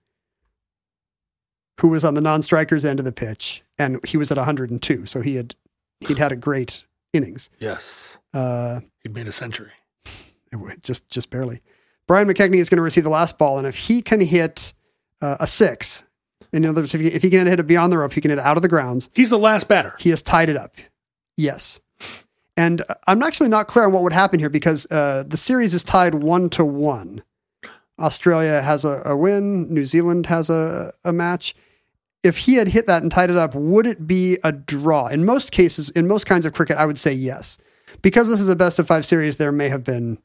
who 1.80 1.88
was 1.88 2.02
on 2.04 2.14
the 2.14 2.20
non-strikers 2.20 2.84
end 2.84 2.98
of 2.98 3.04
the 3.04 3.12
pitch, 3.12 3.62
and 3.78 4.04
he 4.04 4.16
was 4.16 4.30
at 4.32 4.38
102. 4.38 5.06
So 5.06 5.20
he 5.20 5.36
had 5.36 5.54
he'd 6.00 6.18
had 6.18 6.32
a 6.32 6.36
great 6.36 6.84
innings. 7.12 7.48
Yes. 7.60 8.18
Uh, 8.34 8.80
He'd 9.02 9.14
made 9.14 9.28
a 9.28 9.32
century. 9.32 9.70
just 10.82 11.08
just 11.10 11.30
barely. 11.30 11.60
Brian 12.08 12.28
McKechnie 12.28 12.56
is 12.56 12.68
going 12.68 12.76
to 12.78 12.82
receive 12.82 13.04
the 13.04 13.10
last 13.10 13.36
ball, 13.38 13.58
and 13.58 13.66
if 13.66 13.76
he 13.76 14.00
can 14.02 14.20
hit 14.20 14.72
uh, 15.20 15.36
a 15.40 15.46
six, 15.46 16.04
in 16.52 16.64
other 16.64 16.82
words, 16.82 16.94
if 16.94 17.00
he, 17.00 17.08
if 17.08 17.22
he 17.22 17.30
can 17.30 17.46
hit 17.46 17.60
it 17.60 17.66
beyond 17.66 17.92
the 17.92 17.98
rope, 17.98 18.12
he 18.12 18.20
can 18.20 18.30
hit 18.30 18.38
it 18.38 18.44
out 18.44 18.56
of 18.56 18.62
the 18.62 18.68
grounds. 18.68 19.10
He's 19.12 19.30
the 19.30 19.38
last 19.38 19.68
batter. 19.68 19.94
He 19.98 20.10
has 20.10 20.22
tied 20.22 20.48
it 20.48 20.56
up. 20.56 20.74
Yes. 21.36 21.80
And 22.56 22.82
uh, 22.88 22.94
I'm 23.06 23.22
actually 23.22 23.48
not 23.48 23.66
clear 23.66 23.86
on 23.86 23.92
what 23.92 24.02
would 24.02 24.12
happen 24.12 24.38
here 24.40 24.48
because 24.48 24.90
uh, 24.90 25.24
the 25.26 25.36
series 25.36 25.74
is 25.74 25.84
tied 25.84 26.14
one 26.14 26.48
to 26.50 26.64
one. 26.64 27.22
Australia 27.98 28.62
has 28.62 28.84
a, 28.84 29.02
a 29.04 29.16
win. 29.16 29.72
New 29.72 29.84
Zealand 29.84 30.26
has 30.26 30.50
a, 30.50 30.92
a 31.04 31.12
match. 31.12 31.54
If 32.22 32.38
he 32.38 32.56
had 32.56 32.68
hit 32.68 32.86
that 32.86 33.02
and 33.02 33.12
tied 33.12 33.30
it 33.30 33.36
up, 33.36 33.54
would 33.54 33.86
it 33.86 34.06
be 34.06 34.38
a 34.42 34.52
draw? 34.52 35.06
In 35.06 35.24
most 35.24 35.52
cases, 35.52 35.90
in 35.90 36.08
most 36.08 36.26
kinds 36.26 36.44
of 36.44 36.52
cricket, 36.52 36.76
I 36.76 36.86
would 36.86 36.98
say 36.98 37.12
yes. 37.12 37.58
Because 38.02 38.28
this 38.28 38.40
is 38.40 38.48
a 38.48 38.56
best 38.56 38.78
of 38.78 38.86
five 38.86 39.06
series, 39.06 39.36
there 39.36 39.52
may 39.52 39.68
have 39.68 39.84
been 39.84 40.18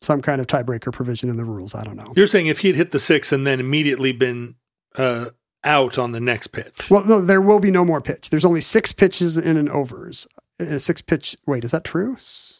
some 0.00 0.22
kind 0.22 0.40
of 0.40 0.46
tiebreaker 0.46 0.92
provision 0.92 1.28
in 1.28 1.36
the 1.36 1.44
rules. 1.44 1.74
I 1.74 1.84
don't 1.84 1.96
know. 1.96 2.12
You're 2.16 2.26
saying 2.26 2.46
if 2.46 2.60
he 2.60 2.68
had 2.68 2.76
hit 2.76 2.90
the 2.92 2.98
six 2.98 3.32
and 3.32 3.46
then 3.46 3.60
immediately 3.60 4.12
been 4.12 4.56
uh, 4.96 5.26
out 5.64 5.98
on 5.98 6.12
the 6.12 6.20
next 6.20 6.48
pitch. 6.48 6.90
Well, 6.90 7.04
no, 7.04 7.20
there 7.20 7.40
will 7.40 7.60
be 7.60 7.70
no 7.70 7.84
more 7.84 8.00
pitch. 8.00 8.30
There's 8.30 8.44
only 8.44 8.60
six 8.60 8.92
pitches 8.92 9.36
in 9.36 9.56
an 9.56 9.68
overs. 9.68 10.26
A 10.58 10.78
six 10.78 11.00
pitch. 11.00 11.36
Wait, 11.46 11.64
is 11.64 11.70
that 11.70 11.84
true? 11.84 12.16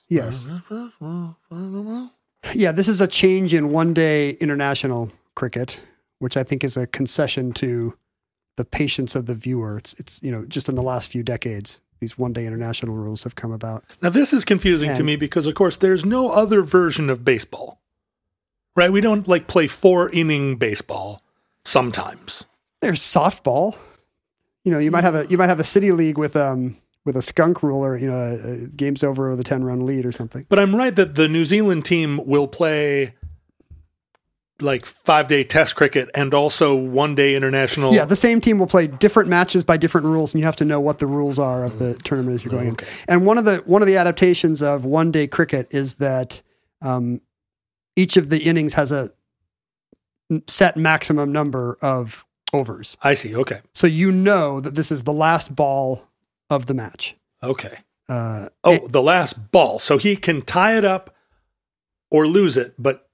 Yes. 0.09 0.51
Yeah, 2.55 2.73
this 2.73 2.89
is 2.89 3.01
a 3.01 3.07
change 3.07 3.53
in 3.53 3.71
one 3.71 3.93
day 3.93 4.31
international 4.33 5.13
cricket, 5.35 5.81
which 6.19 6.37
I 6.37 6.43
think 6.43 6.65
is 6.65 6.77
a 6.77 6.87
concession 6.87 7.53
to 7.55 7.95
the 8.57 8.65
patience 8.65 9.15
of 9.15 9.27
the 9.27 9.35
viewer. 9.35 9.79
It's, 9.79 9.95
it's 9.95 10.21
you 10.23 10.33
know, 10.33 10.45
just 10.47 10.69
in 10.69 10.75
the 10.75 10.83
last 10.83 11.09
few 11.09 11.23
decades, 11.23 11.81
these 12.01 12.19
one 12.19 12.33
day 12.33 12.47
international 12.47 12.95
rules 12.95 13.25
have 13.25 13.35
come 13.35 13.53
about. 13.53 13.85
Now, 14.03 14.09
this 14.09 14.33
is 14.33 14.45
confusing 14.45 14.97
to 14.97 15.05
me 15.05 15.17
because, 15.17 15.47
of 15.47 15.55
course, 15.55 15.77
there's 15.77 16.05
no 16.05 16.31
other 16.31 16.63
version 16.63 17.11
of 17.11 17.25
baseball, 17.25 17.81
right? 18.75 18.91
We 18.91 19.01
don't 19.01 19.29
like 19.29 19.47
play 19.47 19.67
four 19.67 20.11
inning 20.11 20.57
baseball 20.57 21.23
sometimes. 21.65 22.45
There's 22.81 23.01
softball. 23.01 23.77
You 24.65 24.73
know, 24.73 24.79
you 24.79 24.91
might 24.91 25.05
have 25.05 25.15
a 25.15 25.27
you 25.29 25.39
might 25.39 25.49
have 25.49 25.61
a 25.61 25.65
city 25.65 25.93
league 25.93 26.19
with 26.19 26.37
um 26.37 26.77
with 27.05 27.17
a 27.17 27.23
skunk 27.23 27.63
rule 27.63 27.85
or 27.85 27.97
you 27.97 28.11
know, 28.11 28.17
uh, 28.17 28.67
games 28.77 29.03
over 29.03 29.31
with 29.31 29.41
a 29.41 29.45
ten 29.45 29.65
run 29.65 29.85
lead 29.87 30.07
or 30.07 30.13
something. 30.13 30.47
But 30.49 30.59
I'm 30.59 30.75
right 30.75 30.95
that 30.97 31.15
the 31.15 31.29
New 31.29 31.45
Zealand 31.45 31.85
team 31.85 32.21
will 32.27 32.49
play 32.49 33.15
like 34.63 34.85
five 34.87 35.29
day 35.29 35.45
test 35.45 35.77
cricket 35.77 36.11
and 36.15 36.33
also 36.35 36.75
one 36.75 37.15
day 37.15 37.35
international. 37.35 37.93
Yeah, 37.95 38.05
the 38.05 38.17
same 38.17 38.41
team 38.41 38.59
will 38.59 38.67
play 38.67 38.87
different 38.87 39.29
matches 39.29 39.65
by 39.65 39.77
different 39.77 40.07
rules, 40.07 40.35
and 40.35 40.41
you 40.41 40.45
have 40.45 40.57
to 40.57 40.65
know 40.65 40.81
what 40.81 40.99
the 40.99 41.07
rules 41.07 41.39
are 41.39 41.65
of 41.65 41.79
the 41.79 41.95
tournament 42.05 42.35
as 42.37 42.45
you're 42.45 42.53
going 42.53 42.73
Okay. 42.73 42.87
in. 42.87 43.05
And 43.09 43.27
one 43.27 43.39
of 43.39 43.45
the 43.45 43.59
one 43.67 43.83
of 43.83 43.87
the 43.89 43.97
adaptations 43.97 44.63
of 44.63 44.85
one 44.85 45.11
day 45.11 45.27
cricket 45.27 45.69
is 45.73 45.95
that 45.97 46.43
um, 46.83 47.21
each 47.97 48.17
of 48.17 48.29
the 48.31 48.39
innings 48.39 48.75
has 48.75 48.93
a 48.93 49.11
set 50.47 50.77
maximum 50.77 51.33
number 51.33 51.77
of 51.83 52.25
overs, 52.53 52.97
I 53.03 53.15
see. 53.15 53.35
Okay. 53.37 53.61
so 53.75 53.87
you 53.87 54.11
know 54.13 54.61
that 54.61 54.75
this 54.75 54.91
is 54.93 55.03
the 55.03 55.13
last 55.13 55.55
ball 55.55 56.09
of 56.49 56.67
the 56.67 56.75
match. 56.75 57.17
Okay. 57.43 57.79
Uh, 58.09 58.49
Oh, 58.65 58.73
it- 58.75 58.93
the 58.93 59.03
last 59.03 59.51
ball. 59.53 59.79
So 59.79 59.99
he 59.99 60.17
can 60.17 60.43
tie 60.43 60.77
it 60.77 60.85
up 60.85 61.15
or 62.11 62.27
lose 62.27 62.57
it, 62.57 62.75
but 62.79 63.09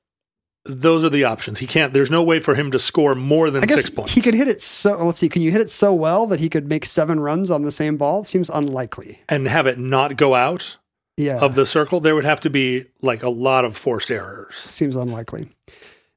those 0.68 1.04
are 1.04 1.08
the 1.10 1.24
options. 1.24 1.58
He 1.58 1.66
can't. 1.66 1.92
There's 1.92 2.10
no 2.10 2.22
way 2.22 2.40
for 2.40 2.54
him 2.54 2.70
to 2.72 2.78
score 2.78 3.14
more 3.14 3.50
than 3.50 3.62
I 3.62 3.66
guess 3.66 3.76
six 3.84 3.90
points. 3.90 4.12
he 4.12 4.20
could 4.20 4.34
hit 4.34 4.48
it 4.48 4.60
so. 4.60 4.96
Let's 5.04 5.18
see. 5.18 5.28
Can 5.28 5.42
you 5.42 5.50
hit 5.50 5.60
it 5.60 5.70
so 5.70 5.92
well 5.94 6.26
that 6.26 6.40
he 6.40 6.48
could 6.48 6.68
make 6.68 6.84
seven 6.84 7.20
runs 7.20 7.50
on 7.50 7.62
the 7.62 7.72
same 7.72 7.96
ball? 7.96 8.20
It 8.20 8.26
seems 8.26 8.50
unlikely. 8.50 9.20
and 9.28 9.46
have 9.48 9.66
it 9.66 9.78
not 9.78 10.16
go 10.16 10.34
out 10.34 10.76
Yeah, 11.16 11.38
of 11.40 11.54
the 11.54 11.64
circle. 11.66 12.00
There 12.00 12.14
would 12.14 12.24
have 12.24 12.40
to 12.42 12.50
be 12.50 12.84
like 13.02 13.22
a 13.22 13.30
lot 13.30 13.64
of 13.64 13.76
forced 13.76 14.10
errors. 14.10 14.54
seems 14.56 14.96
unlikely. 14.96 15.48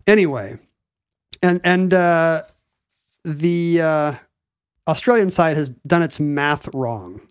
Anyway, 0.08 0.58
and 1.44 1.62
and 1.64 1.94
uh, 1.94 2.42
the 3.24 3.82
uh, 3.82 4.14
Australian 4.88 5.30
side 5.30 5.56
has 5.58 5.70
done 5.88 6.02
its 6.02 6.20
math 6.20 6.68
wrong. 6.74 7.22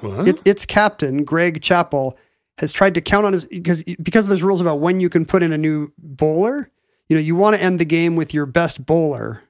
What? 0.00 0.28
Its 0.28 0.42
its 0.44 0.66
captain 0.66 1.24
Greg 1.24 1.62
Chappell 1.62 2.18
has 2.58 2.72
tried 2.72 2.94
to 2.94 3.00
count 3.00 3.26
on 3.26 3.32
his 3.32 3.46
because 3.46 3.82
because 3.84 4.24
of 4.24 4.30
those 4.30 4.42
rules 4.42 4.60
about 4.60 4.80
when 4.80 5.00
you 5.00 5.08
can 5.08 5.24
put 5.24 5.42
in 5.42 5.52
a 5.52 5.58
new 5.58 5.92
bowler. 5.98 6.70
You 7.08 7.16
know, 7.16 7.22
you 7.22 7.36
want 7.36 7.54
to 7.54 7.62
end 7.62 7.78
the 7.78 7.84
game 7.84 8.16
with 8.16 8.34
your 8.34 8.46
best 8.46 8.84
bowler 8.84 9.42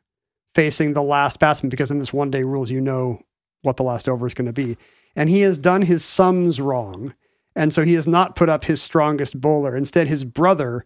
facing 0.54 0.92
the 0.92 1.02
last 1.02 1.38
batsman 1.38 1.70
because 1.70 1.90
in 1.90 1.98
this 1.98 2.12
one 2.12 2.30
day 2.30 2.42
rules, 2.42 2.70
you 2.70 2.80
know 2.80 3.22
what 3.62 3.76
the 3.76 3.82
last 3.82 4.08
over 4.08 4.26
is 4.26 4.34
going 4.34 4.46
to 4.46 4.52
be. 4.52 4.76
And 5.14 5.30
he 5.30 5.40
has 5.40 5.58
done 5.58 5.82
his 5.82 6.04
sums 6.04 6.60
wrong. 6.60 7.14
And 7.54 7.72
so 7.72 7.84
he 7.84 7.94
has 7.94 8.06
not 8.06 8.36
put 8.36 8.50
up 8.50 8.64
his 8.64 8.82
strongest 8.82 9.40
bowler. 9.40 9.74
Instead, 9.74 10.08
his 10.08 10.24
brother, 10.24 10.84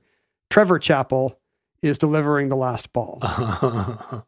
Trevor 0.48 0.78
Chappell, 0.78 1.40
is 1.82 1.98
delivering 1.98 2.48
the 2.48 2.56
last 2.56 2.92
ball. 2.92 3.18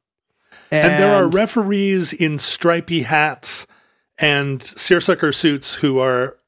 and 0.70 1.02
there 1.02 1.14
are 1.14 1.28
referees 1.28 2.12
in 2.12 2.38
stripy 2.38 3.02
hats 3.02 3.66
and 4.18 4.62
seersucker 4.62 5.32
suits 5.32 5.74
who 5.74 5.98
are 5.98 6.38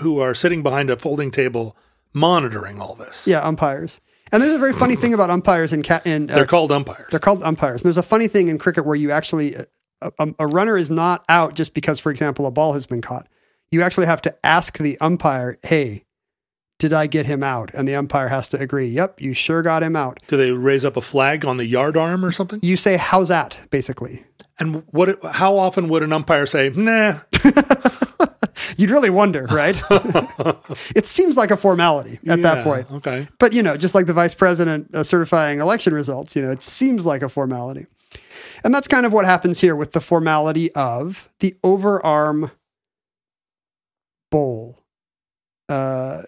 who 0.00 0.18
are 0.20 0.34
sitting 0.34 0.62
behind 0.62 0.90
a 0.90 0.96
folding 0.96 1.30
table 1.30 1.76
monitoring 2.14 2.80
all 2.80 2.94
this. 2.94 3.26
yeah, 3.26 3.40
umpires. 3.40 4.00
And 4.32 4.42
there's 4.42 4.54
a 4.54 4.58
very 4.58 4.72
funny 4.72 4.96
thing 4.96 5.12
about 5.12 5.28
umpires 5.28 5.74
in, 5.74 5.82
cat. 5.82 6.06
in 6.06 6.30
uh, 6.30 6.34
They're 6.34 6.46
called 6.46 6.72
umpires. 6.72 7.08
They're 7.10 7.20
called 7.20 7.42
umpires. 7.42 7.82
And 7.82 7.88
there's 7.88 7.98
a 7.98 8.02
funny 8.02 8.28
thing 8.28 8.48
in 8.48 8.58
cricket 8.58 8.86
where 8.86 8.96
you 8.96 9.10
actually, 9.10 9.54
a, 10.00 10.10
a, 10.18 10.28
a 10.38 10.46
runner 10.46 10.78
is 10.78 10.90
not 10.90 11.22
out 11.28 11.54
just 11.54 11.74
because, 11.74 12.00
for 12.00 12.10
example, 12.10 12.46
a 12.46 12.50
ball 12.50 12.72
has 12.72 12.86
been 12.86 13.02
caught. 13.02 13.28
You 13.70 13.82
actually 13.82 14.06
have 14.06 14.22
to 14.22 14.34
ask 14.42 14.78
the 14.78 14.96
umpire, 15.02 15.58
hey, 15.62 16.04
did 16.78 16.94
I 16.94 17.06
get 17.08 17.26
him 17.26 17.42
out? 17.42 17.72
And 17.74 17.86
the 17.86 17.94
umpire 17.94 18.28
has 18.28 18.48
to 18.48 18.58
agree, 18.58 18.86
yep, 18.86 19.20
you 19.20 19.34
sure 19.34 19.60
got 19.62 19.82
him 19.82 19.96
out. 19.96 20.18
Do 20.28 20.38
they 20.38 20.50
raise 20.52 20.84
up 20.86 20.96
a 20.96 21.02
flag 21.02 21.44
on 21.44 21.58
the 21.58 21.66
yard 21.66 21.98
arm 21.98 22.24
or 22.24 22.32
something? 22.32 22.60
You 22.62 22.78
say, 22.78 22.96
how's 22.96 23.28
that, 23.28 23.58
basically. 23.70 24.24
And 24.58 24.82
what? 24.92 25.22
How 25.24 25.58
often 25.58 25.88
would 25.88 26.02
an 26.02 26.12
umpire 26.12 26.46
say, 26.46 26.70
"Nah"? 26.70 27.20
You'd 28.76 28.90
really 28.90 29.10
wonder, 29.10 29.46
right? 29.46 29.80
it 30.94 31.06
seems 31.06 31.36
like 31.36 31.50
a 31.50 31.56
formality 31.56 32.18
at 32.28 32.42
that 32.42 32.64
point. 32.64 32.90
Okay. 32.90 33.28
But, 33.38 33.52
you 33.52 33.62
know, 33.62 33.76
just 33.76 33.94
like 33.94 34.06
the 34.06 34.12
vice 34.12 34.34
president 34.34 34.94
uh, 34.94 35.02
certifying 35.02 35.60
election 35.60 35.94
results, 35.94 36.36
you 36.36 36.42
know, 36.42 36.50
it 36.50 36.62
seems 36.62 37.06
like 37.06 37.22
a 37.22 37.28
formality. 37.28 37.86
And 38.64 38.74
that's 38.74 38.88
kind 38.88 39.06
of 39.06 39.12
what 39.12 39.24
happens 39.24 39.60
here 39.60 39.74
with 39.74 39.92
the 39.92 40.00
formality 40.00 40.72
of 40.74 41.30
the 41.40 41.56
overarm 41.64 42.52
bowl. 44.30 44.78
Uh, 45.68 46.22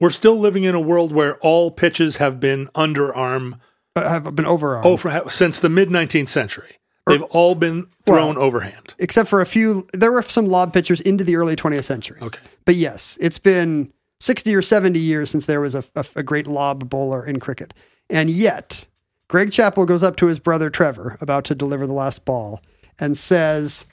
We're 0.00 0.10
still 0.10 0.38
living 0.38 0.64
in 0.64 0.74
a 0.74 0.80
world 0.80 1.12
where 1.12 1.36
all 1.38 1.70
pitches 1.70 2.16
have 2.16 2.40
been 2.40 2.66
underarm 2.68 3.60
have 3.96 4.34
been 4.34 4.44
overarm, 4.44 4.84
over 4.84 5.22
since 5.28 5.58
the 5.58 5.68
mid 5.68 5.88
19th 5.88 6.28
century. 6.28 6.79
They've 7.10 7.22
all 7.30 7.54
been 7.54 7.86
thrown 8.06 8.36
Well, 8.36 8.44
overhand. 8.44 8.94
except 8.98 9.28
for 9.28 9.40
a 9.40 9.46
few. 9.46 9.86
There 9.92 10.10
were 10.12 10.22
some 10.22 10.46
lob 10.46 10.72
pitchers 10.72 11.00
into 11.00 11.24
the 11.24 11.36
early 11.36 11.56
20th 11.56 11.84
century. 11.84 12.18
Okay. 12.22 12.40
But 12.64 12.74
yes, 12.76 13.18
it's 13.20 13.38
been 13.38 13.92
60 14.20 14.54
or 14.54 14.62
70 14.62 14.98
years 14.98 15.30
since 15.30 15.46
there 15.46 15.60
was 15.60 15.74
a, 15.74 15.84
a, 15.96 16.04
a 16.16 16.22
great 16.22 16.46
lob 16.46 16.88
bowler 16.90 17.24
in 17.24 17.40
cricket. 17.40 17.74
And 18.08 18.28
yet, 18.30 18.86
Greg 19.28 19.52
Chappell 19.52 19.86
goes 19.86 20.02
up 20.02 20.16
to 20.16 20.26
his 20.26 20.38
brother 20.38 20.70
Trevor, 20.70 21.16
about 21.20 21.44
to 21.44 21.54
deliver 21.54 21.86
the 21.86 21.92
last 21.92 22.24
ball, 22.24 22.60
and 22.98 23.16
says, 23.16 23.86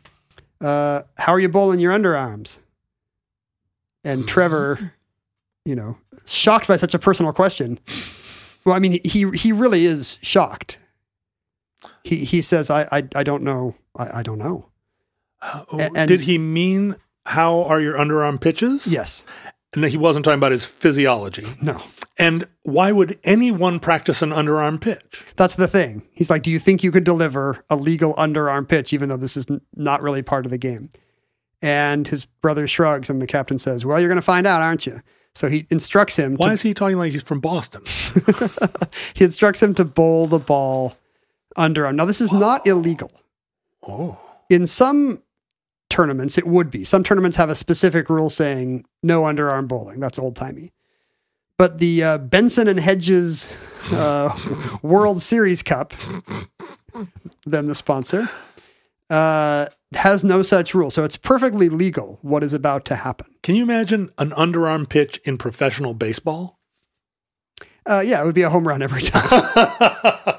uh, 0.61 1.03
How 1.17 1.33
are 1.33 1.39
you 1.39 1.49
bowling 1.49 1.79
your 1.79 1.93
underarms? 1.93 2.57
And 4.03 4.27
Trevor, 4.27 4.93
you 5.65 5.75
know, 5.75 5.97
shocked 6.25 6.67
by 6.67 6.77
such 6.77 6.93
a 6.93 6.99
personal 6.99 7.33
question. 7.33 7.79
Well, 8.65 8.75
I 8.75 8.79
mean, 8.79 8.99
he 9.03 9.29
he 9.31 9.51
really 9.51 9.85
is 9.85 10.17
shocked. 10.21 10.77
He 12.03 12.17
he 12.25 12.41
says, 12.41 12.69
I 12.69 12.87
I, 12.91 13.03
I 13.15 13.23
don't 13.23 13.43
know. 13.43 13.75
I, 13.95 14.19
I 14.19 14.23
don't 14.23 14.39
know. 14.39 14.69
Oh, 15.41 15.65
and- 15.95 16.07
Did 16.07 16.21
he 16.21 16.37
mean 16.37 16.95
how 17.25 17.63
are 17.63 17.79
your 17.81 17.95
underarm 17.97 18.39
pitches? 18.39 18.87
Yes. 18.87 19.25
And 19.73 19.83
he 19.85 19.97
wasn't 19.97 20.23
talking 20.25 20.39
about 20.39 20.53
his 20.53 20.65
physiology. 20.65 21.45
No. 21.61 21.81
And 22.17 22.47
why 22.63 22.91
would 22.93 23.19
anyone 23.25 23.79
practice 23.79 24.21
an 24.21 24.31
underarm 24.31 24.79
pitch? 24.81 25.23
That's 25.35 25.55
the 25.55 25.67
thing. 25.67 26.01
He's 26.13 26.29
like, 26.29 26.41
Do 26.43 26.49
you 26.49 26.57
think 26.57 26.83
you 26.83 26.91
could 26.91 27.03
deliver 27.03 27.61
a 27.69 27.75
legal 27.75 28.13
underarm 28.15 28.67
pitch, 28.67 28.93
even 28.93 29.09
though 29.09 29.17
this 29.17 29.35
is 29.37 29.45
n- 29.49 29.61
not 29.75 30.01
really 30.01 30.23
part 30.23 30.45
of 30.45 30.51
the 30.51 30.57
game? 30.57 30.89
And 31.61 32.07
his 32.07 32.25
brother 32.25 32.67
shrugs, 32.67 33.09
and 33.09 33.21
the 33.21 33.27
captain 33.27 33.59
says, 33.59 33.85
Well, 33.85 33.99
you're 33.99 34.09
going 34.09 34.15
to 34.15 34.21
find 34.21 34.47
out, 34.47 34.61
aren't 34.61 34.85
you? 34.87 34.99
So 35.35 35.49
he 35.49 35.67
instructs 35.69 36.15
him. 36.15 36.35
Why 36.35 36.47
To, 36.47 36.53
is 36.53 36.61
he 36.61 36.73
talking 36.73 36.97
like 36.97 37.11
he's 37.11 37.21
from 37.23 37.39
Boston? 37.41 37.83
he 39.13 39.25
instructs 39.25 39.61
him 39.61 39.75
to 39.75 39.85
bowl 39.85 40.27
the 40.27 40.39
ball 40.39 40.95
underarm. 41.57 41.95
Now, 41.95 42.05
this 42.05 42.21
is 42.21 42.31
not 42.31 42.65
illegal. 42.65 43.11
Oh. 43.87 44.19
In 44.49 44.67
some 44.67 45.21
tournaments, 45.89 46.37
it 46.37 46.47
would 46.47 46.69
be. 46.69 46.83
Some 46.83 47.03
tournaments 47.03 47.37
have 47.37 47.49
a 47.49 47.55
specific 47.55 48.09
rule 48.09 48.29
saying 48.29 48.85
no 49.03 49.23
underarm 49.23 49.67
bowling. 49.67 49.99
That's 49.99 50.19
old 50.19 50.35
timey. 50.35 50.71
But 51.57 51.79
the 51.79 52.03
uh, 52.03 52.17
Benson 52.19 52.67
and 52.67 52.79
Hedges 52.79 53.59
uh, 53.91 54.37
World 54.81 55.21
Series 55.21 55.63
Cup, 55.63 55.93
then 57.45 57.65
the 57.65 57.75
sponsor, 57.75 58.29
uh, 59.09 59.67
has 59.93 60.23
no 60.23 60.41
such 60.41 60.75
rule. 60.75 60.91
So 60.91 61.03
it's 61.03 61.17
perfectly 61.17 61.69
legal 61.69 62.19
what 62.21 62.43
is 62.43 62.53
about 62.53 62.85
to 62.85 62.95
happen. 62.95 63.27
Can 63.41 63.55
you 63.55 63.63
imagine 63.63 64.11
an 64.17 64.31
underarm 64.31 64.87
pitch 64.87 65.19
in 65.23 65.37
professional 65.37 65.93
baseball? 65.93 66.59
Uh, 67.85 68.03
yeah, 68.05 68.21
it 68.21 68.25
would 68.25 68.35
be 68.35 68.41
a 68.41 68.49
home 68.49 68.67
run 68.67 68.81
every 68.81 69.01
time. 69.01 69.29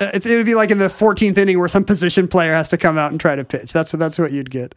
It's, 0.00 0.26
it 0.26 0.36
would 0.36 0.46
be 0.46 0.54
like 0.54 0.70
in 0.70 0.78
the 0.78 0.88
14th 0.88 1.38
inning 1.38 1.58
where 1.58 1.68
some 1.68 1.84
position 1.84 2.28
player 2.28 2.52
has 2.52 2.68
to 2.70 2.76
come 2.76 2.98
out 2.98 3.10
and 3.10 3.20
try 3.20 3.36
to 3.36 3.44
pitch. 3.44 3.72
That's 3.72 3.92
what 3.92 4.00
that's 4.00 4.18
what 4.18 4.32
you'd 4.32 4.50
get. 4.50 4.74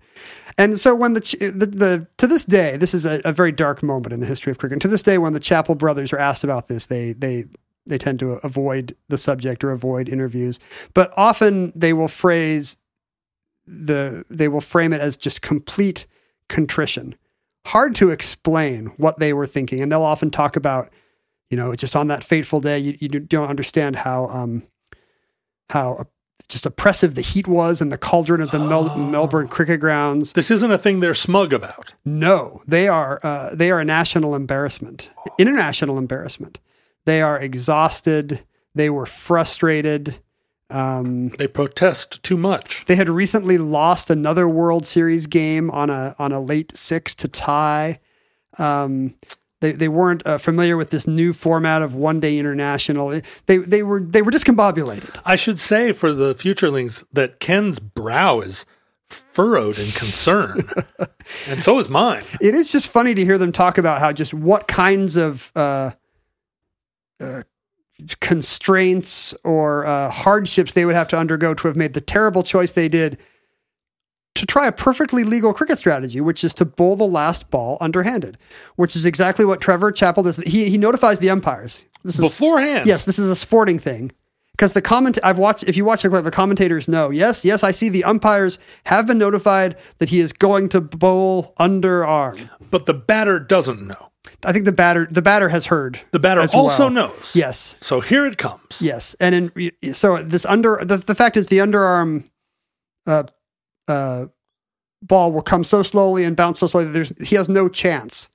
And 0.57 0.77
so 0.77 0.93
when 0.93 1.13
the, 1.13 1.21
the, 1.39 1.65
the 1.65 2.07
to 2.17 2.27
this 2.27 2.45
day, 2.45 2.75
this 2.77 2.93
is 2.93 3.05
a, 3.05 3.21
a 3.23 3.31
very 3.31 3.51
dark 3.51 3.81
moment 3.81 4.13
in 4.13 4.19
the 4.19 4.25
history 4.25 4.51
of 4.51 4.57
cricket. 4.57 4.73
And 4.73 4.81
to 4.81 4.87
this 4.87 5.03
day, 5.03 5.17
when 5.17 5.33
the 5.33 5.39
Chappell 5.39 5.75
brothers 5.75 6.11
are 6.11 6.19
asked 6.19 6.43
about 6.43 6.67
this, 6.67 6.87
they 6.87 7.13
they 7.13 7.45
they 7.85 7.97
tend 7.97 8.19
to 8.19 8.33
avoid 8.43 8.95
the 9.07 9.17
subject 9.17 9.63
or 9.63 9.71
avoid 9.71 10.09
interviews. 10.09 10.59
But 10.93 11.13
often 11.17 11.71
they 11.75 11.93
will 11.93 12.07
phrase 12.07 12.77
the 13.65 14.23
they 14.29 14.47
will 14.47 14.61
frame 14.61 14.93
it 14.93 15.01
as 15.01 15.17
just 15.17 15.41
complete 15.41 16.07
contrition. 16.47 17.15
Hard 17.67 17.95
to 17.95 18.09
explain 18.09 18.87
what 18.97 19.19
they 19.19 19.33
were 19.33 19.47
thinking, 19.47 19.81
and 19.81 19.91
they'll 19.91 20.01
often 20.01 20.31
talk 20.31 20.55
about, 20.55 20.89
you 21.49 21.57
know, 21.57 21.75
just 21.75 21.95
on 21.95 22.07
that 22.07 22.23
fateful 22.23 22.61
day, 22.61 22.79
you, 22.79 22.97
you 22.99 23.07
don't 23.07 23.49
understand 23.49 23.97
how 23.97 24.27
um, 24.27 24.63
how 25.69 26.07
just 26.47 26.65
oppressive 26.65 27.13
the 27.13 27.21
heat 27.21 27.47
was 27.47 27.79
in 27.79 27.89
the 27.89 27.97
cauldron 27.97 28.41
of 28.41 28.49
the 28.51 28.57
Mel- 28.59 28.95
Melbourne 29.11 29.47
cricket 29.47 29.79
grounds. 29.79 30.33
This 30.33 30.49
isn't 30.49 30.71
a 30.71 30.77
thing 30.79 30.99
they're 30.99 31.13
smug 31.13 31.53
about. 31.53 31.93
No, 32.05 32.61
they 32.67 32.87
are 32.87 33.19
uh, 33.23 33.53
they 33.53 33.69
are 33.71 33.79
a 33.79 33.85
national 33.85 34.35
embarrassment, 34.35 35.11
international 35.37 35.97
embarrassment. 35.97 36.59
They 37.05 37.21
are 37.21 37.39
exhausted. 37.39 38.43
They 38.75 38.89
were 38.89 39.05
frustrated. 39.05 40.19
Um, 40.71 41.29
They 41.29 41.47
protest 41.47 42.21
too 42.21 42.37
much. 42.37 42.85
they 42.85 42.95
had 42.95 43.09
recently 43.09 43.57
lost 43.57 44.11
another 44.11 44.47
World 44.47 44.85
Series 44.85 45.25
game 45.25 45.71
on 45.71 45.89
a 45.89 46.15
on 46.19 46.31
a 46.31 46.39
late 46.39 46.75
six 46.77 47.15
to 47.15 47.27
tie. 47.27 47.99
Um, 48.59 49.15
they 49.61 49.73
they 49.73 49.87
weren't 49.87 50.25
uh, 50.25 50.37
familiar 50.37 50.77
with 50.77 50.89
this 50.89 51.07
new 51.07 51.33
format 51.33 51.81
of 51.81 51.93
one 51.93 52.19
day 52.19 52.37
international. 52.37 53.21
They 53.45 53.57
they 53.57 53.83
were 53.83 53.99
they 53.99 54.21
were 54.21 54.31
discombobulated. 54.31 55.19
I 55.25 55.35
should 55.35 55.59
say 55.59 55.91
for 55.91 56.13
the 56.13 56.33
futurelings 56.33 57.03
that 57.11 57.39
Ken's 57.39 57.79
brow 57.79 58.39
is 58.39 58.65
furrowed 59.07 59.77
in 59.77 59.91
concern, 59.91 60.69
and 61.47 61.61
so 61.63 61.77
is 61.79 61.89
mine. 61.89 62.21
It 62.41 62.55
is 62.55 62.71
just 62.71 62.87
funny 62.87 63.13
to 63.15 63.25
hear 63.25 63.37
them 63.37 63.51
talk 63.51 63.77
about 63.77 63.99
how 63.99 64.13
just 64.13 64.33
what 64.33 64.67
kinds 64.67 65.17
of 65.17 65.51
uh, 65.55 65.91
uh, 67.19 67.43
constraints 68.21 69.33
or 69.43 69.85
uh, 69.85 70.09
hardships 70.09 70.73
they 70.73 70.85
would 70.85 70.95
have 70.95 71.07
to 71.09 71.17
undergo 71.17 71.53
to 71.53 71.67
have 71.67 71.75
made 71.75 71.93
the 71.93 72.01
terrible 72.01 72.43
choice 72.43 72.71
they 72.71 72.87
did 72.87 73.17
to 74.39 74.45
try 74.45 74.67
a 74.67 74.71
perfectly 74.71 75.23
legal 75.23 75.53
cricket 75.53 75.77
strategy, 75.77 76.19
which 76.21 76.43
is 76.43 76.53
to 76.55 76.65
bowl 76.65 76.95
the 76.95 77.07
last 77.07 77.49
ball 77.49 77.77
underhanded, 77.79 78.37
which 78.75 78.95
is 78.95 79.05
exactly 79.05 79.45
what 79.45 79.61
Trevor 79.61 79.91
Chappell 79.91 80.23
does. 80.23 80.37
He, 80.37 80.69
he 80.69 80.77
notifies 80.77 81.19
the 81.19 81.29
umpires. 81.29 81.85
This 82.03 82.15
is 82.19 82.21
Beforehand. 82.31 82.87
Yes, 82.87 83.03
this 83.03 83.19
is 83.19 83.29
a 83.29 83.35
sporting 83.35 83.79
thing. 83.79 84.11
Because 84.53 84.73
the 84.73 84.81
comment 84.81 85.17
I've 85.23 85.37
watched, 85.37 85.63
if 85.63 85.77
you 85.77 85.85
watch 85.85 86.01
the 86.03 86.09
clip, 86.09 86.25
the 86.25 86.31
commentators 86.31 86.89
know. 86.89 87.09
Yes, 87.11 87.45
yes, 87.45 87.63
I 87.63 87.71
see 87.71 87.87
the 87.87 88.03
umpires 88.03 88.59
have 88.87 89.07
been 89.07 89.17
notified 89.17 89.77
that 89.99 90.09
he 90.09 90.19
is 90.19 90.33
going 90.33 90.67
to 90.69 90.81
bowl 90.81 91.53
underarm. 91.59 92.49
But 92.69 92.85
the 92.85 92.93
batter 92.93 93.39
doesn't 93.39 93.87
know. 93.87 94.11
I 94.45 94.51
think 94.51 94.65
the 94.65 94.71
batter 94.73 95.07
the 95.09 95.21
batter 95.21 95.47
has 95.49 95.65
heard. 95.67 95.99
The 96.11 96.19
batter 96.19 96.41
as 96.41 96.53
also 96.53 96.83
well. 96.83 96.89
knows. 96.91 97.31
Yes, 97.33 97.77
So 97.81 97.99
here 98.01 98.25
it 98.25 98.37
comes. 98.37 98.81
yes, 98.81 99.13
and 99.21 99.51
in 99.55 99.71
so 99.93 100.17
this 100.23 100.45
under 100.45 100.79
the 100.83 100.97
the 100.97 101.15
fact 101.15 101.35
is 101.37 101.47
the 101.47 101.57
underarm, 101.59 102.25
uh, 103.07 103.23
uh, 103.89 104.27
ball 105.01 105.31
will 105.31 105.41
come 105.41 105.63
so 105.63 105.83
slowly 105.83 106.23
and 106.23 106.35
bounce 106.35 106.59
so 106.59 106.67
slowly 106.67 106.85
that 106.87 106.91
there's 106.91 107.13
he 107.27 107.35
has 107.35 107.49
no 107.49 107.67
chance 107.69 108.29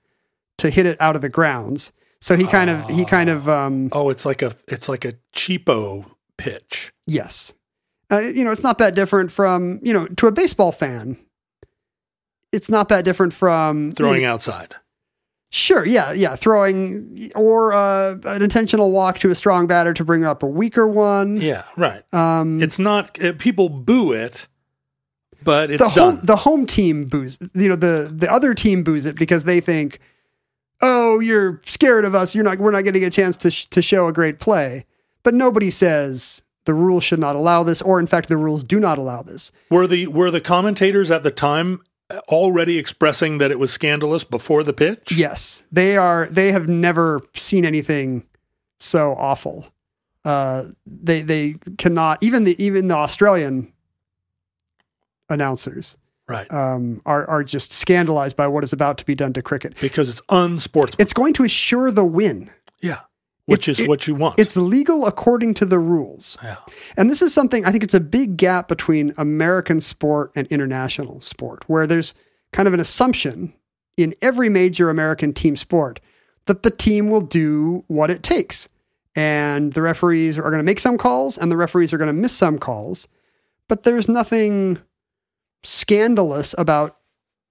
to 0.59 0.71
hit 0.71 0.87
it 0.87 1.01
out 1.01 1.15
of 1.17 1.23
the 1.23 1.29
grounds. 1.29 1.93
So 2.21 2.37
he 2.37 2.47
kind 2.47 2.71
of 2.71 2.89
he 2.89 3.05
kind 3.05 3.29
of 3.29 3.49
um 3.49 3.91
Oh, 3.93 4.09
it's 4.11 4.25
like 4.25 4.41
a 4.43 4.55
it's 4.69 4.89
like 4.89 5.05
a 5.05 5.15
cheapo 5.35 6.07
pitch. 6.39 6.93
yes, 7.07 7.53
uh, 8.11 8.19
you 8.21 8.45
know 8.45 8.51
it's 8.51 8.63
not 8.63 8.79
that 8.79 8.95
different 8.95 9.31
from 9.31 9.79
you 9.83 9.93
know 9.93 10.07
to 10.07 10.27
a 10.27 10.33
baseball 10.33 10.73
fan. 10.73 11.19
It's 12.53 12.71
not 12.71 12.89
that 12.89 13.05
different 13.05 13.33
from 13.33 13.89
you 13.89 13.93
Throwing 13.95 14.23
know, 14.23 14.33
outside. 14.33 14.77
Sure, 15.51 15.87
yeah, 15.87 16.13
yeah, 16.13 16.35
throwing 16.35 17.31
or 17.37 17.73
uh, 17.73 18.17
an 18.25 18.43
intentional 18.43 18.91
walk 18.91 19.19
to 19.21 19.31
a 19.31 19.35
strong 19.37 19.67
batter 19.69 19.93
to 19.95 20.05
bring 20.05 20.25
up 20.25 20.43
a 20.43 20.47
weaker 20.47 20.87
one. 20.89 21.37
Yeah, 21.41 21.63
right. 21.77 22.03
Um, 22.13 22.61
It's 22.63 22.79
not 22.79 23.23
uh, 23.23 23.35
people 23.39 23.69
boo 23.69 24.11
it, 24.13 24.49
but 25.45 25.70
it's 25.70 25.82
the 25.82 25.90
done. 25.95 26.16
home 26.16 26.26
the 26.26 26.36
home 26.36 26.66
team 26.66 27.05
boos. 27.05 27.38
You 27.55 27.68
know 27.68 27.76
the 27.76 28.11
the 28.14 28.30
other 28.30 28.55
team 28.55 28.82
boos 28.82 29.07
it 29.07 29.16
because 29.16 29.45
they 29.45 29.61
think, 29.61 30.01
oh, 30.80 31.20
you're 31.20 31.61
scared 31.66 32.05
of 32.05 32.14
us. 32.14 32.34
You're 32.34 32.45
not. 32.45 32.59
We're 32.59 32.70
not 32.70 32.84
getting 32.84 33.05
a 33.05 33.11
chance 33.11 33.36
to 33.38 33.51
sh- 33.51 33.66
to 33.66 33.82
show 33.82 34.09
a 34.09 34.12
great 34.12 34.40
play. 34.40 34.84
But 35.22 35.34
nobody 35.34 35.70
says 35.70 36.42
the 36.64 36.74
rules 36.74 37.05
should 37.05 37.18
not 37.18 37.36
allow 37.36 37.62
this, 37.62 37.82
or 37.82 38.01
in 38.01 38.07
fact, 38.07 38.28
the 38.28 38.36
rules 38.36 38.64
do 38.64 38.80
not 38.80 38.99
allow 38.99 39.22
this. 39.22 39.53
were 39.70 39.86
the 39.86 40.07
were 40.07 40.30
the 40.30 40.40
commentators 40.40 41.11
at 41.11 41.22
the 41.22 41.30
time 41.30 41.80
already 42.28 42.78
expressing 42.78 43.38
that 43.38 43.51
it 43.51 43.59
was 43.59 43.72
scandalous 43.72 44.24
before 44.24 44.62
the 44.62 44.72
pitch? 44.72 45.12
Yes, 45.12 45.62
they 45.72 45.97
are. 45.97 46.28
They 46.30 46.53
have 46.53 46.68
never 46.68 47.20
seen 47.34 47.64
anything 47.64 48.24
so 48.78 49.14
awful. 49.18 49.68
Uh, 50.24 50.64
they 50.86 51.20
they 51.20 51.57
cannot 51.76 52.22
even 52.22 52.45
the 52.45 52.62
even 52.62 52.88
the 52.88 52.95
Australian 52.95 53.72
announcers 55.29 55.97
Right. 56.29 56.51
um, 56.53 57.03
are 57.05 57.29
are 57.29 57.45
just 57.45 57.72
scandalized 57.72 58.37
by 58.37 58.47
what 58.47 58.64
is 58.64 58.72
about 58.72 58.99
to 58.99 59.05
be 59.07 59.14
done 59.14 59.33
to 59.35 59.43
cricket. 59.43 59.75
because 59.81 60.09
it's 60.09 60.22
unsportsmanlike. 60.31 61.01
It's 61.01 61.12
going 61.12 61.33
to 61.35 61.45
assure 61.45 61.91
the 61.91 62.05
win. 62.05 62.51
yeah. 62.81 63.01
Which 63.47 63.68
It's- 63.68 63.79
is 63.81 63.85
it- 63.85 63.89
what 63.91 64.07
you 64.07 64.14
want. 64.14 64.39
It's 64.39 64.57
legal 64.57 65.07
according 65.07 65.53
to 65.55 65.66
the 65.66 65.79
rules. 65.79 66.39
yeah. 66.43 66.57
And 66.97 67.11
this 67.11 67.20
is 67.20 67.35
something 67.35 67.62
I 67.66 67.70
think 67.72 67.85
it's 67.85 67.93
a 67.93 68.01
big 68.01 68.39
gap 68.39 68.68
between 68.68 69.12
American 69.18 69.83
sport 69.83 70.31
and 70.35 70.47
international 70.47 71.20
sport, 71.20 71.62
where 71.66 71.87
there's 71.87 72.14
kind 72.55 72.66
of 72.66 72.72
an 72.72 72.81
assumption 72.81 73.53
in 73.99 74.14
every 74.22 74.49
major 74.49 74.89
American 74.89 75.35
team 75.35 75.57
sport 75.57 76.01
that 76.47 76.62
the 76.62 76.70
team 76.70 77.11
will 77.11 77.20
do 77.20 77.85
what 77.87 78.11
it 78.11 78.22
takes. 78.22 78.66
And 79.14 79.75
the 79.75 79.83
referees 79.83 80.39
are 80.39 80.43
going 80.51 80.57
to 80.57 80.62
make 80.62 80.81
some 80.81 80.97
calls 80.97 81.37
and 81.37 81.53
the 81.53 81.57
referees 81.59 81.93
are 81.93 81.99
going 81.99 82.09
to 82.09 82.12
miss 82.14 82.33
some 82.33 82.59
calls. 82.59 83.07
But 83.68 83.83
there's 83.83 84.09
nothing 84.09 84.79
scandalous 85.65 86.55
about 86.59 86.97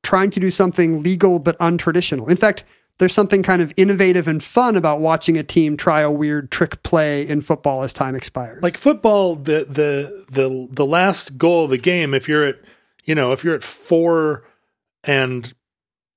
trying 0.04 0.30
to 0.32 0.40
do 0.40 0.52
something 0.52 1.02
legal 1.04 1.40
but 1.40 1.58
untraditional. 1.60 2.30
In 2.30 2.38
fact, 2.38 2.64
there's 3.00 3.14
something 3.14 3.42
kind 3.42 3.62
of 3.62 3.74
innovative 3.76 4.28
and 4.28 4.44
fun 4.44 4.76
about 4.76 5.00
watching 5.00 5.38
a 5.38 5.44
team 5.44 5.76
try 5.76 6.02
a 6.02 6.12
weird 6.12 6.52
trick 6.52 6.84
play 6.84 7.28
in 7.28 7.42
football 7.42 7.84
as 7.84 7.92
time 7.92 8.16
expires. 8.16 8.62
Like 8.62 8.78
football, 8.78 9.36
the 9.36 9.66
the 9.68 10.26
the 10.30 10.68
the 10.72 10.86
last 10.86 11.38
goal 11.38 11.66
of 11.66 11.72
the 11.72 11.78
game, 11.78 12.14
if 12.14 12.28
you're 12.28 12.44
at 12.44 12.60
you 13.04 13.16
know, 13.16 13.32
if 13.32 13.44
you're 13.44 13.56
at 13.56 13.64
four 13.64 14.46
and 15.04 15.54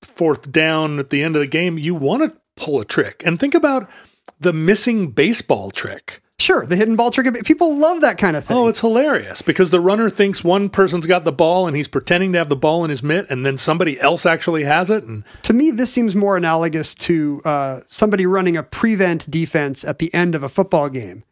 fourth 0.02 0.52
down 0.52 0.98
at 0.98 1.10
the 1.10 1.22
end 1.22 1.34
of 1.34 1.40
the 1.40 1.46
game, 1.46 1.78
you 1.78 1.94
want 1.94 2.22
to 2.22 2.40
pull 2.56 2.80
a 2.80 2.84
trick. 2.84 3.22
And 3.24 3.40
think 3.40 3.54
about 3.54 3.90
the 4.38 4.52
missing 4.52 5.10
baseball 5.10 5.70
trick. 5.70 6.22
Sure, 6.38 6.66
the 6.66 6.76
hidden 6.76 6.96
ball 6.96 7.10
trick. 7.10 7.44
People 7.44 7.76
love 7.78 8.02
that 8.02 8.18
kind 8.18 8.36
of 8.36 8.44
thing. 8.44 8.56
Oh, 8.56 8.68
it's 8.68 8.80
hilarious 8.80 9.40
because 9.40 9.70
the 9.70 9.80
runner 9.80 10.10
thinks 10.10 10.44
one 10.44 10.68
person's 10.68 11.06
got 11.06 11.24
the 11.24 11.32
ball 11.32 11.66
and 11.66 11.74
he's 11.74 11.88
pretending 11.88 12.32
to 12.32 12.38
have 12.38 12.50
the 12.50 12.56
ball 12.56 12.84
in 12.84 12.90
his 12.90 13.02
mitt, 13.02 13.26
and 13.30 13.46
then 13.46 13.56
somebody 13.56 13.98
else 14.00 14.26
actually 14.26 14.64
has 14.64 14.90
it. 14.90 15.02
And 15.04 15.24
to 15.44 15.54
me, 15.54 15.70
this 15.70 15.90
seems 15.90 16.14
more 16.14 16.36
analogous 16.36 16.94
to 16.96 17.40
uh, 17.46 17.80
somebody 17.88 18.26
running 18.26 18.54
a 18.56 18.62
prevent 18.62 19.30
defense 19.30 19.82
at 19.82 19.98
the 19.98 20.12
end 20.12 20.34
of 20.34 20.42
a 20.42 20.48
football 20.50 20.90
game. 20.90 21.24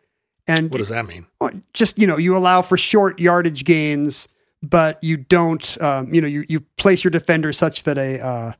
And 0.48 0.70
what 0.70 0.78
does 0.78 0.88
that 0.88 1.06
mean? 1.06 1.26
uh, 1.42 1.50
just 1.74 1.98
you 1.98 2.06
know, 2.06 2.16
you 2.16 2.34
allow 2.34 2.62
for 2.62 2.78
short 2.78 3.18
yardage 3.20 3.64
gains, 3.64 4.26
but 4.62 5.02
you 5.04 5.18
don't. 5.18 5.80
Um, 5.82 6.14
you 6.14 6.22
know, 6.22 6.28
you 6.28 6.46
you 6.48 6.60
place 6.78 7.04
your 7.04 7.10
defender 7.10 7.52
such 7.52 7.82
that 7.82 7.98
a 7.98 8.24
uh, 8.24 8.52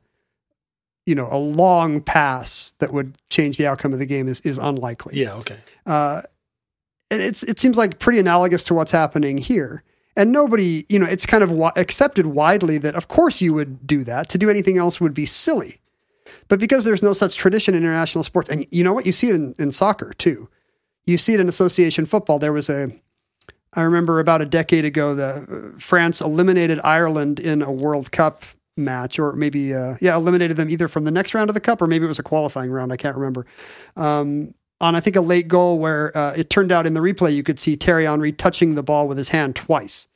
you 1.07 1.15
know 1.15 1.27
a 1.31 1.37
long 1.37 2.01
pass 2.01 2.73
that 2.79 2.93
would 2.93 3.17
change 3.31 3.57
the 3.57 3.65
outcome 3.65 3.93
of 3.93 3.99
the 3.99 4.05
game 4.05 4.27
is 4.27 4.41
is 4.41 4.59
unlikely. 4.59 5.19
Yeah, 5.19 5.33
okay. 5.33 5.57
Uh, 5.87 6.21
it's 7.21 7.43
it 7.43 7.59
seems 7.59 7.77
like 7.77 7.99
pretty 7.99 8.19
analogous 8.19 8.63
to 8.65 8.73
what's 8.73 8.91
happening 8.91 9.37
here. 9.37 9.83
And 10.17 10.31
nobody, 10.31 10.85
you 10.87 10.97
know, 10.97 11.05
it's 11.05 11.25
kind 11.25 11.43
of 11.43 11.51
accepted 11.75 12.27
widely 12.27 12.77
that 12.77 12.95
of 12.95 13.07
course 13.07 13.41
you 13.41 13.53
would 13.53 13.85
do 13.85 14.03
that. 14.05 14.29
To 14.29 14.37
do 14.37 14.49
anything 14.49 14.77
else 14.77 15.01
would 15.01 15.13
be 15.13 15.25
silly. 15.25 15.79
But 16.47 16.59
because 16.59 16.83
there's 16.83 17.03
no 17.03 17.13
such 17.13 17.35
tradition 17.35 17.73
in 17.73 17.83
international 17.83 18.23
sports, 18.23 18.49
and 18.49 18.65
you 18.71 18.83
know 18.83 18.93
what, 18.93 19.05
you 19.05 19.11
see 19.11 19.29
it 19.29 19.35
in, 19.35 19.55
in 19.59 19.71
soccer 19.71 20.13
too. 20.13 20.49
You 21.05 21.17
see 21.17 21.33
it 21.33 21.39
in 21.39 21.49
association 21.49 22.05
football. 22.05 22.39
There 22.39 22.53
was 22.53 22.69
a, 22.69 22.91
I 23.73 23.81
remember 23.81 24.19
about 24.19 24.41
a 24.41 24.45
decade 24.45 24.85
ago, 24.85 25.15
the 25.15 25.73
uh, 25.75 25.79
France 25.79 26.21
eliminated 26.21 26.79
Ireland 26.83 27.39
in 27.39 27.61
a 27.61 27.71
World 27.71 28.11
Cup 28.11 28.43
match, 28.77 29.19
or 29.19 29.33
maybe 29.33 29.73
uh, 29.73 29.95
yeah, 30.01 30.15
eliminated 30.15 30.57
them 30.57 30.69
either 30.69 30.87
from 30.87 31.03
the 31.03 31.11
next 31.11 31.33
round 31.33 31.49
of 31.49 31.53
the 31.53 31.59
cup, 31.61 31.81
or 31.81 31.87
maybe 31.87 32.05
it 32.05 32.07
was 32.07 32.19
a 32.19 32.23
qualifying 32.23 32.71
round. 32.71 32.91
I 32.91 32.97
can't 32.97 33.15
remember. 33.15 33.45
Um, 33.95 34.53
on 34.81 34.95
I 34.95 34.99
think 34.99 35.15
a 35.15 35.21
late 35.21 35.47
goal 35.47 35.79
where 35.79 36.15
uh, 36.17 36.33
it 36.35 36.49
turned 36.49 36.71
out 36.71 36.85
in 36.85 36.93
the 36.93 36.99
replay 36.99 37.33
you 37.35 37.43
could 37.43 37.59
see 37.59 37.75
Thierry 37.75 38.05
Henry 38.05 38.31
touching 38.31 38.75
the 38.75 38.83
ball 38.83 39.07
with 39.07 39.17
his 39.17 39.29
hand 39.29 39.55
twice. 39.55 40.07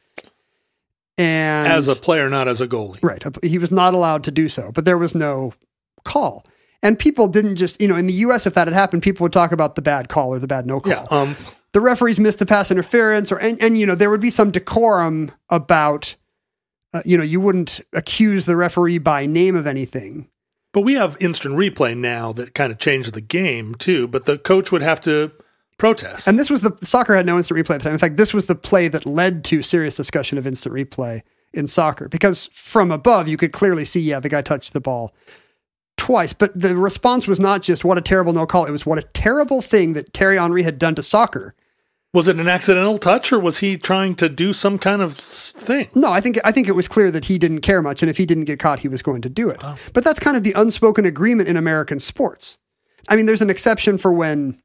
And 1.17 1.67
As 1.71 1.87
a 1.87 1.95
player, 1.95 2.29
not 2.29 2.47
as 2.47 2.61
a 2.61 2.67
goalie. 2.67 2.99
right, 3.03 3.21
he 3.43 3.57
was 3.57 3.71
not 3.71 3.93
allowed 3.93 4.23
to 4.25 4.31
do 4.31 4.47
so, 4.47 4.71
but 4.71 4.85
there 4.85 4.97
was 4.97 5.13
no 5.13 5.53
call. 6.05 6.45
And 6.81 6.97
people 6.97 7.27
didn't 7.27 7.57
just, 7.57 7.81
you 7.81 7.89
know, 7.89 7.97
in 7.97 8.07
the 8.07 8.13
U.S., 8.13 8.45
if 8.47 8.53
that 8.53 8.67
had 8.67 8.73
happened, 8.73 9.03
people 9.03 9.25
would 9.25 9.33
talk 9.33 9.51
about 9.51 9.75
the 9.75 9.81
bad 9.81 10.07
call 10.07 10.29
or 10.29 10.39
the 10.39 10.47
bad 10.47 10.65
no 10.65 10.79
call. 10.79 10.93
Yeah. 10.93 11.05
Um, 11.11 11.35
The 11.73 11.81
referees 11.81 12.19
missed 12.19 12.39
the 12.39 12.45
pass 12.45 12.71
interference, 12.71 13.31
or 13.33 13.37
and, 13.37 13.61
and 13.61 13.77
you 13.77 13.85
know 13.85 13.93
there 13.95 14.09
would 14.09 14.21
be 14.21 14.29
some 14.31 14.49
decorum 14.49 15.31
about, 15.49 16.15
uh, 16.93 17.01
you 17.05 17.17
know, 17.17 17.23
you 17.23 17.39
wouldn't 17.39 17.81
accuse 17.93 18.45
the 18.45 18.55
referee 18.55 18.97
by 18.97 19.25
name 19.27 19.55
of 19.55 19.67
anything. 19.67 20.29
But 20.71 20.81
we 20.81 20.93
have 20.93 21.17
instant 21.19 21.55
replay 21.55 21.97
now 21.97 22.31
that 22.33 22.53
kind 22.53 22.71
of 22.71 22.77
changed 22.77 23.13
the 23.13 23.21
game 23.21 23.75
too. 23.75 24.07
But 24.07 24.25
the 24.25 24.37
coach 24.37 24.71
would 24.71 24.81
have 24.81 25.01
to 25.01 25.31
protest. 25.77 26.27
And 26.27 26.37
this 26.37 26.49
was 26.49 26.61
the 26.61 26.77
soccer 26.81 27.15
had 27.15 27.25
no 27.25 27.37
instant 27.37 27.59
replay 27.59 27.75
at 27.75 27.79
the 27.79 27.85
time. 27.85 27.93
In 27.93 27.99
fact, 27.99 28.17
this 28.17 28.33
was 28.33 28.45
the 28.45 28.55
play 28.55 28.87
that 28.87 29.05
led 29.05 29.43
to 29.45 29.63
serious 29.63 29.95
discussion 29.95 30.37
of 30.37 30.45
instant 30.45 30.75
replay 30.75 31.21
in 31.53 31.65
soccer 31.65 32.07
because 32.07 32.49
from 32.53 32.91
above 32.91 33.27
you 33.27 33.37
could 33.37 33.51
clearly 33.51 33.85
see, 33.85 33.99
yeah, 33.99 34.19
the 34.19 34.29
guy 34.29 34.41
touched 34.41 34.73
the 34.73 34.81
ball 34.81 35.15
twice. 35.97 36.33
But 36.33 36.59
the 36.59 36.77
response 36.77 37.27
was 37.27 37.39
not 37.39 37.63
just 37.63 37.83
what 37.83 37.97
a 37.97 38.01
terrible 38.01 38.33
no 38.33 38.45
call; 38.45 38.65
it 38.65 38.71
was 38.71 38.85
what 38.85 38.99
a 38.99 39.03
terrible 39.13 39.61
thing 39.61 39.93
that 39.93 40.13
Thierry 40.13 40.37
Henry 40.37 40.63
had 40.63 40.77
done 40.77 40.95
to 40.95 41.03
soccer. 41.03 41.55
Was 42.13 42.27
it 42.27 42.39
an 42.39 42.47
accidental 42.47 42.97
touch, 42.97 43.31
or 43.31 43.39
was 43.39 43.59
he 43.59 43.77
trying 43.77 44.15
to 44.15 44.29
do 44.29 44.51
some 44.51 44.79
kind 44.79 45.01
of 45.01 45.15
thing? 45.15 45.89
No, 45.93 46.11
I 46.11 46.21
think 46.21 46.39
I 46.43 46.51
think 46.51 46.67
it 46.67 46.75
was 46.75 46.87
clear 46.87 47.11
that 47.11 47.25
he 47.25 47.37
didn't 47.37 47.61
care 47.61 47.81
much, 47.81 48.01
and 48.01 48.09
if 48.09 48.17
he 48.17 48.25
didn't 48.25 48.45
get 48.45 48.59
caught, 48.59 48.79
he 48.79 48.87
was 48.87 49.01
going 49.01 49.21
to 49.21 49.29
do 49.29 49.49
it. 49.49 49.61
But 49.93 50.03
that's 50.03 50.19
kind 50.19 50.35
of 50.35 50.43
the 50.43 50.53
unspoken 50.53 51.05
agreement 51.05 51.49
in 51.49 51.57
American 51.57 51.99
sports. 51.99 52.57
I 53.07 53.15
mean, 53.15 53.25
there's 53.25 53.41
an 53.41 53.49
exception 53.49 53.97
for 53.97 54.11
when 54.11 54.59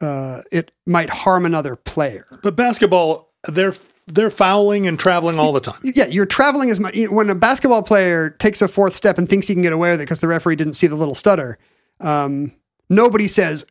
uh, 0.00 0.42
it 0.50 0.72
might 0.86 1.10
harm 1.10 1.46
another 1.46 1.76
player. 1.76 2.26
But 2.42 2.56
basketball, 2.56 3.32
they're 3.48 3.74
they're 4.06 4.30
fouling 4.30 4.86
and 4.86 4.98
traveling 4.98 5.38
all 5.38 5.52
the 5.52 5.60
time. 5.60 5.80
Yeah, 5.84 6.06
you're 6.06 6.26
traveling 6.26 6.70
as 6.70 6.80
much. 6.80 6.96
When 7.10 7.30
a 7.30 7.34
basketball 7.34 7.82
player 7.82 8.30
takes 8.30 8.60
a 8.60 8.68
fourth 8.68 8.96
step 8.96 9.18
and 9.18 9.28
thinks 9.28 9.46
he 9.46 9.54
can 9.54 9.62
get 9.62 9.72
away 9.72 9.92
with 9.92 10.00
it 10.00 10.04
because 10.04 10.20
the 10.20 10.28
referee 10.28 10.56
didn't 10.56 10.74
see 10.74 10.86
the 10.86 10.96
little 10.96 11.14
stutter, 11.14 11.58
um, 12.00 12.52
nobody 12.88 13.28
says, 13.28 13.64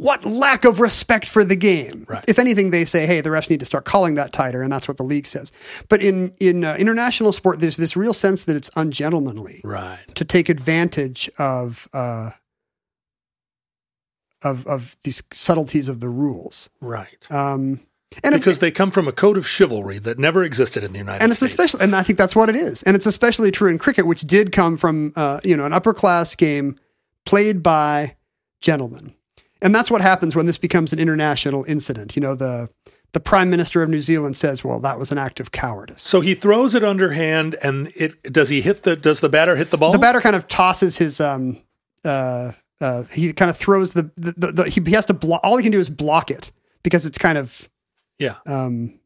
What 0.00 0.24
lack 0.24 0.64
of 0.64 0.80
respect 0.80 1.28
for 1.28 1.44
the 1.44 1.56
game. 1.56 2.06
Right. 2.08 2.24
If 2.26 2.38
anything, 2.38 2.70
they 2.70 2.86
say, 2.86 3.04
Hey, 3.06 3.20
the 3.20 3.28
refs 3.28 3.50
need 3.50 3.60
to 3.60 3.66
start 3.66 3.84
calling 3.84 4.14
that 4.14 4.32
tighter. 4.32 4.62
And 4.62 4.72
that's 4.72 4.88
what 4.88 4.96
the 4.96 5.02
league 5.02 5.26
says. 5.26 5.52
But 5.90 6.02
in, 6.02 6.34
in 6.40 6.64
uh, 6.64 6.74
international 6.78 7.32
sport, 7.32 7.60
there's 7.60 7.76
this 7.76 7.96
real 7.98 8.14
sense 8.14 8.44
that 8.44 8.56
it's 8.56 8.70
ungentlemanly 8.76 9.60
Right. 9.62 9.98
to 10.14 10.24
take 10.24 10.48
advantage 10.48 11.30
of. 11.38 11.86
Uh, 11.92 12.30
of, 14.42 14.66
of 14.66 14.96
these 15.04 15.22
subtleties 15.32 15.90
of 15.90 16.00
the 16.00 16.08
rules. 16.08 16.70
Right. 16.80 17.26
Um, 17.30 17.80
and 18.24 18.34
because 18.34 18.58
they 18.60 18.70
come 18.70 18.90
from 18.90 19.06
a 19.06 19.12
code 19.12 19.36
of 19.36 19.46
chivalry 19.46 19.98
that 19.98 20.18
never 20.18 20.42
existed 20.42 20.82
in 20.82 20.92
the 20.92 20.98
United 20.98 21.22
and 21.22 21.30
it's 21.30 21.40
States. 21.40 21.52
especially 21.52 21.84
and 21.84 21.94
i 21.94 22.02
think 22.02 22.18
that's 22.18 22.34
what 22.34 22.48
it 22.48 22.56
is 22.56 22.82
and 22.82 22.96
it's 22.96 23.06
especially 23.06 23.52
true 23.52 23.70
in 23.70 23.78
cricket 23.78 24.04
which 24.04 24.22
did 24.22 24.50
come 24.50 24.76
from 24.76 25.12
uh, 25.14 25.38
you 25.44 25.56
know 25.56 25.64
an 25.64 25.72
upper 25.72 25.94
class 25.94 26.34
game 26.34 26.76
played 27.24 27.62
by 27.62 28.16
gentlemen 28.60 29.14
and 29.62 29.74
that's 29.74 29.90
what 29.90 30.00
happens 30.02 30.34
when 30.36 30.46
this 30.46 30.58
becomes 30.58 30.92
an 30.92 30.98
international 30.98 31.64
incident 31.64 32.16
you 32.16 32.20
know 32.22 32.34
the 32.34 32.68
the 33.12 33.20
prime 33.20 33.50
minister 33.50 33.82
of 33.82 33.88
new 33.90 34.00
zealand 34.00 34.36
says 34.36 34.62
well 34.64 34.80
that 34.80 34.98
was 34.98 35.10
an 35.12 35.18
act 35.18 35.40
of 35.40 35.50
cowardice 35.52 36.02
so 36.02 36.20
he 36.20 36.34
throws 36.34 36.74
it 36.74 36.84
underhand, 36.84 37.56
and 37.62 37.92
it 37.96 38.22
does 38.32 38.48
he 38.48 38.60
hit 38.60 38.82
the 38.84 38.94
does 38.96 39.20
the 39.20 39.28
batter 39.28 39.56
hit 39.56 39.70
the 39.70 39.76
ball? 39.76 39.92
the 39.92 39.98
batter 39.98 40.20
kind 40.20 40.36
of 40.36 40.46
tosses 40.48 40.98
his 40.98 41.20
um 41.20 41.58
uh, 42.04 42.52
uh, 42.80 43.02
he 43.12 43.30
kind 43.34 43.50
of 43.50 43.58
throws 43.58 43.90
the, 43.90 44.10
the, 44.16 44.32
the, 44.38 44.52
the 44.52 44.64
he, 44.70 44.80
he 44.86 44.92
has 44.92 45.04
to 45.04 45.12
block. 45.12 45.38
All 45.44 45.58
he 45.58 45.62
can 45.62 45.70
do 45.70 45.80
is 45.80 45.90
block 45.90 46.30
it 46.30 46.50
because 46.82 47.04
it's 47.04 47.18
kind 47.18 47.36
of 47.36 47.68
Yeah. 48.18 48.36
um, 48.46 48.98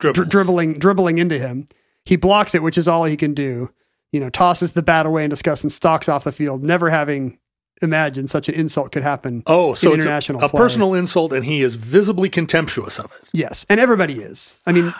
dri- 0.00 0.12
dribbling 0.12 0.74
dribbling 0.74 1.18
into 1.18 1.38
him. 1.38 1.68
He 2.04 2.16
blocks 2.16 2.52
it, 2.52 2.64
which 2.64 2.76
is 2.76 2.88
all 2.88 3.04
he 3.04 3.16
can 3.16 3.32
do. 3.32 3.70
You 4.10 4.18
know, 4.18 4.28
tosses 4.28 4.72
the 4.72 4.82
bat 4.82 5.06
away 5.06 5.22
in 5.22 5.30
disgust 5.30 5.62
and 5.62 5.72
stalks 5.72 6.08
off 6.08 6.24
the 6.24 6.32
field, 6.32 6.64
never 6.64 6.90
having 6.90 7.38
imagined 7.82 8.30
such 8.30 8.48
an 8.48 8.54
insult 8.54 8.92
could 8.92 9.02
happen. 9.02 9.42
Oh, 9.46 9.74
so 9.74 9.88
in 9.88 9.94
it's 9.94 10.04
international 10.04 10.42
a, 10.42 10.46
a 10.46 10.48
personal 10.48 10.94
insult, 10.94 11.32
and 11.32 11.44
he 11.44 11.62
is 11.62 11.74
visibly 11.74 12.28
contemptuous 12.28 12.98
of 12.98 13.06
it. 13.06 13.28
Yes, 13.32 13.66
and 13.68 13.80
everybody 13.80 14.14
is. 14.14 14.58
I 14.66 14.72
mean, 14.72 14.94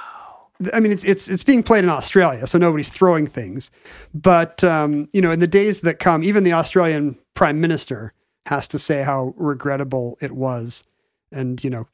I 0.72 0.81
mean, 0.81 0.93
it's 0.93 1.05
it's 1.05 1.29
it's 1.29 1.45
being 1.45 1.62
played 1.62 1.85
in 1.85 1.91
Australia, 1.91 2.47
so 2.47 2.59
nobody's 2.59 2.89
throwing 2.89 3.27
things. 3.27 3.70
But 4.14 4.62
um, 4.64 5.09
you 5.12 5.20
know, 5.20 5.31
in 5.31 5.41
the 5.41 5.47
days 5.47 5.81
that 5.81 5.99
come, 5.99 6.22
even 6.22 6.45
the 6.45 6.53
Australian 6.53 7.18
Prime 7.35 7.61
Minister 7.61 8.12
has 8.47 8.68
to 8.68 8.79
say 8.79 9.03
how 9.03 9.35
regrettable 9.37 10.16
it 10.20 10.33
was, 10.33 10.85
and 11.33 11.62
you 11.62 11.70
know, 11.70 11.89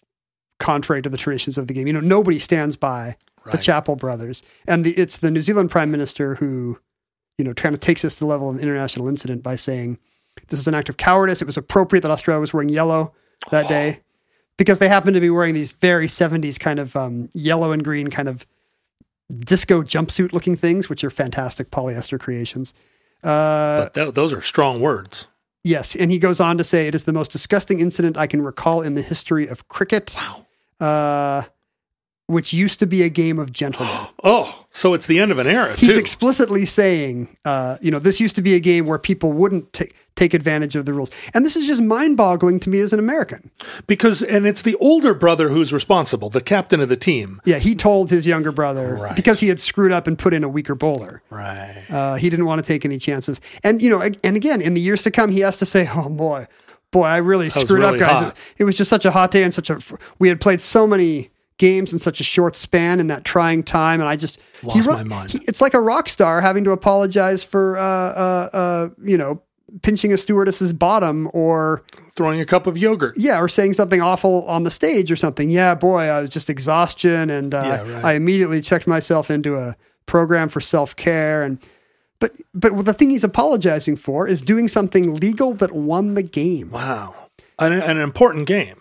contrary 0.61 1.03
to 1.03 1.09
the 1.09 1.17
traditions 1.17 1.59
of 1.59 1.67
the 1.67 1.75
game. 1.75 1.87
You 1.87 1.93
know, 1.93 2.01
nobody 2.01 2.39
stands 2.39 2.77
by 2.77 3.17
the 3.45 3.51
Right. 3.51 3.61
Chappell 3.61 3.97
brothers, 3.97 4.43
and 4.69 4.85
the, 4.85 4.93
it's 4.93 5.17
the 5.17 5.31
New 5.31 5.43
Zealand 5.43 5.69
Prime 5.69 5.91
Minister 5.91 6.37
who, 6.37 6.79
you 7.39 7.45
know, 7.45 7.55
kind 7.55 7.75
of 7.75 7.81
takes 7.81 8.03
this 8.03 8.15
to 8.17 8.21
the 8.21 8.27
level 8.27 8.49
of 8.49 8.55
an 8.55 8.63
international 8.63 9.09
incident 9.09 9.43
by 9.43 9.57
saying, 9.57 9.99
"This 10.49 10.61
is 10.61 10.67
an 10.69 10.75
act 10.75 10.89
of 10.89 10.97
cowardice. 10.97 11.41
It 11.43 11.47
was 11.47 11.57
appropriate 11.57 12.03
that 12.03 12.11
Australia 12.11 12.41
was 12.41 12.53
wearing 12.53 12.69
yellow 12.69 13.13
that 13.51 13.69
day." 13.69 14.01
because 14.59 14.79
they 14.79 14.87
happened 14.89 15.15
to 15.15 15.21
be 15.21 15.31
wearing 15.31 15.55
these 15.55 15.73
very 15.73 16.07
70s 16.07 16.61
kind 16.61 16.79
of 16.79 16.95
um, 16.95 17.29
yellow 17.33 17.73
and 17.73 17.83
green 17.83 18.09
kind 18.09 18.29
of 18.29 18.47
disco 19.35 19.83
jumpsuit 19.83 20.33
looking 20.33 20.57
things, 20.57 20.89
which 20.89 21.03
are 21.03 21.11
fantastic 21.11 21.71
polyester 21.71 22.21
creations. 22.21 22.75
Uh, 23.25 23.85
But 23.85 23.95
th- 23.95 24.15
those 24.15 24.33
are 24.33 24.43
strong 24.43 24.81
words. 24.81 25.27
yes. 25.65 25.97
And 25.97 26.11
he 26.13 26.19
goes 26.19 26.39
on 26.39 26.59
to 26.59 26.65
say, 26.65 26.87
it 26.87 26.95
is 26.95 27.05
the 27.05 27.13
most 27.15 27.33
disgusting 27.33 27.81
incident 27.81 28.17
I 28.19 28.27
can 28.27 28.43
recall 28.43 28.83
in 28.83 28.95
the 28.95 29.03
history 29.03 29.49
of 29.49 29.67
cricket. 29.69 30.15
Wow. 30.17 30.47
Uh, 30.87 31.43
which 32.27 32.53
used 32.53 32.79
to 32.79 32.87
be 32.87 33.03
a 33.03 33.09
game 33.09 33.39
of 33.39 33.53
gentlemen. 33.53 33.95
Oh, 34.23 34.67
so 34.71 34.95
it's 34.95 35.07
the 35.07 35.19
end 35.19 35.33
of 35.33 35.39
an 35.39 35.49
era 35.49 35.75
He's 35.77 35.95
too. 35.95 35.99
explicitly 35.99 36.65
saying, 36.67 37.37
uh, 37.45 37.79
you 37.81 37.91
know, 37.91 37.99
this 37.99 38.21
used 38.21 38.37
to 38.37 38.43
be 38.43 38.55
a 38.55 38.61
game 38.61 38.87
where 38.87 38.99
people 38.99 39.33
wouldn't 39.33 39.73
ta- 39.73 39.87
take 40.15 40.35
advantage 40.35 40.77
of 40.77 40.85
the 40.85 40.93
rules. 40.93 41.11
And 41.35 41.45
this 41.45 41.57
is 41.57 41.67
just 41.67 41.81
mind 41.83 42.17
boggling 42.17 42.61
to 42.61 42.71
me 42.71 42.81
as 42.81 42.93
an 42.93 42.99
American. 42.99 43.51
because, 43.87 44.23
and 44.23 44.47
it's 44.47 44.63
the 44.63 44.75
older 44.77 45.15
brother 45.15 45.49
who's 45.49 45.73
responsible, 45.73 46.29
the 46.29 46.41
captain 46.43 46.81
of 46.81 46.89
the 46.89 46.97
team. 46.97 47.41
Yeah, 47.45 47.59
he 47.59 47.75
told 47.75 48.11
his 48.11 48.27
younger 48.27 48.53
brother 48.53 48.97
Right. 48.97 49.17
because 49.17 49.41
he 49.41 49.49
had 49.49 49.59
screwed 49.59 49.91
up 49.93 50.07
and 50.07 50.19
put 50.19 50.35
in 50.35 50.45
a 50.45 50.49
weaker 50.49 50.75
bowler. 50.75 51.23
Right. 51.31 51.85
Uh, 51.91 52.15
he 52.17 52.29
didn't 52.31 52.45
want 52.47 52.61
to 52.63 52.67
take 52.67 52.85
any 52.85 52.99
chances. 52.99 53.41
And 53.65 53.81
you 53.81 53.89
know, 53.91 54.03
and 54.03 54.37
again, 54.37 54.61
in 54.61 54.75
the 54.75 54.81
years 54.81 55.03
to 55.05 55.11
come, 55.11 55.31
he 55.31 55.41
has 55.41 55.57
to 55.59 55.67
say, 55.67 55.89
"Oh 55.95 56.09
boy, 56.11 56.47
boy, 56.91 57.05
I 57.05 57.17
really 57.19 57.47
was 57.47 57.55
screwed 57.55 57.81
really 57.81 58.01
up, 58.01 58.09
guys. 58.09 58.23
It, 58.29 58.35
it 58.59 58.65
was 58.65 58.77
just 58.77 58.91
such 58.91 59.05
a 59.05 59.11
hot 59.11 59.31
day 59.31 59.43
and 59.43 59.53
such 59.55 59.71
a. 59.71 59.79
We 60.19 60.29
had 60.29 60.41
played 60.41 60.61
so 60.61 60.87
many 60.87 61.31
games 61.59 61.93
in 61.93 61.99
such 62.01 62.21
a 62.21 62.25
short 62.25 62.55
span 62.57 63.01
in 63.01 63.07
that 63.07 63.25
trying 63.25 63.63
time, 63.63 64.01
and 64.01 64.09
I 64.09 64.17
just 64.17 64.39
Lost 64.63 64.87
wrote- 64.87 64.97
my 64.99 65.05
mind. 65.05 65.31
he- 65.33 65.41
it's 65.47 65.61
like 65.61 65.75
a 65.75 65.81
rock 65.81 66.09
star 66.09 66.41
having 66.41 66.65
to 66.65 66.73
apologize 66.73 67.43
for, 67.45 67.79
uh, 67.79 67.83
uh, 67.83 68.49
uh, 68.53 68.89
you 69.03 69.17
know." 69.17 69.43
Pinching 69.81 70.13
a 70.13 70.19
stewardess's 70.19 70.73
bottom, 70.73 71.31
or 71.33 71.83
Throwing 72.15 72.41
a 72.41 72.45
cup 72.45 72.67
of 72.67 72.77
yogurt. 72.77 73.15
yeah, 73.17 73.41
or 73.41 73.49
saying 73.49 73.73
something 73.73 74.03
awful 74.03 74.45
on 74.47 74.65
the 74.65 74.71
stage 74.71 75.11
or 75.11 75.17
something. 75.17 75.49
Yeah, 75.49 75.75
boy, 75.75 76.03
I 76.03 76.21
was 76.21 76.29
just 76.29 76.51
exhaustion, 76.51 77.31
and 77.31 77.55
uh, 77.55 77.63
Yeah, 77.65 77.93
right. 77.95 78.05
I 78.05 78.13
immediately 78.15 78.61
checked 78.61 78.87
myself 78.87 79.31
into 79.31 79.57
a 79.57 79.75
program 80.05 80.49
for 80.51 80.61
self 80.61 80.95
care. 80.95 81.43
And 81.43 81.59
but 82.21 82.33
but 82.53 82.85
the 82.85 82.93
thing 82.93 83.11
he's 83.11 83.25
apologizing 83.25 83.97
for 83.97 84.29
is 84.29 84.43
doing 84.43 84.69
something 84.69 85.15
legal 85.15 85.55
that 85.55 85.73
won 85.73 86.15
the 86.15 86.23
game. 86.23 86.71
Wow. 86.71 87.15
An, 87.59 87.73
an 87.73 87.99
important 87.99 88.47
game. 88.47 88.77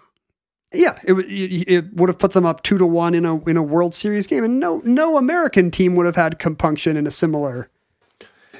Yeah, 0.73 0.97
it, 1.05 1.13
it, 1.13 1.71
it 1.71 1.93
would 1.93 2.07
have 2.09 2.19
put 2.19 2.31
them 2.33 2.45
up 2.45 2.63
two 2.63 2.77
to 2.77 2.85
one 2.85 3.13
in 3.15 3.25
a 3.25 3.41
in 3.45 3.57
a 3.57 3.63
World 3.63 3.93
Series 3.95 4.27
game, 4.27 4.43
and 4.43 4.59
no 4.59 4.81
no 4.85 5.17
American 5.17 5.71
team 5.71 5.95
would 5.95 6.05
have 6.05 6.15
had 6.17 6.37
compunction 6.39 6.95
in 6.97 7.07
a 7.07 7.11
similar 7.11 7.69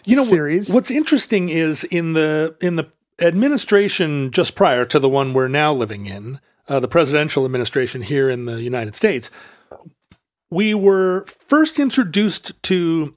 You 0.06 0.16
know, 0.16 0.24
series. 0.24 0.74
what's 0.74 0.92
interesting 0.92 1.50
is 1.50 1.84
in 1.86 2.14
the 2.14 2.56
in 2.62 2.76
the 2.76 2.92
administration 3.20 4.32
just 4.32 4.56
prior 4.56 4.86
to 4.86 5.00
the 5.00 5.10
one 5.10 5.34
we're 5.34 5.48
now 5.48 5.74
living 5.74 6.06
in, 6.08 6.40
uh, 6.68 6.80
the 6.80 6.88
presidential 6.88 7.46
administration 7.46 8.02
here 8.02 8.30
in 8.30 8.46
the 8.46 8.62
United 8.62 8.96
States, 8.96 9.30
we 10.50 10.74
were 10.74 11.26
first 11.48 11.80
introduced 11.80 12.62
to 12.64 13.16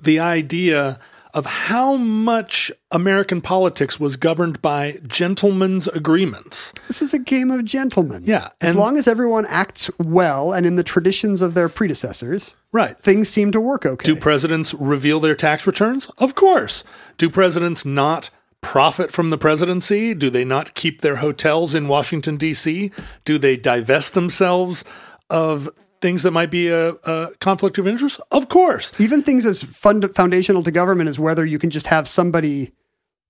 the 0.00 0.18
idea 0.18 0.98
of 1.34 1.46
how 1.46 1.96
much 1.96 2.70
American 2.92 3.40
politics 3.40 3.98
was 3.98 4.16
governed 4.16 4.62
by 4.62 5.00
gentlemen's 5.06 5.88
agreements. 5.88 6.72
This 6.86 7.02
is 7.02 7.12
a 7.12 7.18
game 7.18 7.50
of 7.50 7.64
gentlemen. 7.64 8.22
Yeah, 8.24 8.50
as 8.60 8.76
long 8.76 8.96
as 8.96 9.08
everyone 9.08 9.44
acts 9.48 9.90
well 9.98 10.52
and 10.52 10.64
in 10.64 10.76
the 10.76 10.84
traditions 10.84 11.42
of 11.42 11.54
their 11.54 11.68
predecessors, 11.68 12.54
Right. 12.74 12.98
things 12.98 13.28
seem 13.28 13.52
to 13.52 13.60
work 13.60 13.86
okay. 13.86 14.04
Do 14.04 14.16
presidents 14.16 14.74
reveal 14.74 15.20
their 15.20 15.36
tax 15.36 15.64
returns? 15.64 16.10
Of 16.18 16.34
course. 16.34 16.82
Do 17.18 17.30
presidents 17.30 17.84
not 17.84 18.30
profit 18.62 19.12
from 19.12 19.30
the 19.30 19.38
presidency? 19.38 20.12
Do 20.12 20.28
they 20.28 20.44
not 20.44 20.74
keep 20.74 21.00
their 21.00 21.16
hotels 21.16 21.72
in 21.74 21.86
Washington, 21.86 22.36
D.C.? 22.36 22.90
Do 23.24 23.38
they 23.38 23.56
divest 23.56 24.14
themselves 24.14 24.84
of 25.30 25.68
things 26.00 26.24
that 26.24 26.32
might 26.32 26.50
be 26.50 26.66
a, 26.66 26.94
a 27.04 27.28
conflict 27.38 27.78
of 27.78 27.86
interest? 27.86 28.20
Of 28.32 28.48
course. 28.48 28.90
even 28.98 29.22
things 29.22 29.46
as 29.46 29.62
fund- 29.62 30.12
foundational 30.14 30.64
to 30.64 30.72
government 30.72 31.08
as 31.08 31.18
whether 31.18 31.46
you 31.46 31.60
can 31.60 31.70
just 31.70 31.86
have 31.86 32.08
somebody 32.08 32.72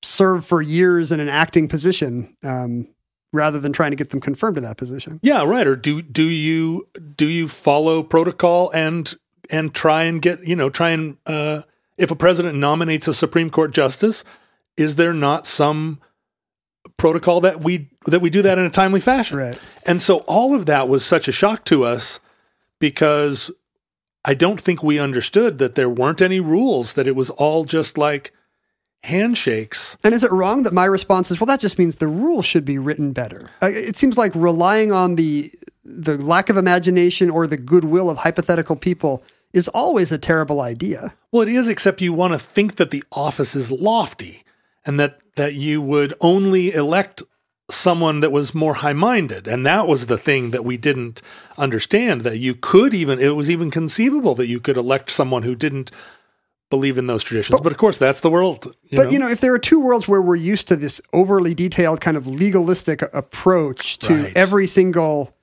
serve 0.02 0.46
for 0.46 0.62
years 0.62 1.12
in 1.12 1.20
an 1.20 1.28
acting 1.28 1.68
position 1.68 2.34
um, 2.42 2.88
rather 3.32 3.60
than 3.60 3.72
trying 3.74 3.90
to 3.90 3.96
get 3.96 4.08
them 4.10 4.20
confirmed 4.20 4.54
to 4.56 4.60
that 4.62 4.78
position. 4.78 5.20
Yeah, 5.22 5.42
right. 5.44 5.66
Or 5.66 5.76
do 5.76 6.00
do 6.00 6.24
you 6.24 6.88
do 7.16 7.26
you 7.26 7.48
follow 7.48 8.02
protocol 8.02 8.70
and 8.72 9.14
and 9.50 9.74
try 9.74 10.04
and 10.04 10.20
get 10.20 10.46
you 10.46 10.56
know 10.56 10.70
try 10.70 10.90
and 10.90 11.16
uh, 11.26 11.62
if 11.96 12.10
a 12.10 12.16
president 12.16 12.56
nominates 12.58 13.08
a 13.08 13.14
Supreme 13.14 13.50
Court 13.50 13.72
justice, 13.72 14.24
is 14.76 14.96
there 14.96 15.14
not 15.14 15.46
some 15.46 16.00
protocol 16.96 17.40
that 17.40 17.60
we 17.60 17.90
that 18.06 18.20
we 18.20 18.30
do 18.30 18.42
that 18.42 18.58
in 18.58 18.64
a 18.64 18.70
timely 18.70 19.00
fashion? 19.00 19.38
Right. 19.38 19.58
And 19.86 20.00
so 20.00 20.18
all 20.20 20.54
of 20.54 20.66
that 20.66 20.88
was 20.88 21.04
such 21.04 21.28
a 21.28 21.32
shock 21.32 21.64
to 21.66 21.84
us 21.84 22.20
because 22.78 23.50
I 24.24 24.34
don't 24.34 24.60
think 24.60 24.82
we 24.82 24.98
understood 24.98 25.58
that 25.58 25.74
there 25.74 25.88
weren't 25.88 26.22
any 26.22 26.40
rules, 26.40 26.94
that 26.94 27.06
it 27.06 27.14
was 27.14 27.30
all 27.30 27.64
just 27.64 27.98
like 27.98 28.32
handshakes. 29.02 29.98
And 30.02 30.14
is 30.14 30.24
it 30.24 30.32
wrong 30.32 30.62
that 30.62 30.72
my 30.72 30.86
response 30.86 31.30
is, 31.30 31.38
well, 31.38 31.46
that 31.46 31.60
just 31.60 31.78
means 31.78 31.96
the 31.96 32.08
rules 32.08 32.46
should 32.46 32.64
be 32.64 32.78
written 32.78 33.12
better? 33.12 33.50
Uh, 33.62 33.68
it 33.70 33.96
seems 33.96 34.16
like 34.16 34.34
relying 34.34 34.92
on 34.92 35.16
the 35.16 35.52
the 35.84 36.16
lack 36.16 36.48
of 36.48 36.56
imagination 36.56 37.28
or 37.28 37.46
the 37.46 37.58
goodwill 37.58 38.08
of 38.08 38.16
hypothetical 38.18 38.74
people 38.74 39.22
is 39.54 39.68
always 39.68 40.12
a 40.12 40.18
terrible 40.18 40.60
idea. 40.60 41.14
Well, 41.32 41.42
it 41.42 41.48
is, 41.48 41.68
except 41.68 42.00
you 42.00 42.12
want 42.12 42.32
to 42.32 42.38
think 42.38 42.76
that 42.76 42.90
the 42.90 43.04
office 43.12 43.54
is 43.54 43.70
lofty 43.70 44.44
and 44.84 44.98
that, 45.00 45.18
that 45.36 45.54
you 45.54 45.80
would 45.80 46.14
only 46.20 46.72
elect 46.72 47.22
someone 47.70 48.20
that 48.20 48.30
was 48.30 48.54
more 48.54 48.74
high 48.74 48.92
minded. 48.92 49.46
And 49.48 49.64
that 49.64 49.88
was 49.88 50.06
the 50.06 50.18
thing 50.18 50.50
that 50.50 50.64
we 50.64 50.76
didn't 50.76 51.22
understand 51.56 52.20
that 52.20 52.38
you 52.38 52.54
could 52.54 52.92
even, 52.92 53.18
it 53.18 53.36
was 53.36 53.48
even 53.48 53.70
conceivable 53.70 54.34
that 54.34 54.48
you 54.48 54.60
could 54.60 54.76
elect 54.76 55.10
someone 55.10 55.44
who 55.44 55.54
didn't 55.54 55.90
believe 56.70 56.98
in 56.98 57.06
those 57.06 57.22
traditions. 57.22 57.60
But, 57.60 57.72
of 57.72 57.78
course, 57.78 57.98
that's 57.98 58.20
the 58.20 58.30
world. 58.30 58.74
You 58.90 58.96
but 58.96 59.04
know? 59.04 59.10
you 59.10 59.18
know, 59.18 59.28
if 59.28 59.40
there 59.40 59.54
are 59.54 59.58
two 59.58 59.80
worlds 59.80 60.06
where 60.08 60.20
we're 60.20 60.34
used 60.34 60.68
to 60.68 60.76
this 60.76 61.00
overly 61.12 61.54
detailed 61.54 62.00
kind 62.00 62.16
of 62.16 62.26
legalistic 62.26 63.02
approach 63.14 63.98
to 64.00 64.24
Right. 64.24 64.36
every 64.36 64.66
single 64.66 65.33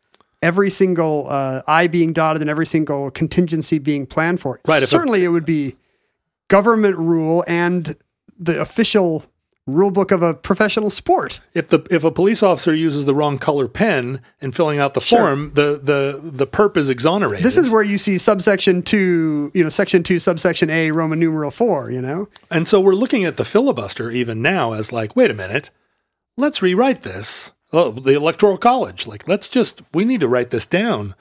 every 0.42 0.70
single 0.70 1.28
uh, 1.30 1.62
I 1.68 1.88
being 1.88 2.14
dotted 2.14 2.42
and 2.42 2.50
every 2.50 2.66
single 2.66 3.12
contingency 3.12 3.80
being 3.80 4.06
planned 4.06 4.39
for, 4.42 4.60
Right, 4.68 4.78
if 4.84 4.89
a- 4.89 4.92
certainly 4.92 5.24
it 5.24 5.30
would 5.30 5.46
be 5.46 5.76
government 6.48 6.98
rule 6.98 7.44
and 7.48 7.96
the 8.39 8.60
official 8.60 9.26
rule 9.68 9.92
book 9.92 10.10
of 10.12 10.24
a 10.24 10.34
professional 10.34 10.89
sport. 10.89 11.39
if 11.54 11.68
the 11.70 11.86
if 11.92 12.04
a 12.04 12.10
police 12.12 12.42
officer 12.42 12.74
uses 12.74 13.06
the 13.06 13.14
wrong 13.14 13.38
color 13.38 13.68
pen 13.68 14.20
in 14.42 14.52
filling 14.52 14.80
out 14.80 14.96
the 14.96 15.00
Sure. 15.00 15.20
form, 15.20 15.52
the 15.54 15.80
the 15.82 16.20
the 16.24 16.48
perp 16.48 16.76
is 16.76 16.89
exonerated. 16.89 17.46
This 17.46 17.58
is 17.58 17.70
where 17.70 17.84
you 17.84 18.00
see 18.00 18.18
subsection 18.18 18.82
two, 18.82 19.52
you 19.54 19.64
know, 19.64 19.70
section 19.70 20.02
two, 20.02 20.20
subsection 20.20 20.72
A, 20.72 20.89
Roman 20.92 21.20
numeral 21.20 21.52
four, 21.52 21.92
you 21.92 22.02
know? 22.02 22.28
And 22.50 22.68
so 22.68 22.82
we're 22.82 22.96
looking 22.96 23.24
at 23.24 23.38
the 23.38 23.46
filibuster 23.46 24.10
even 24.10 24.42
now 24.42 24.74
as 24.74 24.92
like, 24.92 25.16
wait 25.16 25.30
a 25.30 25.36
minute, 25.36 25.70
let's 26.38 26.64
rewrite 26.64 27.04
this. 27.04 27.52
Oh, 27.74 27.91
the 27.91 28.13
electoral 28.15 28.57
college, 28.57 29.07
like 29.07 29.28
let's 29.28 29.47
just 29.47 29.82
we 29.93 30.03
need 30.05 30.19
to 30.22 30.28
write 30.28 30.49
this 30.49 30.67
down. 30.67 31.15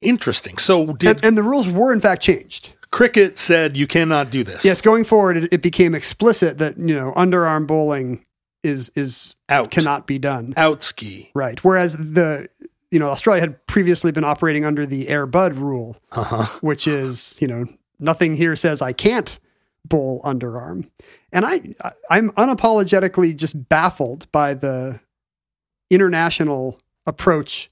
Interesting. 0.00 0.58
So 0.58 0.86
did 0.94 1.16
And, 1.16 1.24
and 1.24 1.38
the 1.38 1.42
rules 1.42 1.68
were 1.68 1.92
in 1.92 2.00
fact 2.00 2.22
changed. 2.22 2.74
cricket 2.90 3.38
said 3.38 3.76
you 3.76 3.86
cannot 3.86 4.30
do 4.30 4.42
this? 4.44 4.64
Yes, 4.64 4.80
going 4.80 5.04
forward, 5.04 5.36
it, 5.36 5.52
it 5.52 5.62
became 5.62 5.94
explicit 5.94 6.58
that, 6.58 6.78
you 6.78 6.94
know, 6.94 7.12
underarm 7.16 7.66
bowling 7.66 8.24
is, 8.62 8.90
is, 8.94 9.36
Out. 9.48 9.70
cannot 9.70 10.06
be 10.06 10.18
done. 10.18 10.54
out 10.56 10.82
ski. 10.82 11.30
Right. 11.34 11.62
Whereas 11.64 11.96
the, 11.96 12.48
you 12.90 12.98
know, 12.98 13.06
Australia 13.08 13.40
had 13.40 13.66
previously 13.66 14.10
been 14.12 14.24
operating 14.24 14.64
under 14.64 14.84
the 14.86 15.08
Air 15.08 15.26
Bud 15.26 15.56
rule, 15.56 15.96
Uh 16.12 16.24
huh. 16.24 16.58
which 16.60 16.86
is, 16.86 17.36
you 17.40 17.46
know, 17.48 17.66
nothing 17.98 18.34
here 18.34 18.56
says 18.56 18.80
I 18.82 18.92
can't 18.92 19.38
bowl 19.84 20.20
underarm. 20.24 20.88
And 21.32 21.44
I- 21.44 21.74
I'm 22.10 22.30
unapologetically 22.32 23.36
just 23.36 23.68
baffled 23.68 24.30
by 24.32 24.54
the 24.54 25.00
international 25.90 26.80
approach 27.06 27.68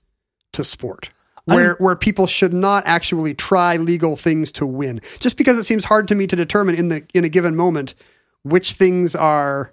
to 0.53 0.65
sport. 0.65 1.11
Where, 1.45 1.77
where 1.77 1.97
people 1.97 2.27
should 2.27 2.53
not 2.53 2.85
actually 2.85 3.33
try 3.33 3.79
legal 3.79 4.17
things 4.17 4.53
to 4.53 4.67
win, 4.67 5.01
just 5.19 5.39
because 5.39 5.57
it 5.57 5.65
seems 5.65 5.87
hard 5.87 6.07
to 6.09 6.15
me 6.15 6.27
to 6.27 6.37
determine 6.37 6.75
in 6.75 6.91
the 6.91 7.07
in 7.15 7.25
a 7.25 7.31
given 7.31 7.57
moment 7.57 7.95
which 8.43 8.73
things 8.73 9.15
are 9.15 9.73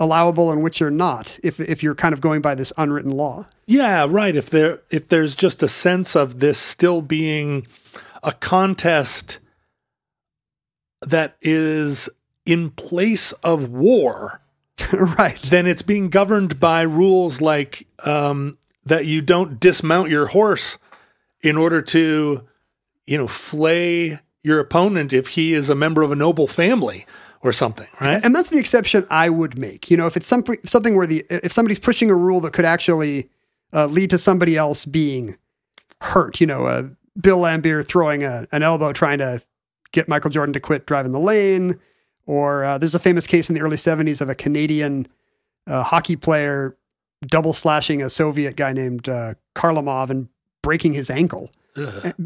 allowable 0.00 0.50
and 0.50 0.62
which 0.62 0.82
are 0.82 0.90
not. 0.90 1.38
If 1.44 1.60
if 1.60 1.82
you're 1.82 1.94
kind 1.94 2.12
of 2.12 2.20
going 2.22 2.40
by 2.40 2.54
this 2.54 2.72
unwritten 2.78 3.12
law, 3.12 3.46
Yeah, 3.66 4.06
right. 4.08 4.34
If 4.34 4.50
there 4.50 4.80
if 4.90 5.08
there's 5.08 5.34
just 5.34 5.62
a 5.62 5.68
sense 5.68 6.16
of 6.16 6.40
this 6.40 6.58
still 6.58 7.02
being 7.02 7.66
a 8.22 8.32
contest 8.32 9.38
that 11.06 11.36
is 11.40 12.08
in 12.44 12.70
place 12.70 13.32
of 13.44 13.70
war, 13.70 14.41
right? 14.92 15.40
then 15.42 15.66
it's 15.66 15.82
being 15.82 16.08
governed 16.08 16.58
by 16.58 16.82
rules 16.82 17.40
like 17.40 17.86
um, 18.04 18.58
that 18.84 19.06
you 19.06 19.20
don't 19.20 19.60
dismount 19.60 20.10
your 20.10 20.26
horse 20.26 20.78
in 21.42 21.56
order 21.56 21.82
to, 21.82 22.46
you 23.06 23.18
know, 23.18 23.26
flay 23.26 24.20
your 24.42 24.58
opponent 24.58 25.12
if 25.12 25.28
he 25.28 25.54
is 25.54 25.70
a 25.70 25.74
member 25.74 26.02
of 26.02 26.10
a 26.10 26.16
noble 26.16 26.46
family 26.46 27.06
or 27.42 27.52
something, 27.52 27.88
right? 28.00 28.24
And 28.24 28.34
that's 28.34 28.48
the 28.48 28.58
exception 28.58 29.06
I 29.10 29.28
would 29.28 29.58
make. 29.58 29.90
You 29.90 29.96
know, 29.96 30.06
if 30.06 30.16
it's 30.16 30.26
something 30.26 30.56
something 30.64 30.96
where 30.96 31.06
the 31.06 31.24
if 31.28 31.52
somebody's 31.52 31.78
pushing 31.78 32.10
a 32.10 32.14
rule 32.14 32.40
that 32.40 32.52
could 32.52 32.64
actually 32.64 33.30
uh, 33.72 33.86
lead 33.86 34.10
to 34.10 34.18
somebody 34.18 34.56
else 34.56 34.84
being 34.84 35.36
hurt, 36.00 36.40
you 36.40 36.46
know, 36.46 36.66
uh, 36.66 36.88
Bill 37.20 37.38
Laimbeer 37.38 37.86
throwing 37.86 38.24
a, 38.24 38.46
an 38.52 38.62
elbow 38.62 38.92
trying 38.92 39.18
to 39.18 39.42
get 39.92 40.08
Michael 40.08 40.30
Jordan 40.30 40.52
to 40.54 40.60
quit 40.60 40.86
driving 40.86 41.12
the 41.12 41.20
lane, 41.20 41.78
or 42.26 42.64
uh, 42.64 42.78
there's 42.78 42.94
a 42.94 43.00
famous 43.00 43.26
case 43.26 43.48
in 43.48 43.54
the 43.54 43.60
early 43.60 43.76
'70s 43.76 44.20
of 44.20 44.28
a 44.28 44.34
Canadian 44.34 45.06
uh, 45.66 45.82
hockey 45.82 46.16
player 46.16 46.76
double 47.22 47.52
slashing 47.52 48.02
a 48.02 48.10
Soviet 48.10 48.56
guy 48.56 48.72
named 48.72 49.08
uh, 49.08 49.34
Kharlamov 49.54 50.10
and 50.10 50.28
breaking 50.62 50.94
his 50.94 51.10
ankle, 51.10 51.50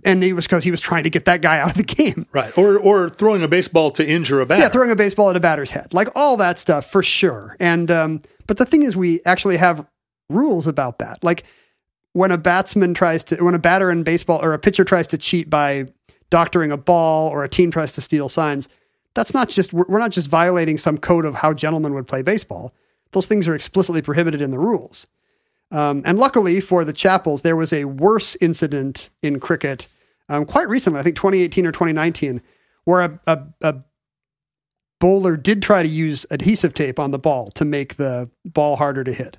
and 0.05 0.25
it 0.25 0.33
was 0.33 0.47
because 0.47 0.65
he 0.65 0.71
was 0.71 0.81
trying 0.81 1.05
to 1.05 1.11
get 1.11 1.25
that 1.27 1.43
guy 1.43 1.59
out 1.59 1.71
of 1.71 1.77
the 1.77 1.83
game. 1.83 2.27
Right. 2.33 2.57
Or 2.57 2.79
or 2.79 3.09
throwing 3.09 3.43
a 3.43 3.49
baseball 3.49 3.91
to 3.93 4.07
injure 4.07 4.41
a 4.41 4.47
batter. 4.47 4.63
Yeah, 4.63 4.69
throwing 4.69 4.91
a 4.91 4.97
baseball 4.97 5.31
at 5.31 5.37
a 5.37 5.41
batter's 5.41 5.71
head, 5.71 5.93
like 5.93 6.09
all 6.15 6.37
that 6.39 6.59
stuff 6.59 6.87
for 6.91 7.03
sure. 7.03 7.57
And 7.61 7.91
um, 7.91 8.23
but 8.47 8.59
the 8.59 8.65
thing 8.65 8.83
is, 8.83 8.97
we 8.97 9.21
actually 9.25 9.57
have 9.57 9.87
rules 10.29 10.67
about 10.67 10.99
that. 10.99 11.23
Like 11.23 11.45
when 12.13 12.31
a 12.31 12.39
batsman 12.39 12.95
tries 12.95 13.23
to, 13.25 13.37
when 13.45 13.55
a 13.55 13.59
batter 13.59 13.91
in 13.91 14.03
baseball 14.03 14.43
or 14.43 14.55
a 14.55 14.59
pitcher 14.59 14.85
tries 14.85 15.07
to 15.09 15.19
cheat 15.19 15.51
by 15.51 15.87
doctoring 16.31 16.73
a 16.73 16.77
ball, 16.77 17.29
or 17.29 17.45
a 17.45 17.49
team 17.49 17.71
tries 17.71 17.93
to 17.93 18.01
steal 18.01 18.29
signs. 18.29 18.69
That's 19.17 19.35
not 19.35 19.49
just 19.49 19.73
we're 19.73 19.99
not 19.99 20.13
just 20.13 20.29
violating 20.29 20.79
some 20.79 20.99
code 20.99 21.25
of 21.25 21.35
how 21.35 21.53
gentlemen 21.53 21.95
would 21.95 22.07
play 22.07 22.23
baseball. 22.23 22.73
Those 23.13 23.27
things 23.27 23.49
are 23.49 23.55
explicitly 23.55 24.03
prohibited 24.03 24.41
in 24.41 24.53
the 24.53 24.59
rules. 24.59 25.09
Um, 25.73 26.03
and 26.05 26.19
luckily 26.19 26.61
for 26.61 26.85
the 26.85 26.93
Chappells, 26.93 27.43
there 27.43 27.57
was 27.57 27.73
a 27.73 27.87
worse 27.87 28.37
incident 28.41 29.11
in 29.23 29.41
cricket 29.41 29.89
um, 30.29 30.45
quite 30.45 30.69
recently, 30.69 31.01
I 31.01 31.03
think 31.03 31.17
2018 31.17 31.67
or 31.67 31.73
2019, 31.73 32.43
where 32.85 33.03
a, 33.03 33.21
a, 33.27 33.43
a 33.63 33.77
bowler 34.99 35.37
did 35.37 35.63
try 35.63 35.83
to 35.83 35.89
use 35.89 36.27
adhesive 36.31 36.75
tape 36.75 36.99
on 36.99 37.11
the 37.11 37.19
ball 37.19 37.51
to 37.53 37.65
make 37.65 37.97
the 37.97 38.31
ball 38.45 38.77
harder 38.77 39.05
to 39.05 39.13
hit. 39.13 39.39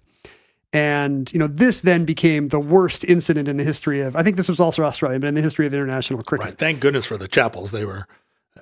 And, 0.74 1.32
you 1.34 1.40
know, 1.40 1.48
this 1.48 1.80
then 1.80 2.06
became 2.06 2.50
the 2.50 2.60
worst 2.60 3.04
incident 3.06 3.48
in 3.48 3.58
the 3.58 3.64
history 3.64 4.02
of, 4.02 4.16
I 4.16 4.24
think 4.24 4.36
this 4.36 4.50
was 4.50 4.60
also 4.60 4.84
Australia, 4.84 5.20
but 5.20 5.28
in 5.28 5.36
the 5.36 5.42
history 5.42 5.66
of 5.66 5.74
international 5.74 6.22
cricket. 6.24 6.46
Right. 6.46 6.58
Thank 6.58 6.82
goodness 6.82 7.06
for 7.06 7.18
the 7.18 7.28
Chappells. 7.28 7.72
They 7.72 7.86
were 7.86 8.06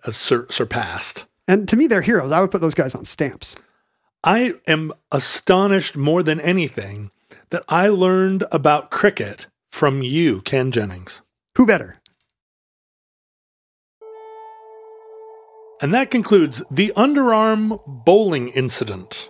Uh, 0.03 0.11
sur- 0.11 0.47
surpassed. 0.49 1.25
And 1.47 1.67
to 1.67 1.75
me, 1.75 1.85
they're 1.87 2.01
heroes. 2.01 2.31
I 2.31 2.41
would 2.41 2.49
put 2.51 2.61
those 2.61 2.73
guys 2.73 2.95
on 2.95 3.05
stamps. 3.05 3.55
I 4.23 4.53
am 4.67 4.91
astonished 5.11 5.95
more 5.95 6.23
than 6.23 6.41
anything 6.41 7.11
that 7.51 7.63
I 7.69 7.89
learned 7.89 8.43
about 8.51 8.89
cricket 8.89 9.45
from 9.69 10.01
you, 10.01 10.41
Ken 10.41 10.71
Jennings. 10.71 11.21
Who 11.57 11.67
better? 11.67 11.97
And 15.81 15.93
that 15.93 16.09
concludes 16.09 16.63
the 16.71 16.93
underarm 16.95 17.81
bowling 17.85 18.47
incident. 18.49 19.27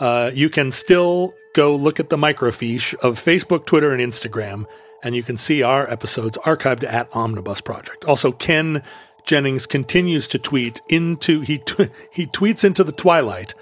uh, 0.00 0.30
you 0.34 0.50
can 0.50 0.70
still 0.70 1.32
go 1.54 1.74
look 1.74 1.98
at 1.98 2.10
the 2.10 2.18
microfiche 2.18 2.92
of 2.96 3.18
Facebook, 3.18 3.64
Twitter, 3.64 3.90
and 3.90 4.02
Instagram, 4.02 4.66
and 5.02 5.16
you 5.16 5.22
can 5.22 5.38
see 5.38 5.62
our 5.62 5.90
episodes 5.90 6.36
archived 6.44 6.84
at 6.84 7.08
Omnibus 7.16 7.62
Project. 7.62 8.04
Also, 8.04 8.30
Ken 8.30 8.82
Jennings 9.24 9.64
continues 9.64 10.28
to 10.28 10.38
tweet 10.38 10.82
into 10.90 11.40
he 11.40 11.56
tw- 11.56 11.90
he 12.12 12.26
tweets 12.26 12.64
into 12.64 12.84
the 12.84 12.92
twilight. 12.92 13.54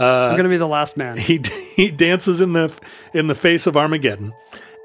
I'm 0.00 0.32
going 0.32 0.42
to 0.42 0.48
be 0.48 0.56
the 0.56 0.66
last 0.66 0.96
man. 0.96 1.16
He 1.16 1.38
he 1.76 1.92
dances 1.92 2.40
in 2.40 2.54
the 2.54 2.72
in 3.14 3.28
the 3.28 3.36
face 3.36 3.68
of 3.68 3.76
Armageddon 3.76 4.32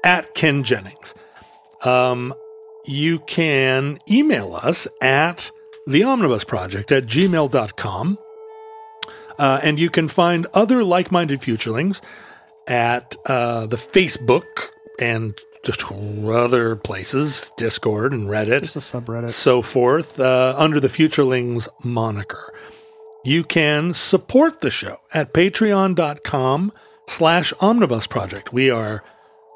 at 0.04 0.32
Ken 0.36 0.62
Jennings. 0.62 1.12
Um, 1.84 2.34
you 2.86 3.18
can 3.20 3.98
email 4.08 4.54
us 4.54 4.86
at 5.00 5.50
the 5.86 6.04
Omnibus 6.04 6.44
Project 6.44 6.92
at 6.92 7.06
gmail.com. 7.06 8.18
Uh, 9.38 9.60
and 9.62 9.78
you 9.78 9.90
can 9.90 10.08
find 10.08 10.46
other 10.54 10.82
like 10.82 11.12
minded 11.12 11.40
futurelings 11.40 12.00
at 12.66 13.16
uh, 13.26 13.66
the 13.66 13.76
Facebook 13.76 14.44
and 14.98 15.38
just 15.62 15.84
other 15.90 16.76
places, 16.76 17.52
Discord 17.56 18.12
and 18.12 18.28
Reddit 18.28 18.60
Just 18.62 18.76
a 18.76 18.78
subreddit. 18.78 19.30
so 19.30 19.62
forth, 19.62 20.18
uh, 20.20 20.54
under 20.56 20.78
the 20.78 20.88
Futurelings 20.88 21.68
moniker. 21.84 22.54
You 23.24 23.42
can 23.42 23.92
support 23.92 24.60
the 24.60 24.70
show 24.70 24.98
at 25.12 25.34
patreon.com 25.34 26.72
slash 27.08 27.52
omnibus 27.60 28.06
project. 28.06 28.52
We 28.52 28.70
are 28.70 29.02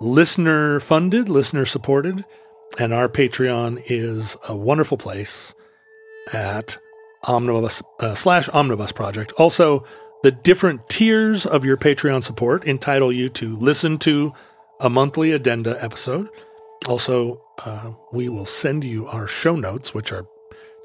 listener 0.00 0.80
funded, 0.80 1.28
listener 1.28 1.64
supported, 1.64 2.24
and 2.78 2.92
our 2.92 3.08
Patreon 3.08 3.82
is 3.86 4.36
a 4.48 4.56
wonderful 4.56 4.96
place 4.96 5.54
at 6.32 6.78
omnibus 7.24 7.82
uh, 8.00 8.14
slash 8.14 8.48
omnibus 8.50 8.92
project. 8.92 9.32
Also, 9.32 9.84
the 10.22 10.30
different 10.30 10.88
tiers 10.88 11.46
of 11.46 11.64
your 11.64 11.76
Patreon 11.76 12.22
support 12.22 12.64
entitle 12.64 13.12
you 13.12 13.28
to 13.30 13.56
listen 13.56 13.98
to 13.98 14.32
a 14.80 14.90
monthly 14.90 15.32
addenda 15.32 15.82
episode. 15.82 16.28
Also, 16.86 17.42
uh, 17.64 17.92
we 18.12 18.28
will 18.28 18.46
send 18.46 18.84
you 18.84 19.06
our 19.06 19.26
show 19.26 19.56
notes, 19.56 19.92
which 19.94 20.12
are 20.12 20.26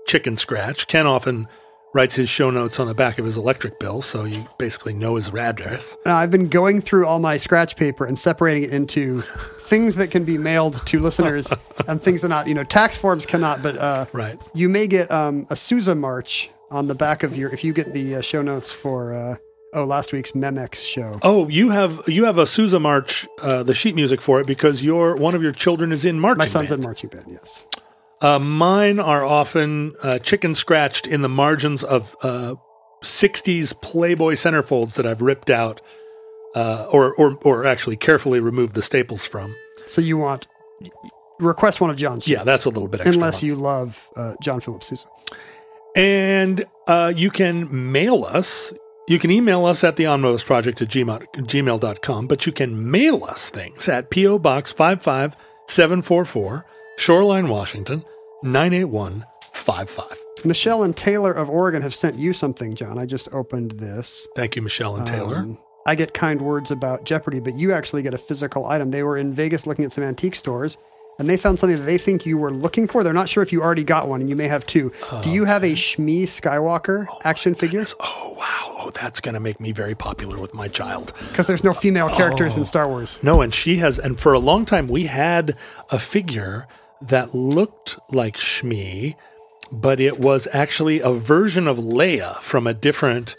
chicken 0.07 0.37
scratch. 0.37 0.87
Ken 0.87 1.07
often 1.07 1.47
writes 1.95 2.13
his 2.13 2.27
show 2.29 2.49
notes 2.49 2.77
on 2.79 2.87
the 2.87 2.93
back 2.93 3.17
of 3.17 3.25
his 3.25 3.37
electric 3.37 3.79
bill, 3.79 4.01
so 4.01 4.25
you 4.25 4.45
basically 4.57 4.93
know 4.93 5.15
his 5.15 5.29
address. 5.33 5.95
Now, 6.05 6.17
I've 6.17 6.29
been 6.29 6.49
going 6.49 6.81
through 6.81 7.07
all 7.07 7.19
my 7.19 7.37
scratch 7.37 7.77
paper 7.77 8.05
and 8.05 8.19
separating 8.19 8.63
it 8.63 8.73
into 8.73 9.21
things 9.61 9.95
that 9.95 10.11
can 10.11 10.25
be 10.25 10.37
mailed 10.37 10.85
to 10.85 10.99
listeners 10.99 11.47
and 11.87 12.03
things 12.03 12.21
that 12.21 12.27
not. 12.27 12.47
You 12.47 12.53
know, 12.53 12.65
tax 12.65 12.97
forms 12.97 13.25
cannot, 13.25 13.63
but 13.63 13.77
uh, 13.77 14.05
Right. 14.11 14.39
you 14.53 14.67
may 14.67 14.87
get 14.87 15.09
um, 15.09 15.47
a 15.49 15.55
Sousa 15.55 15.95
march 15.95 16.51
on 16.69 16.87
the 16.87 16.95
back 16.95 17.23
of 17.23 17.37
your 17.37 17.49
if 17.53 17.63
you 17.63 17.71
get 17.73 17.93
the 17.93 18.15
uh, 18.17 18.21
show 18.21 18.41
notes 18.41 18.71
for 18.73 19.13
uh, 19.13 19.35
oh 19.73 19.85
last 19.85 20.11
week's 20.11 20.31
Memex 20.31 20.75
show. 20.75 21.17
Oh, 21.21 21.47
you 21.47 21.69
have 21.69 22.01
you 22.07 22.25
have 22.25 22.37
a 22.39 22.45
Sousa 22.45 22.79
March, 22.79 23.25
uh, 23.41 23.63
the 23.63 23.73
sheet 23.73 23.95
music 23.95 24.19
for 24.21 24.41
it 24.41 24.47
because 24.47 24.83
your 24.83 25.15
one 25.15 25.33
of 25.33 25.41
your 25.41 25.53
children 25.53 25.93
is 25.93 26.03
in 26.03 26.19
marching. 26.19 26.39
My 26.39 26.45
son's 26.45 26.69
band. 26.71 26.81
in 26.81 26.83
marching 26.83 27.09
band. 27.09 27.25
Yes. 27.29 27.65
Uh, 28.21 28.39
mine 28.39 28.99
are 28.99 29.23
often 29.23 29.93
uh, 30.01 30.19
chicken 30.19 30.55
scratched 30.55 31.05
in 31.05 31.21
the 31.21 31.29
margins 31.29 31.83
of 31.83 32.15
uh, 32.21 32.55
60s 33.03 33.79
Playboy 33.81 34.33
centerfolds 34.33 34.93
that 34.93 35.05
I've 35.05 35.21
ripped 35.21 35.49
out 35.49 35.81
uh, 36.55 36.87
or, 36.91 37.13
or, 37.15 37.37
or 37.43 37.65
actually 37.65 37.97
carefully 37.97 38.39
removed 38.39 38.73
the 38.73 38.81
staples 38.81 39.25
from. 39.25 39.55
So 39.85 40.01
you 40.01 40.17
want 40.17 40.47
request 41.39 41.81
one 41.81 41.89
of 41.89 41.97
John's. 41.97 42.27
Yeah, 42.27 42.43
that's 42.43 42.65
a 42.65 42.69
little 42.69 42.87
bit 42.87 43.01
extra. 43.01 43.15
unless 43.15 43.43
you 43.43 43.55
love 43.55 44.09
uh, 44.15 44.35
John 44.41 44.61
Philip 44.61 44.83
Sousa. 44.83 45.07
And 45.95 46.65
uh, 46.87 47.13
you 47.15 47.29
can 47.29 47.91
mail 47.91 48.25
us. 48.25 48.73
You 49.07 49.19
can 49.19 49.31
email 49.31 49.65
us 49.65 49.83
at 49.83 49.97
the 49.97 50.07
Omnibus 50.07 50.43
Project 50.43 50.81
at 50.81 50.89
gmail, 50.89 51.25
gmail.com, 51.35 52.27
but 52.27 52.45
you 52.45 52.51
can 52.51 52.89
mail 52.89 53.23
us 53.23 53.49
things 53.49 53.87
at 53.87 54.09
P.O. 54.09 54.39
Box 54.39 54.71
55744, 54.71 56.65
Shoreline, 56.97 57.49
Washington, 57.49 58.03
98155. 58.43 60.19
Michelle 60.45 60.83
and 60.83 60.95
Taylor 60.95 61.31
of 61.31 61.49
Oregon 61.49 61.81
have 61.81 61.95
sent 61.95 62.15
you 62.15 62.33
something, 62.33 62.75
John. 62.75 62.97
I 62.99 63.05
just 63.05 63.27
opened 63.33 63.71
this. 63.71 64.27
Thank 64.35 64.55
you, 64.55 64.61
Michelle 64.61 64.95
and 64.95 65.07
Taylor. 65.07 65.37
Um, 65.37 65.57
I 65.85 65.95
get 65.95 66.13
kind 66.13 66.41
words 66.41 66.71
about 66.71 67.03
Jeopardy, 67.03 67.39
but 67.39 67.55
you 67.55 67.71
actually 67.73 68.01
get 68.01 68.13
a 68.13 68.17
physical 68.17 68.65
item. 68.65 68.91
They 68.91 69.03
were 69.03 69.17
in 69.17 69.33
Vegas 69.33 69.67
looking 69.67 69.85
at 69.85 69.91
some 69.91 70.03
antique 70.03 70.35
stores, 70.35 70.77
and 71.19 71.29
they 71.29 71.37
found 71.37 71.59
something 71.59 71.77
that 71.77 71.85
they 71.85 71.97
think 71.97 72.25
you 72.25 72.37
were 72.37 72.51
looking 72.51 72.87
for. 72.87 73.03
They're 73.03 73.13
not 73.13 73.29
sure 73.29 73.43
if 73.43 73.51
you 73.51 73.61
already 73.61 73.83
got 73.83 74.07
one, 74.07 74.19
and 74.21 74.29
you 74.29 74.35
may 74.35 74.47
have 74.47 74.65
two. 74.65 74.91
Do 75.21 75.29
you 75.29 75.45
have 75.45 75.63
a 75.63 75.73
Shmi 75.73 76.23
Skywalker 76.23 77.05
action 77.23 77.55
figure? 77.55 77.85
Oh 77.99 78.35
wow! 78.37 78.75
Oh, 78.79 78.91
that's 78.91 79.19
gonna 79.19 79.39
make 79.39 79.59
me 79.59 79.71
very 79.71 79.95
popular 79.95 80.39
with 80.39 80.53
my 80.53 80.67
child. 80.67 81.13
Because 81.29 81.47
there's 81.47 81.63
no 81.63 81.73
female 81.73 82.09
characters 82.09 82.55
Oh. 82.55 82.59
in 82.59 82.65
Star 82.65 82.87
Wars. 82.87 83.19
No, 83.23 83.41
and 83.41 83.53
she 83.53 83.77
has, 83.77 83.97
and 83.99 84.19
for 84.19 84.33
a 84.33 84.39
long 84.39 84.65
time 84.65 84.87
we 84.87 85.05
had 85.05 85.55
a 85.89 85.97
figure 85.99 86.67
that 87.09 87.33
looked 87.35 87.97
like 88.11 88.37
Shmi, 88.37 89.15
but 89.71 89.99
it 89.99 90.19
was 90.19 90.47
actually 90.53 90.99
a 90.99 91.11
version 91.11 91.67
of 91.67 91.77
Leia 91.77 92.39
from 92.41 92.67
a 92.67 92.73
different 92.73 93.35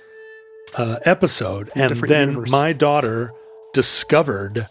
uh, 0.77 0.99
episode. 1.05 1.71
And 1.75 1.91
different 1.91 2.09
then 2.09 2.29
universe. 2.31 2.51
my 2.51 2.73
daughter 2.73 3.33
discovered 3.73 4.69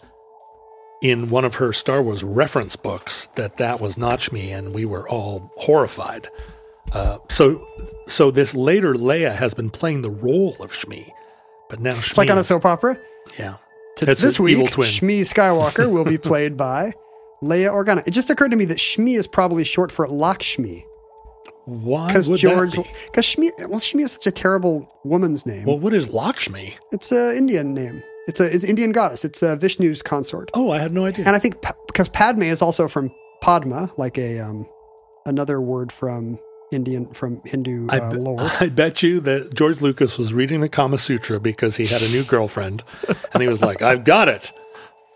in 1.02 1.28
one 1.28 1.44
of 1.44 1.56
her 1.56 1.72
Star 1.72 2.02
Wars 2.02 2.24
reference 2.24 2.74
books 2.76 3.28
that 3.34 3.58
that 3.58 3.80
was 3.80 3.96
not 3.96 4.20
Shmi, 4.20 4.56
and 4.56 4.74
we 4.74 4.84
were 4.84 5.08
all 5.08 5.52
horrified. 5.58 6.28
Uh, 6.92 7.18
so, 7.28 7.66
so 8.06 8.30
this 8.30 8.54
later 8.54 8.94
Leia 8.94 9.34
has 9.34 9.54
been 9.54 9.70
playing 9.70 10.02
the 10.02 10.10
role 10.10 10.56
of 10.60 10.72
Shmi, 10.72 11.10
but 11.68 11.80
now 11.80 11.96
It's 11.98 12.16
like 12.16 12.30
on 12.30 12.38
a 12.38 12.44
soap 12.44 12.64
opera. 12.64 12.98
yeah. 13.38 13.56
To 13.98 14.04
this 14.06 14.38
week. 14.38 14.58
Shmi 14.58 15.20
Skywalker 15.22 15.90
will 15.90 16.04
be 16.04 16.18
played 16.18 16.56
by 16.56 16.92
Leia 17.42 17.70
Organa. 17.70 18.06
It 18.06 18.12
just 18.12 18.30
occurred 18.30 18.50
to 18.50 18.56
me 18.56 18.64
that 18.66 18.78
Shmi 18.78 19.16
is 19.16 19.26
probably 19.26 19.64
short 19.64 19.92
for 19.92 20.08
Lakshmi. 20.08 20.86
Why 21.66 22.06
Because 22.06 22.28
George, 22.28 22.76
because 23.06 23.24
Shmi, 23.26 23.50
well, 23.68 23.80
Shmi 23.80 24.04
is 24.04 24.12
such 24.12 24.26
a 24.26 24.30
terrible 24.30 24.86
woman's 25.04 25.44
name. 25.46 25.64
Well, 25.64 25.78
what 25.78 25.92
is 25.92 26.10
Lakshmi? 26.10 26.76
it's 26.92 27.10
an 27.10 27.36
Indian 27.36 27.74
name. 27.74 28.02
It's 28.28 28.40
a 28.40 28.52
it's 28.52 28.64
Indian 28.64 28.92
goddess. 28.92 29.24
It's 29.24 29.42
uh, 29.42 29.56
Vishnu's 29.56 30.02
consort. 30.02 30.50
Oh, 30.54 30.70
I 30.70 30.78
had 30.78 30.92
no 30.92 31.06
idea. 31.06 31.26
And 31.26 31.36
I 31.36 31.38
think 31.38 31.64
because 31.86 32.08
Padme 32.08 32.42
is 32.42 32.62
also 32.62 32.88
from 32.88 33.12
Padma, 33.40 33.90
like 33.96 34.18
a 34.18 34.40
um, 34.40 34.68
another 35.26 35.60
word 35.60 35.92
from 35.92 36.38
Indian 36.72 37.12
from 37.12 37.40
Hindu 37.44 37.86
I, 37.90 37.98
uh, 37.98 38.12
be- 38.12 38.18
lore. 38.18 38.50
I 38.60 38.68
bet 38.68 39.02
you 39.02 39.20
that 39.20 39.54
George 39.54 39.80
Lucas 39.80 40.18
was 40.18 40.32
reading 40.34 40.60
the 40.60 40.68
Kama 40.68 40.98
Sutra 40.98 41.38
because 41.38 41.76
he 41.76 41.86
had 41.86 42.02
a 42.02 42.08
new 42.08 42.24
girlfriend, 42.24 42.82
and 43.32 43.42
he 43.42 43.48
was 43.48 43.60
like, 43.60 43.82
"I've 43.82 44.04
got 44.04 44.28
it. 44.28 44.52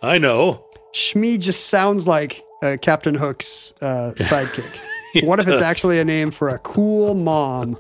I 0.03 0.18
know." 0.18 0.66
Shmi 0.95 1.38
just 1.41 1.66
sounds 1.68 2.07
like 2.07 2.45
uh, 2.62 2.76
Captain 2.80 3.14
Hook's 3.14 3.72
uh, 3.80 4.12
sidekick. 4.16 4.70
What 5.24 5.41
if 5.41 5.49
it's 5.49 5.61
actually 5.61 5.99
a 5.99 6.05
name 6.05 6.30
for 6.30 6.51
a 6.51 6.59
cool 6.59 7.16
mom 7.16 7.76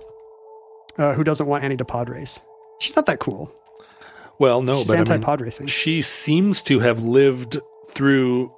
uh, 0.98 1.14
who 1.14 1.22
doesn't 1.22 1.46
want 1.46 1.62
Annie 1.62 1.76
to 1.76 1.84
pod 1.84 2.08
race? 2.08 2.40
She's 2.80 2.96
not 2.96 3.06
that 3.06 3.20
cool. 3.20 3.52
Well, 4.40 4.62
no, 4.62 4.78
She's 4.78 4.88
but 4.88 4.96
I 4.96 5.00
mean, 5.02 5.12
anti-pod 5.12 5.40
racing. 5.40 5.68
she 5.68 6.02
seems 6.02 6.60
to 6.62 6.80
have 6.80 7.04
lived 7.04 7.58
through 7.88 8.52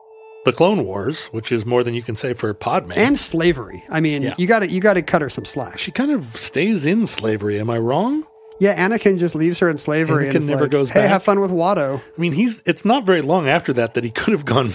the 0.46 0.52
Clone 0.54 0.86
Wars, 0.86 1.26
which 1.26 1.52
is 1.52 1.66
more 1.66 1.84
than 1.84 1.92
you 1.92 2.00
can 2.02 2.16
say 2.16 2.32
for 2.32 2.54
Podman, 2.54 2.96
And 2.96 3.20
slavery. 3.20 3.84
I 3.90 4.00
mean, 4.00 4.22
Yeah. 4.22 4.34
you 4.38 4.46
got 4.46 4.60
to 4.60 4.68
you 4.70 4.80
got 4.80 4.94
to 4.94 5.02
cut 5.02 5.20
her 5.20 5.28
some 5.28 5.44
slack. 5.44 5.78
she 5.78 5.90
kind 5.90 6.10
of 6.10 6.24
stays 6.24 6.86
in 6.86 7.06
slavery. 7.06 7.60
Am 7.60 7.68
I 7.68 7.76
wrong? 7.76 8.24
Yeah, 8.60 8.88
Anakin 8.88 9.18
just 9.18 9.34
leaves 9.34 9.58
her 9.60 9.68
in 9.68 9.76
slavery 9.78 10.26
and 10.28 10.34
Anakin 10.36 10.40
is 10.40 10.48
never 10.48 10.62
like, 10.62 10.70
goes 10.70 10.90
"Hey, 10.90 11.00
back." 11.00 11.10
have 11.10 11.22
fun 11.22 11.40
with 11.40 11.50
Watto." 11.50 11.98
I 12.00 12.20
mean, 12.20 12.32
he's. 12.32 12.62
It's 12.66 12.84
not 12.84 13.04
very 13.06 13.22
long 13.22 13.48
after 13.48 13.72
that 13.74 13.94
that 13.94 14.04
he 14.04 14.10
could 14.10 14.32
have 14.32 14.44
gone 14.44 14.72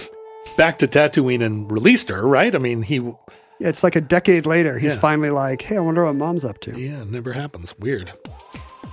back 0.56 0.78
to 0.80 0.86
Tatooine 0.88 1.42
and 1.44 1.70
released 1.70 2.08
her, 2.08 2.26
right? 2.26 2.54
I 2.54 2.58
mean, 2.58 2.82
he 2.82 3.12
it's 3.60 3.82
like 3.82 3.96
a 3.96 4.00
decade 4.00 4.46
later. 4.46 4.78
He's 4.78 4.94
Yeah. 4.94 5.00
finally 5.00 5.30
like, 5.30 5.62
"Hey, 5.62 5.76
I 5.76 5.80
wonder 5.80 6.04
what 6.04 6.14
Mom's 6.16 6.44
up 6.44 6.60
to." 6.60 6.78
Yeah, 6.78 7.02
it 7.02 7.10
never 7.10 7.32
happens. 7.32 7.74
Weird. 7.78 8.12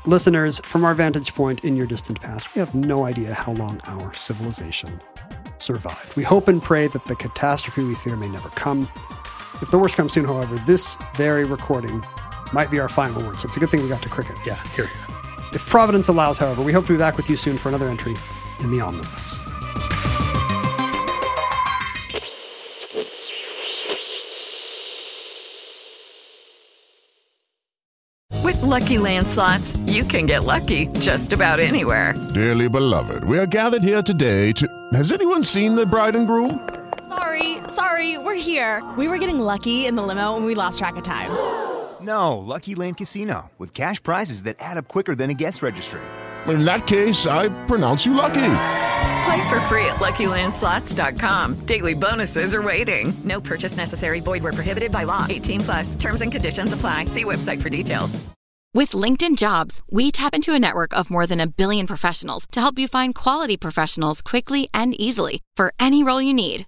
Listeners, 0.05 0.59
from 0.63 0.85
our 0.85 0.93
vantage 0.93 1.33
point 1.33 1.63
in 1.63 1.75
your 1.75 1.87
distant 1.87 2.21
past, 2.21 2.53
we 2.53 2.59
have 2.59 2.75
no 2.75 3.05
idea 3.05 3.33
how 3.33 3.53
long 3.53 3.81
our 3.87 4.13
civilization 4.13 5.01
survived. 5.57 6.15
We 6.15 6.21
hope 6.23 6.47
and 6.47 6.61
pray 6.61 6.87
that 6.87 7.05
the 7.07 7.15
catastrophe 7.15 7.83
we 7.83 7.95
fear 7.95 8.15
may 8.15 8.27
never 8.29 8.49
come. 8.49 8.87
If 9.61 9.71
the 9.71 9.79
worst 9.79 9.97
comes 9.97 10.13
soon, 10.13 10.25
however, 10.25 10.57
this 10.67 10.95
very 11.15 11.43
recording 11.43 12.03
might 12.55 12.71
be 12.71 12.79
our 12.79 12.89
final 12.89 13.21
word. 13.21 13.37
So 13.37 13.47
it's 13.47 13.57
a 13.57 13.59
good 13.59 13.69
thing 13.69 13.83
we 13.83 13.89
got 13.89 14.01
to 14.01 14.09
cricket. 14.09 14.37
Yeah, 14.45 14.63
here, 14.69 14.87
here. 14.87 15.15
If 15.53 15.65
Providence 15.67 16.07
allows, 16.07 16.39
however, 16.39 16.63
we 16.63 16.71
hope 16.71 16.87
to 16.87 16.93
be 16.93 16.97
back 16.97 17.17
with 17.17 17.29
you 17.29 17.37
soon 17.37 17.57
for 17.57 17.69
another 17.69 17.89
entry 17.89 18.15
in 18.61 18.71
the 18.71 18.81
Omnibus. 18.81 19.39
With 28.43 28.61
Lucky 28.61 28.97
Land 28.99 29.27
slots, 29.27 29.75
you 29.85 30.05
can 30.05 30.25
get 30.25 30.45
lucky 30.45 30.87
just 30.99 31.33
about 31.33 31.59
anywhere. 31.59 32.13
Dearly 32.33 32.69
beloved, 32.69 33.25
we 33.25 33.37
are 33.37 33.47
gathered 33.47 33.83
here 33.83 34.01
today 34.01 34.53
to. 34.53 34.67
Has 34.93 35.11
anyone 35.11 35.43
seen 35.43 35.75
the 35.75 35.85
bride 35.85 36.15
and 36.15 36.25
groom? 36.25 36.69
Sorry, 37.09 37.57
sorry, 37.67 38.17
we're 38.17 38.35
here. 38.35 38.81
We 38.97 39.07
were 39.07 39.17
getting 39.17 39.39
lucky 39.39 39.87
in 39.87 39.95
the 39.95 40.03
limo 40.03 40.37
and 40.37 40.45
we 40.45 40.55
lost 40.55 40.79
track 40.79 40.95
of 40.95 41.03
time. 41.03 41.74
No, 42.05 42.37
Lucky 42.37 42.75
Land 42.75 42.97
Casino, 42.97 43.49
with 43.57 43.73
cash 43.73 44.01
prizes 44.03 44.43
that 44.43 44.57
add 44.59 44.77
up 44.77 44.87
quicker 44.87 45.15
than 45.15 45.31
a 45.31 45.33
guest 45.33 45.63
registry. 45.63 46.01
In 46.45 46.63
that 46.65 46.85
case, 46.85 47.25
I 47.25 47.49
pronounce 47.65 48.05
you 48.05 48.13
lucky. 48.13 48.51
Play 49.25 49.49
for 49.49 49.59
free 49.61 49.85
at 49.85 49.95
LuckyLandSlots.com. 49.95 51.65
Daily 51.65 51.95
bonuses 51.95 52.53
are 52.53 52.61
waiting. 52.61 53.11
No 53.23 53.41
purchase 53.41 53.75
necessary. 53.75 54.19
Void 54.19 54.43
where 54.43 54.53
prohibited 54.53 54.91
by 54.91 55.03
law. 55.05 55.25
18 55.27 55.61
plus. 55.61 55.95
Terms 55.95 56.21
and 56.21 56.31
conditions 56.31 56.73
apply. 56.73 57.05
See 57.05 57.23
website 57.23 57.61
for 57.61 57.69
details. 57.69 58.23
With 58.75 58.91
LinkedIn 58.91 59.37
Jobs, 59.37 59.81
we 59.89 60.11
tap 60.11 60.33
into 60.35 60.53
a 60.53 60.59
network 60.59 60.93
of 60.93 61.09
more 61.09 61.25
than 61.25 61.39
a 61.39 61.47
billion 61.47 61.87
professionals 61.87 62.45
to 62.51 62.59
help 62.59 62.77
you 62.77 62.87
find 62.87 63.15
quality 63.15 63.57
professionals 63.57 64.21
quickly 64.21 64.69
and 64.73 64.93
easily 64.99 65.41
for 65.55 65.73
any 65.79 66.03
role 66.03 66.21
you 66.21 66.33
need. 66.33 66.67